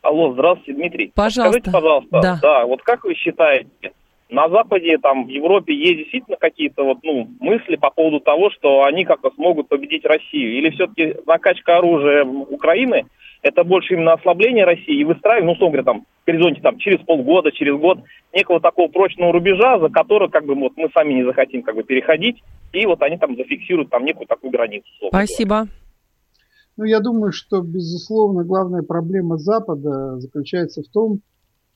Алло, 0.00 0.32
здравствуйте, 0.32 0.72
Дмитрий. 0.72 1.12
Пожалуйста. 1.14 1.60
Скажите, 1.60 1.70
пожалуйста, 1.70 2.20
да. 2.22 2.38
да, 2.40 2.64
вот 2.64 2.82
как 2.82 3.04
вы 3.04 3.14
считаете, 3.14 3.92
на 4.30 4.48
Западе, 4.48 4.98
там, 4.98 5.26
в 5.26 5.28
Европе 5.28 5.74
есть 5.74 5.98
действительно 5.98 6.36
какие-то 6.36 6.84
вот, 6.84 6.98
ну, 7.02 7.28
мысли 7.40 7.76
по 7.76 7.90
поводу 7.90 8.20
того, 8.20 8.50
что 8.50 8.84
они 8.84 9.04
как-то 9.04 9.30
смогут 9.34 9.68
победить 9.68 10.04
Россию? 10.04 10.58
Или 10.58 10.70
все-таки 10.70 11.16
накачка 11.26 11.78
оружия 11.78 12.24
Украины– 12.24 13.06
это 13.42 13.64
больше 13.64 13.94
именно 13.94 14.12
ослабление 14.12 14.64
России 14.64 15.00
и 15.00 15.04
выстраивание, 15.04 15.46
ну, 15.46 15.52
условно 15.52 15.82
говоря, 15.82 15.92
там, 15.92 16.06
в 16.22 16.26
горизонте 16.26 16.60
там, 16.60 16.78
через 16.78 17.00
полгода, 17.04 17.50
через 17.52 17.74
год, 17.76 18.00
некого 18.32 18.60
такого 18.60 18.88
прочного 18.88 19.32
рубежа, 19.32 19.78
за 19.78 19.88
который 19.88 20.28
как 20.28 20.44
бы 20.44 20.54
вот, 20.54 20.72
мы 20.76 20.90
сами 20.94 21.14
не 21.14 21.24
захотим 21.24 21.62
как 21.62 21.74
бы 21.74 21.82
переходить, 21.82 22.42
и 22.72 22.86
вот 22.86 23.02
они 23.02 23.16
там 23.16 23.36
зафиксируют 23.36 23.90
там 23.90 24.04
некую 24.04 24.26
такую 24.26 24.50
границу. 24.50 24.86
Спасибо. 25.08 25.66
Ну, 26.76 26.84
я 26.84 27.00
думаю, 27.00 27.32
что, 27.32 27.60
безусловно, 27.60 28.44
главная 28.44 28.82
проблема 28.82 29.36
Запада 29.36 30.18
заключается 30.18 30.82
в 30.82 30.88
том, 30.92 31.20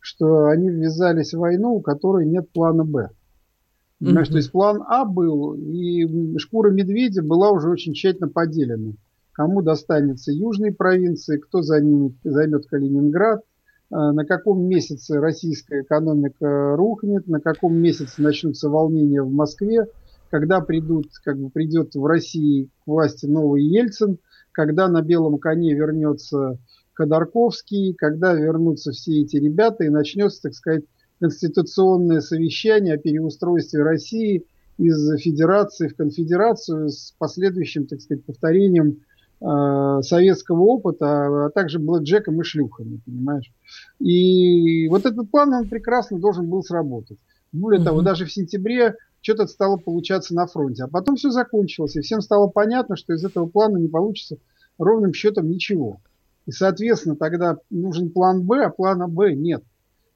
что 0.05 0.49
они 0.49 0.69
ввязались 0.69 1.33
в 1.33 1.39
войну, 1.39 1.77
у 1.77 1.81
которой 1.81 2.27
нет 2.27 2.51
плана 2.51 2.85
«Б». 2.85 3.09
Понимаешь, 3.99 4.29
mm-hmm. 4.29 4.33
то 4.33 4.37
есть 4.37 4.53
план 4.53 4.83
А 4.87 5.07
был, 5.07 5.55
и 5.55 6.37
шкура 6.37 6.71
медведя 6.71 7.23
была 7.23 7.51
уже 7.51 7.71
очень 7.71 7.95
тщательно 7.95 8.29
поделена. 8.29 8.93
Кому 9.33 9.63
достанется 9.63 10.31
южные 10.31 10.75
провинции, 10.75 11.39
кто 11.39 11.63
за 11.63 11.81
ними 11.81 12.15
займет 12.23 12.67
Калининград, 12.67 13.41
э, 13.41 13.45
на 13.95 14.27
каком 14.27 14.69
месяце 14.69 15.19
российская 15.19 15.81
экономика 15.81 16.77
рухнет, 16.77 17.27
на 17.27 17.41
каком 17.41 17.75
месяце 17.75 18.21
начнутся 18.21 18.69
волнения 18.69 19.23
в 19.23 19.33
Москве, 19.33 19.87
когда 20.29 20.61
придут, 20.61 21.07
как 21.25 21.39
бы 21.39 21.49
придет 21.49 21.95
в 21.95 22.05
России 22.05 22.69
к 22.85 22.87
власти 22.87 23.25
новый 23.25 23.65
Ельцин, 23.65 24.19
когда 24.53 24.87
на 24.89 25.01
белом 25.01 25.39
коне 25.39 25.73
вернется 25.73 26.59
Ходорковский, 26.95 27.95
когда 27.95 28.35
вернутся 28.35 28.93
все 28.93 29.23
эти 29.23 29.37
ребята 29.37 29.85
и 29.85 29.91
начнется, 29.91 30.43
так 30.43 30.55
сказать, 30.55 30.85
конституционное 31.21 32.21
совещание 32.21 32.95
о 32.95 32.99
переустройстве 32.99 33.83
России 33.83 34.47
из 34.79 35.21
федерации 35.21 35.89
в 35.89 35.97
конфедерацию 35.97 36.89
с 36.89 37.15
последующим, 37.19 37.87
так 37.87 38.01
сказать, 38.01 38.25
повторением 38.25 39.01
э, 39.41 40.03
советского 40.03 40.63
опыта, 40.63 41.47
а 41.47 41.51
также 41.51 41.79
блэкджеком 41.79 42.41
и 42.41 42.45
шлюхами, 42.45 43.01
понимаешь? 43.05 43.53
И 44.01 44.89
вот 44.89 45.07
этот 45.07 45.31
план, 45.31 45.55
он 45.55 45.69
прекрасно 45.69 46.19
должен 46.19 46.49
был 46.49 46.63
сработать. 46.63 47.19
Более 47.53 47.81
mm-hmm. 47.81 47.85
того, 47.85 48.03
даже 48.03 48.25
в 48.25 48.33
сентябре 48.33 48.97
что-то 49.21 49.47
стало 49.47 49.77
получаться 49.77 50.35
на 50.35 50.47
фронте. 50.47 50.85
А 50.85 50.89
потом 50.89 51.17
все 51.17 51.31
закончилось, 51.31 51.97
и 51.97 52.01
всем 52.01 52.21
стало 52.21 52.49
понятно, 52.49 52.97
что 52.97 53.15
из 53.15 53.25
этого 53.25 53.47
плана 53.47 53.79
не 53.79 53.89
получится 53.89 54.37
ровным 54.77 55.15
счетом 55.15 55.49
ничего. 55.49 56.01
И, 56.47 56.53
соответственно, 56.53 57.17
тогда 57.17 57.59
нужен 57.71 58.11
план 58.11 58.43
Б, 58.43 58.65
а 58.65 58.71
плана 58.71 59.09
Б 59.09 59.35
нет. 59.35 59.63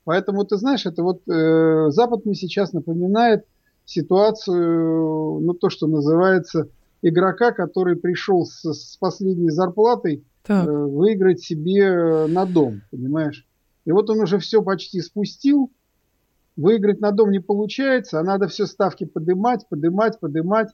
Поэтому, 0.05 0.45
ты 0.45 0.57
знаешь, 0.57 0.87
это 0.87 1.03
вот 1.03 1.23
э, 1.29 1.91
Запад 1.91 2.25
мне 2.25 2.35
сейчас 2.35 2.73
напоминает 2.73 3.45
ситуацию, 3.85 5.41
ну, 5.41 5.55
то, 5.55 5.71
что 5.71 5.87
называется, 5.87 6.69
игрока, 7.03 7.53
который 7.53 7.97
пришел 7.97 8.45
с, 8.45 8.73
с 8.73 8.97
последней 8.97 9.51
зарплатой 9.51 10.25
э, 10.47 10.65
выиграть 10.65 11.41
себе 11.41 12.27
на 12.27 12.45
дом, 12.47 12.83
понимаешь? 12.91 13.47
И 13.85 13.93
вот 13.93 14.11
он 14.11 14.21
уже 14.21 14.39
все 14.39 14.63
почти 14.63 15.01
спустил, 15.01 15.71
выиграть 16.57 17.01
на 17.01 17.13
дом 17.13 17.31
не 17.31 17.41
получается, 17.41 18.21
а 18.21 18.23
надо 18.23 18.49
все 18.49 18.67
ставки 18.67 19.05
подымать, 19.05 19.67
подымать, 19.69 20.19
подымать 20.21 20.69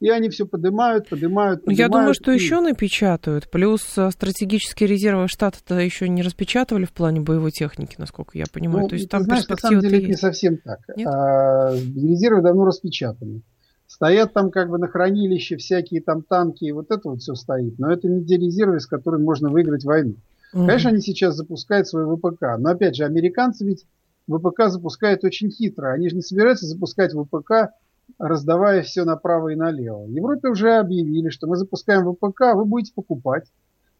и 0.00 0.08
они 0.08 0.30
все 0.30 0.46
поднимают, 0.46 1.08
поднимают, 1.08 1.64
поднимают. 1.64 1.78
Я 1.78 1.88
думаю, 1.88 2.14
что 2.14 2.32
и... 2.32 2.34
еще 2.34 2.60
напечатают. 2.60 3.50
Плюс 3.50 3.82
э, 3.98 4.10
стратегические 4.10 4.88
резервы 4.88 5.28
штата-то 5.28 5.78
еще 5.78 6.08
не 6.08 6.22
распечатывали 6.22 6.86
в 6.86 6.92
плане 6.92 7.20
боевой 7.20 7.50
техники, 7.50 7.96
насколько 7.98 8.36
я 8.36 8.44
понимаю. 8.50 8.84
Ну, 8.84 8.88
То 8.88 8.94
есть 8.96 9.10
там 9.10 9.22
знаешь, 9.22 9.46
на 9.46 9.56
самом 9.56 9.80
деле 9.80 9.98
это 9.98 10.06
не 10.08 10.14
совсем 10.14 10.56
так. 10.58 10.80
А, 11.06 11.74
резервы 11.74 12.42
давно 12.42 12.64
распечатаны. 12.64 13.42
Стоят 13.86 14.32
там 14.32 14.50
как 14.50 14.70
бы 14.70 14.78
на 14.78 14.88
хранилище 14.88 15.56
всякие 15.56 16.00
там 16.00 16.22
танки, 16.22 16.64
и 16.64 16.72
вот 16.72 16.90
это 16.90 17.10
вот 17.10 17.20
все 17.20 17.34
стоит. 17.34 17.78
Но 17.78 17.92
это 17.92 18.08
не 18.08 18.24
те 18.24 18.38
резервы, 18.38 18.80
с 18.80 18.86
которыми 18.86 19.24
можно 19.24 19.50
выиграть 19.50 19.84
войну. 19.84 20.14
Угу. 20.54 20.64
Конечно, 20.64 20.90
они 20.90 21.00
сейчас 21.00 21.36
запускают 21.36 21.88
свой 21.88 22.06
ВПК. 22.06 22.56
Но 22.58 22.70
опять 22.70 22.96
же, 22.96 23.04
американцы 23.04 23.66
ведь 23.66 23.84
ВПК 24.28 24.68
запускают 24.68 25.24
очень 25.24 25.50
хитро. 25.50 25.92
Они 25.92 26.08
же 26.08 26.16
не 26.16 26.22
собираются 26.22 26.66
запускать 26.66 27.12
ВПК 27.12 27.72
раздавая 28.18 28.82
все 28.82 29.04
направо 29.04 29.48
и 29.48 29.56
налево. 29.56 30.04
В 30.04 30.10
Европе 30.10 30.48
уже 30.48 30.76
объявили, 30.76 31.28
что 31.28 31.46
мы 31.46 31.56
запускаем 31.56 32.04
ВПК, 32.12 32.54
вы 32.54 32.64
будете 32.64 32.92
покупать. 32.94 33.44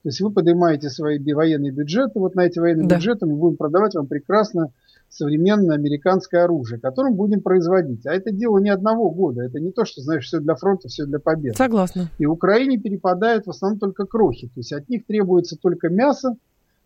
То 0.03 0.09
есть 0.09 0.21
вы 0.21 0.31
поднимаете 0.31 0.89
свои 0.89 1.19
военные 1.33 1.73
бюджеты, 1.73 2.19
вот 2.19 2.35
на 2.35 2.47
эти 2.47 2.59
военные 2.59 2.89
да. 2.89 2.97
бюджеты 2.97 3.27
мы 3.27 3.37
будем 3.37 3.57
продавать 3.59 3.95
вам 3.95 4.07
прекрасно 4.07 4.73
современное 5.11 5.77
американское 5.77 6.45
оружие, 6.45 6.81
которое 6.81 7.13
будем 7.13 7.43
производить. 7.43 8.07
А 8.07 8.15
это 8.15 8.31
дело 8.33 8.59
не 8.59 8.71
одного 8.71 9.11
года. 9.11 9.43
Это 9.43 9.61
не 9.61 9.73
то, 9.73 9.85
что, 9.85 10.01
знаешь, 10.01 10.25
все 10.25 10.41
для 10.41 10.55
фронта, 10.55 10.89
все 10.89 11.05
для 11.05 11.19
победы. 11.19 11.57
Согласна. 11.57 12.09
И 12.19 12.25
Украине 12.25 12.79
перепадают 12.79 13.47
в 13.47 13.51
основном 13.51 13.79
только 13.79 14.07
крохи. 14.07 14.47
То 14.47 14.61
есть 14.61 14.73
от 14.73 14.89
них 14.89 15.05
требуется 15.05 15.57
только 15.61 15.89
мясо 15.89 16.37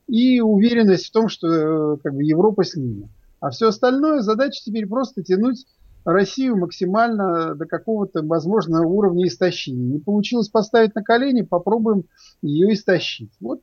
и 0.09 0.41
уверенность 0.41 1.07
в 1.07 1.13
том, 1.13 1.29
что 1.29 1.49
э, 1.95 1.97
как 2.03 2.15
бы, 2.15 2.25
Европа 2.25 2.65
с 2.65 2.75
ними. 2.75 3.09
А 3.41 3.51
все 3.51 3.69
остальное 3.69 4.21
задача 4.21 4.61
теперь 4.65 4.87
просто 4.87 5.23
тянуть 5.23 5.67
Россию 6.05 6.57
максимально 6.59 7.55
до 7.55 7.67
какого-то, 7.67 8.23
возможно, 8.23 8.87
уровня 8.87 9.27
истощения. 9.27 9.95
Не 9.95 9.99
получилось 9.99 10.49
поставить 10.49 10.95
на 10.95 11.03
колени, 11.03 11.43
попробуем 11.43 12.05
ее 12.43 12.75
истощить. 12.75 13.33
Вот. 13.41 13.61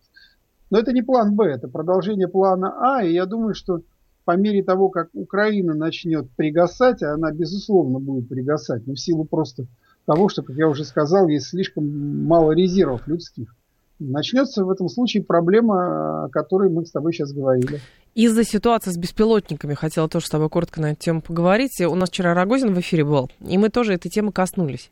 Но 0.70 0.80
это 0.80 0.92
не 0.94 1.02
план 1.02 1.36
Б, 1.36 1.46
это 1.46 1.68
продолжение 1.68 2.28
плана 2.28 2.98
А, 2.98 3.04
и 3.04 3.14
я 3.14 3.26
думаю, 3.26 3.54
что 3.54 3.82
по 4.26 4.36
мере 4.38 4.64
того, 4.64 4.90
как 4.90 5.10
Украина 5.14 5.74
начнет 5.74 6.30
пригасать, 6.32 7.04
а 7.04 7.14
она, 7.14 7.32
безусловно, 7.32 8.00
будет 8.00 8.30
пригасать, 8.30 8.88
но 8.88 8.94
в 8.94 9.00
силу 9.00 9.26
просто 9.26 9.66
того, 10.06 10.30
что, 10.30 10.44
как 10.44 10.56
я 10.56 10.68
уже 10.68 10.86
сказал, 10.86 11.28
есть 11.28 11.48
слишком 11.48 12.26
мало 12.26 12.54
резервов 12.54 13.08
людских, 13.08 13.56
начнется 14.00 14.64
в 14.64 14.70
этом 14.70 14.90
случае 14.90 15.24
проблема, 15.24 16.26
о 16.26 16.30
которой 16.30 16.70
мы 16.70 16.86
с 16.86 16.92
тобой 16.92 17.14
сейчас 17.14 17.34
говорили. 17.34 17.80
Из-за 18.14 18.44
ситуации 18.44 18.92
с 18.92 18.98
беспилотниками 18.98 19.74
хотела 19.74 20.10
тоже 20.10 20.26
с 20.26 20.30
тобой 20.30 20.50
коротко 20.50 20.82
на 20.82 20.92
эту 20.92 21.02
тему 21.02 21.22
поговорить. 21.22 21.80
У 21.80 21.96
нас 21.96 22.10
вчера 22.10 22.34
Рогозин 22.34 22.74
в 22.74 22.80
эфире 22.82 23.06
был, 23.06 23.32
и 23.48 23.58
мы 23.58 23.70
тоже 23.70 23.94
этой 23.94 24.10
темы 24.10 24.34
коснулись. 24.34 24.92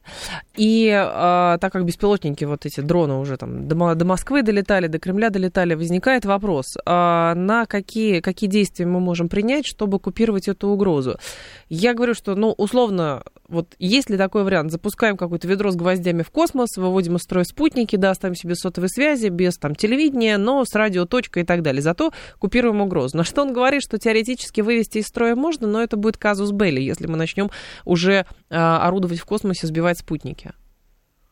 И 0.55 0.87
э, 0.87 1.57
так 1.59 1.73
как 1.73 1.83
беспилотники, 1.83 2.45
вот 2.45 2.65
эти 2.65 2.79
дроны 2.79 3.15
уже 3.15 3.35
там 3.35 3.67
до, 3.67 3.93
до 3.95 4.05
Москвы 4.05 4.41
долетали, 4.41 4.87
до 4.87 4.99
Кремля 4.99 5.31
долетали, 5.31 5.73
возникает 5.73 6.23
вопрос, 6.23 6.77
э, 6.77 6.79
на 6.85 7.65
какие, 7.65 8.21
какие 8.21 8.49
действия 8.49 8.85
мы 8.85 9.01
можем 9.01 9.27
принять, 9.27 9.67
чтобы 9.67 9.99
купировать 9.99 10.47
эту 10.47 10.69
угрозу. 10.69 11.19
Я 11.67 11.93
говорю, 11.93 12.13
что, 12.13 12.35
ну, 12.35 12.53
условно, 12.57 13.23
вот 13.49 13.75
есть 13.79 14.09
ли 14.09 14.15
такой 14.15 14.45
вариант? 14.45 14.71
Запускаем 14.71 15.17
какое-то 15.17 15.45
ведро 15.45 15.71
с 15.71 15.75
гвоздями 15.75 16.23
в 16.23 16.29
космос, 16.29 16.77
выводим 16.77 17.17
из 17.17 17.23
строя 17.23 17.43
спутники, 17.43 17.97
да, 17.97 18.11
оставим 18.11 18.35
себе 18.35 18.55
сотовой 18.55 18.89
связи, 18.89 19.27
без 19.27 19.57
там 19.57 19.75
телевидения, 19.75 20.37
но 20.37 20.63
с 20.63 20.73
радиоточкой 20.73 21.43
и 21.43 21.45
так 21.45 21.63
далее. 21.63 21.81
Зато 21.81 22.13
купируем 22.37 22.79
угрозу 22.79 23.08
угрозу. 23.09 23.17
На 23.17 23.23
что 23.23 23.41
он 23.41 23.53
говорит, 23.53 23.81
что 23.81 23.97
теоретически 23.97 24.61
вывести 24.61 24.99
из 24.99 25.07
строя 25.07 25.35
можно, 25.35 25.67
но 25.67 25.81
это 25.81 25.97
будет 25.97 26.17
казус 26.17 26.51
Белли, 26.51 26.81
если 26.81 27.07
мы 27.07 27.17
начнем 27.17 27.49
уже 27.85 28.25
а, 28.49 28.87
орудовать 28.87 29.19
в 29.19 29.25
космосе, 29.25 29.67
сбивать 29.67 29.99
спутники. 29.99 30.51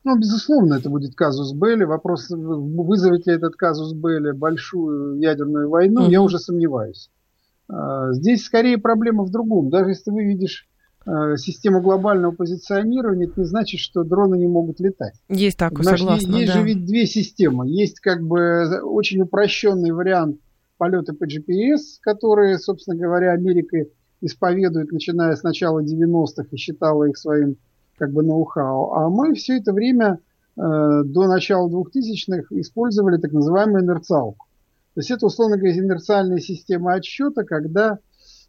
Ну, 0.03 0.17
безусловно, 0.17 0.75
это 0.75 0.89
будет 0.89 1.15
казус 1.15 1.53
Белли. 1.53 1.83
Вопрос, 1.83 2.27
вызовет 2.29 3.27
ли 3.27 3.33
этот 3.33 3.55
казус 3.55 3.93
Белли 3.93 4.31
большую 4.31 5.19
ядерную 5.19 5.69
войну, 5.69 6.03
угу. 6.03 6.11
я 6.11 6.21
уже 6.21 6.39
сомневаюсь. 6.39 7.09
А, 7.69 8.13
здесь 8.13 8.45
скорее 8.45 8.77
проблема 8.77 9.23
в 9.23 9.31
другом. 9.31 9.69
Даже 9.69 9.89
если 9.89 10.05
ты 10.05 10.11
выведешь 10.11 10.67
а, 11.05 11.35
систему 11.35 11.81
глобального 11.81 12.31
позиционирования, 12.31 13.27
это 13.27 13.41
не 13.41 13.45
значит, 13.45 13.81
что 13.81 14.03
дроны 14.03 14.37
не 14.37 14.47
могут 14.47 14.79
летать. 14.79 15.15
Есть 15.29 15.57
Значит, 15.57 15.99
согласна. 15.99 16.35
Есть 16.37 16.53
да. 16.53 16.59
же 16.59 16.65
ведь 16.65 16.85
две 16.85 17.05
системы. 17.05 17.67
Есть 17.67 17.99
как 17.99 18.21
бы 18.21 18.81
очень 18.83 19.21
упрощенный 19.21 19.91
вариант 19.91 20.39
полеты 20.77 21.13
по 21.13 21.25
GPS, 21.25 21.99
которые, 22.01 22.57
собственно 22.59 22.97
говоря, 22.97 23.31
Америка 23.31 23.85
исповедует, 24.21 24.91
начиная 24.91 25.35
с 25.35 25.43
начала 25.43 25.83
90-х 25.83 26.47
и 26.51 26.57
считала 26.57 27.05
их 27.05 27.17
своим 27.17 27.57
как 27.97 28.11
бы 28.11 28.23
ноу-хау. 28.23 28.93
А 28.93 29.09
мы 29.09 29.33
все 29.33 29.57
это 29.57 29.73
время 29.73 30.19
до 30.55 31.27
начала 31.27 31.69
2000-х 31.69 32.47
использовали 32.59 33.17
так 33.17 33.31
называемую 33.31 33.83
инерциалку. 33.83 34.47
То 34.95 35.01
есть 35.01 35.11
это, 35.11 35.27
условно 35.27 35.57
говоря, 35.57 35.77
инерциальная 35.77 36.39
система 36.39 36.93
отсчета, 36.93 37.43
когда, 37.43 37.99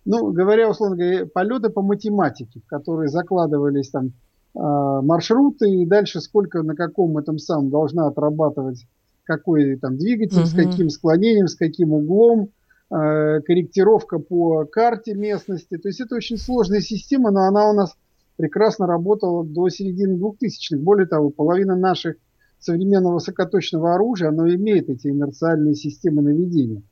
ну, 0.07 0.33
говоря, 0.33 0.71
условно 0.71 0.97
говоря, 0.97 1.27
полеты 1.27 1.69
по 1.69 1.83
математике, 1.83 2.61
в 2.61 2.67
которые 2.67 3.09
закладывались 3.09 3.91
там 3.91 4.13
маршруты 4.55 5.69
и 5.69 5.87
дальше 5.87 6.21
сколько 6.23 6.63
на 6.63 6.75
каком 6.75 7.19
этом 7.19 7.39
самом 7.39 7.69
должна 7.69 8.07
отрабатывать 8.07 8.87
какой 9.29 9.77
там 9.77 9.99
двигатель, 9.99 10.41
угу. 10.41 10.47
с 10.47 10.55
каким 10.55 10.89
склонением, 10.89 11.47
с 11.47 11.55
каким 11.55 11.93
углом, 11.93 12.49
э, 12.91 13.41
корректировка 13.43 14.19
по 14.19 14.65
карте 14.65 15.15
местности. 15.15 15.77
То 15.77 15.89
есть 15.89 16.01
это 16.01 16.17
очень 16.17 16.39
сложная 16.39 16.81
система, 16.81 17.31
но 17.31 17.43
она 17.43 17.71
у 17.71 17.75
нас 17.75 17.95
прекрасно 18.37 18.87
работала 18.87 19.45
до 19.45 19.69
середины 19.69 20.19
2000-х. 20.19 20.79
Более 20.79 21.07
того, 21.07 21.29
половина 21.29 21.77
наших 21.77 22.17
современного 22.59 23.15
высокоточного 23.15 23.95
оружия, 23.95 24.31
оно 24.31 24.49
имеет 24.49 24.89
эти 24.89 25.09
инерциальные 25.09 25.75
системы 25.75 26.23
наведения. 26.23 26.83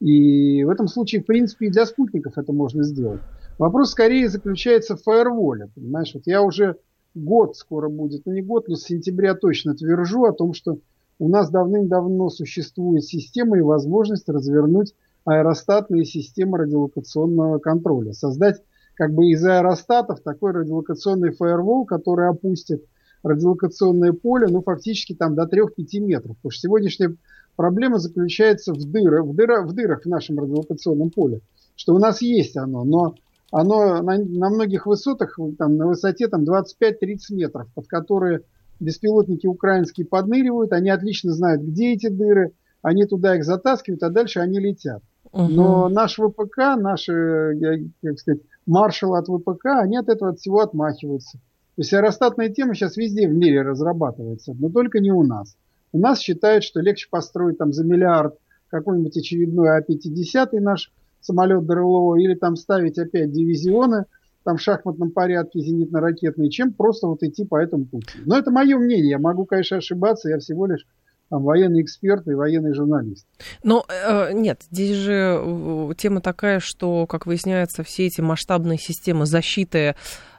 И 0.00 0.64
в 0.64 0.70
этом 0.70 0.88
случае, 0.88 1.22
в 1.22 1.26
принципе, 1.26 1.66
и 1.66 1.70
для 1.70 1.84
спутников 1.86 2.38
это 2.38 2.52
можно 2.52 2.82
сделать. 2.82 3.20
Вопрос 3.58 3.90
скорее 3.90 4.28
заключается 4.28 4.96
в 4.96 5.02
фаерволе. 5.02 5.70
Понимаешь, 5.74 6.12
вот 6.14 6.24
я 6.26 6.42
уже 6.42 6.76
год 7.14 7.56
скоро 7.56 7.88
будет, 7.88 8.22
ну 8.24 8.32
не 8.32 8.42
год, 8.42 8.68
но 8.68 8.74
с 8.74 8.84
сентября 8.84 9.34
точно 9.34 9.74
твержу 9.74 10.24
о 10.24 10.32
том, 10.32 10.54
что 10.54 10.78
у 11.18 11.28
нас 11.28 11.50
давным-давно 11.50 12.28
существует 12.30 13.04
система 13.04 13.58
и 13.58 13.62
возможность 13.62 14.28
развернуть 14.28 14.94
аэростатные 15.24 16.04
системы 16.04 16.58
радиолокационного 16.58 17.58
контроля. 17.58 18.12
Создать 18.12 18.62
как 18.94 19.12
бы 19.12 19.26
из 19.26 19.44
аэростатов 19.44 20.20
такой 20.20 20.52
радиолокационный 20.52 21.32
фаервол, 21.32 21.84
который 21.84 22.28
опустит 22.28 22.84
радиолокационное 23.22 24.12
поле, 24.12 24.46
ну, 24.48 24.62
фактически 24.62 25.14
там 25.14 25.34
до 25.34 25.44
3-5 25.44 26.00
метров. 26.00 26.36
Потому 26.36 26.50
что 26.50 26.60
сегодняшняя 26.60 27.16
проблема 27.56 27.98
заключается 27.98 28.72
в, 28.72 28.84
дырах, 28.84 29.24
в, 29.24 29.34
дырах, 29.34 29.66
в 29.66 29.72
дырах 29.72 30.02
в 30.02 30.08
нашем 30.08 30.38
радиолокационном 30.38 31.10
поле. 31.10 31.40
Что 31.74 31.94
у 31.94 31.98
нас 31.98 32.20
есть 32.20 32.56
оно, 32.56 32.84
но 32.84 33.14
оно 33.50 34.02
на, 34.02 34.18
на 34.18 34.50
многих 34.50 34.86
высотах, 34.86 35.38
там, 35.58 35.76
на 35.76 35.86
высоте 35.86 36.28
там, 36.28 36.44
25-30 36.44 37.16
метров, 37.30 37.68
под 37.74 37.86
которые 37.86 38.42
беспилотники 38.80 39.46
украинские 39.46 40.06
подныривают, 40.06 40.72
они 40.72 40.90
отлично 40.90 41.32
знают, 41.32 41.62
где 41.62 41.92
эти 41.92 42.08
дыры, 42.08 42.52
они 42.82 43.06
туда 43.06 43.36
их 43.36 43.44
затаскивают, 43.44 44.02
а 44.02 44.10
дальше 44.10 44.40
они 44.40 44.58
летят. 44.60 45.02
Угу. 45.32 45.48
Но 45.48 45.88
наш 45.88 46.16
ВПК, 46.16 46.76
наши, 46.76 47.90
как 48.02 48.18
сказать, 48.18 48.40
маршалы 48.66 49.18
от 49.18 49.26
ВПК, 49.26 49.66
они 49.80 49.96
от 49.96 50.08
этого 50.08 50.30
от 50.30 50.38
всего 50.38 50.60
отмахиваются. 50.60 51.38
То 51.76 51.80
есть 51.80 51.92
аэростатная 51.92 52.50
тема 52.50 52.74
сейчас 52.74 52.96
везде 52.96 53.26
в 53.26 53.34
мире 53.34 53.62
разрабатывается, 53.62 54.54
но 54.54 54.70
только 54.70 55.00
не 55.00 55.10
у 55.10 55.24
нас. 55.24 55.56
У 55.92 55.98
нас 55.98 56.20
считают, 56.20 56.62
что 56.62 56.80
легче 56.80 57.08
построить 57.10 57.58
там 57.58 57.72
за 57.72 57.84
миллиард 57.84 58.36
какой-нибудь 58.68 59.16
очередной 59.16 59.70
А-50 59.76 60.60
наш 60.60 60.92
самолет 61.20 61.66
ДРЛО 61.66 62.16
или 62.16 62.34
там 62.34 62.56
ставить 62.56 62.98
опять 62.98 63.32
дивизионы 63.32 64.04
там 64.44 64.56
в 64.58 64.60
шахматном 64.60 65.10
порядке 65.10 65.60
зенитно-ракетные, 65.60 66.50
чем 66.50 66.72
просто 66.72 67.08
вот 67.08 67.22
идти 67.22 67.44
по 67.44 67.56
этому 67.56 67.86
пути. 67.86 68.18
Но 68.26 68.38
это 68.38 68.50
мое 68.50 68.78
мнение, 68.78 69.10
я 69.10 69.18
могу, 69.18 69.46
конечно, 69.46 69.78
ошибаться, 69.78 70.28
я 70.28 70.38
всего 70.38 70.66
лишь 70.66 70.86
там, 71.30 71.42
военный 71.42 71.82
эксперт 71.82 72.28
и 72.28 72.34
военный 72.34 72.74
журналист. 72.74 73.26
Но 73.62 73.84
э, 73.88 74.32
нет, 74.32 74.62
здесь 74.70 74.96
же 74.96 75.40
э, 75.42 75.90
тема 75.96 76.20
такая, 76.20 76.60
что, 76.60 77.06
как 77.06 77.26
выясняется, 77.26 77.82
все 77.82 78.06
эти 78.06 78.20
масштабные 78.20 78.78
системы 78.78 79.26
защиты 79.26 79.96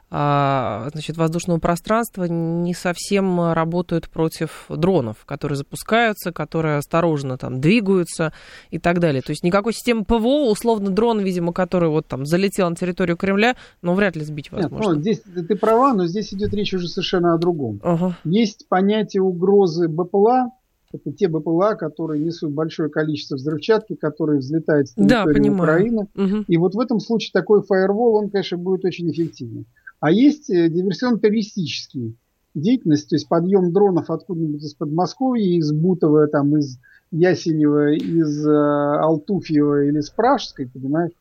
значит, 0.08 1.16
воздушного 1.16 1.58
пространства 1.58 2.24
не 2.24 2.74
совсем 2.74 3.52
работают 3.52 4.08
против 4.08 4.66
дронов, 4.68 5.24
которые 5.24 5.56
запускаются, 5.56 6.32
которые 6.32 6.78
осторожно 6.78 7.36
там 7.38 7.60
двигаются 7.60 8.32
и 8.70 8.78
так 8.78 9.00
далее. 9.00 9.22
То 9.22 9.30
есть 9.30 9.42
никакой 9.42 9.72
системы 9.72 10.04
ПВО, 10.04 10.50
условно 10.50 10.90
дрон, 10.90 11.20
видимо, 11.20 11.52
который 11.52 11.88
вот 11.88 12.06
там 12.06 12.24
залетел 12.24 12.70
на 12.70 12.76
территорию 12.76 13.16
Кремля, 13.16 13.56
но 13.82 13.94
вряд 13.94 14.16
ли 14.16 14.22
сбить 14.22 14.52
возможно. 14.52 14.94
Нет, 14.94 14.96
ну, 14.96 15.00
здесь 15.00 15.22
ты 15.48 15.56
права, 15.56 15.92
но 15.92 16.06
здесь 16.06 16.32
идет 16.32 16.54
речь 16.54 16.72
уже 16.72 16.88
совершенно 16.88 17.34
о 17.34 17.38
другом. 17.38 17.80
Ага. 17.82 18.16
Есть 18.24 18.68
понятие 18.68 19.22
угрозы 19.22 19.88
БПЛА, 19.88 20.52
это 20.92 21.12
те 21.12 21.28
БПЛА, 21.28 21.74
которые 21.74 22.24
несут 22.24 22.52
большое 22.52 22.88
количество 22.88 23.34
взрывчатки, 23.34 23.96
которые 23.96 24.38
взлетают 24.38 24.88
с 24.88 24.94
территории 24.94 25.48
да, 25.48 25.52
Украины. 25.52 26.08
Угу. 26.14 26.44
И 26.46 26.56
вот 26.56 26.74
в 26.74 26.80
этом 26.80 27.00
случае 27.00 27.32
такой 27.32 27.62
фаервол, 27.62 28.14
он, 28.14 28.30
конечно, 28.30 28.56
будет 28.56 28.84
очень 28.84 29.10
эффективным. 29.10 29.66
А 30.00 30.10
есть 30.10 30.50
э, 30.50 30.68
диверсионно-террористические 30.68 32.14
деятельность, 32.54 33.08
то 33.08 33.16
есть 33.16 33.28
подъем 33.28 33.72
дронов 33.72 34.10
откуда-нибудь 34.10 34.62
из 34.62 34.74
Подмосковья, 34.74 35.44
из 35.44 35.72
Бутова, 35.72 36.26
там, 36.26 36.56
из 36.56 36.78
Ясенева, 37.10 37.94
из 37.94 38.46
э, 38.46 38.52
Алтуфьева 38.52 39.84
или 39.84 39.98
из 39.98 40.10
Пражской, 40.10 40.68
понимаешь? 40.68 41.12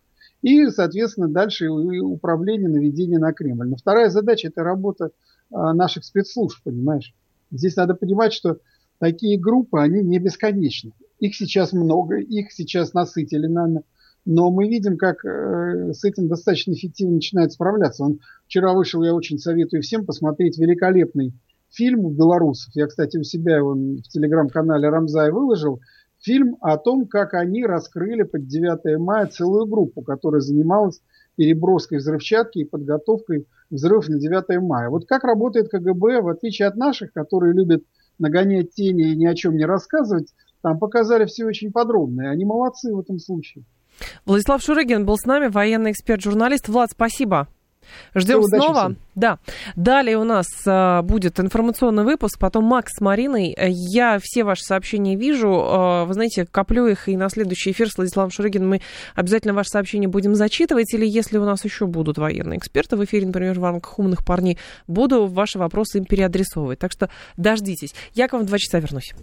И, 0.41 0.67
соответственно, 0.67 1.27
дальше 1.27 1.69
управление 1.69 2.69
наведение 2.69 3.19
на 3.19 3.33
Кремль. 3.33 3.67
Но 3.67 3.75
вторая 3.75 4.09
задача– 4.09 4.47
это 4.49 4.63
работа 4.63 5.05
э, 5.05 5.09
наших 5.49 6.05
спецслужб, 6.05 6.61
понимаешь? 6.63 7.13
Здесь 7.51 7.75
надо 7.75 7.95
понимать, 7.95 8.33
что 8.33 8.59
такие 8.99 9.39
группы, 9.39 9.79
они 9.79 10.01
не 10.01 10.19
бесконечны. 10.19 10.91
Их 11.19 11.35
сейчас 11.35 11.73
много, 11.73 12.17
их 12.17 12.51
сейчас 12.51 12.93
насытили, 12.93 13.47
наверное, 13.47 13.83
но 14.25 14.49
мы 14.49 14.67
видим, 14.67 14.97
как 14.97 15.23
э, 15.23 15.93
с 15.93 16.03
этим 16.03 16.27
достаточно 16.27 16.73
эффективно 16.73 17.15
начинает 17.15 17.51
справляться. 17.51 18.03
Он 18.03 18.19
вчера 18.47 18.73
вышел, 18.73 19.03
я 19.03 19.13
очень 19.13 19.37
советую 19.37 19.83
всем 19.83 20.05
посмотреть 20.05 20.57
великолепный 20.57 21.33
фильм 21.69 22.05
у 22.05 22.09
белорусов. 22.09 22.71
Я, 22.75 22.87
кстати, 22.87 23.17
у 23.17 23.23
себя 23.23 23.57
его 23.57 23.73
в 23.73 24.01
телеграм-канале 24.09 24.89
Рамзай 24.89 25.31
выложил. 25.31 25.79
Фильм 26.21 26.57
о 26.61 26.77
том, 26.77 27.07
как 27.07 27.35
они 27.35 27.65
раскрыли 27.65 28.23
под 28.23 28.47
9 28.47 28.99
мая 28.99 29.27
целую 29.27 29.67
группу, 29.67 30.01
которая 30.01 30.41
занималась 30.41 31.01
переброской 31.35 31.99
взрывчатки 31.99 32.59
и 32.59 32.65
подготовкой 32.65 33.45
взрывов 33.69 34.09
на 34.09 34.17
9 34.17 34.59
мая. 34.61 34.89
Вот 34.89 35.05
как 35.05 35.23
работает 35.23 35.69
КГБ, 35.69 36.21
в 36.21 36.29
отличие 36.29 36.67
от 36.67 36.77
наших, 36.77 37.13
которые 37.13 37.53
любят 37.53 37.83
нагонять 38.17 38.71
тени 38.71 39.11
и 39.11 39.15
ни 39.15 39.25
о 39.25 39.35
чем 39.35 39.55
не 39.55 39.65
рассказывать, 39.65 40.33
там 40.61 40.79
показали 40.79 41.25
все 41.25 41.45
очень 41.45 41.71
подробно. 41.71 42.23
И 42.23 42.27
они 42.27 42.45
молодцы 42.45 42.91
в 42.91 42.99
этом 42.99 43.19
случае. 43.19 43.65
Владислав 44.25 44.61
Шурыгин 44.61 45.05
был 45.05 45.17
с 45.17 45.25
нами, 45.25 45.47
военный 45.47 45.91
эксперт-журналист. 45.91 46.67
Влад, 46.67 46.91
спасибо. 46.91 47.47
Ждем 48.13 48.41
Все, 48.41 48.57
снова. 48.57 48.79
Всем. 48.79 48.97
Да. 49.15 49.39
Далее 49.75 50.17
у 50.17 50.23
нас 50.23 50.47
а, 50.65 51.01
будет 51.01 51.39
информационный 51.39 52.03
выпуск, 52.03 52.39
потом 52.39 52.65
Макс 52.65 52.91
с 52.93 53.01
Мариной. 53.01 53.55
Я 53.57 54.19
все 54.21 54.43
ваши 54.43 54.63
сообщения 54.63 55.15
вижу. 55.15 55.51
А, 55.53 56.05
вы 56.05 56.13
знаете, 56.13 56.45
коплю 56.45 56.87
их, 56.87 57.07
и 57.07 57.17
на 57.17 57.29
следующий 57.29 57.71
эфир 57.71 57.89
с 57.89 57.97
Владиславом 57.97 58.31
Шурыгиным 58.31 58.69
мы 58.69 58.81
обязательно 59.15 59.53
ваши 59.53 59.69
сообщения 59.69 60.07
будем 60.07 60.35
зачитывать. 60.35 60.93
Или 60.93 61.05
если 61.05 61.37
у 61.37 61.45
нас 61.45 61.63
еще 61.63 61.85
будут 61.85 62.17
военные 62.17 62.59
эксперты 62.59 62.95
в 62.95 63.03
эфире, 63.05 63.27
например, 63.27 63.59
в 63.59 63.63
рамках 63.63 63.99
умных 63.99 64.25
парней, 64.25 64.57
буду 64.87 65.27
ваши 65.27 65.59
вопросы 65.59 65.99
им 65.99 66.05
переадресовывать. 66.05 66.79
Так 66.79 66.91
что 66.91 67.09
дождитесь. 67.37 67.93
Я 68.13 68.27
к 68.27 68.33
вам 68.33 68.43
в 68.43 68.45
два 68.45 68.57
часа 68.57 68.79
вернусь. 68.79 69.13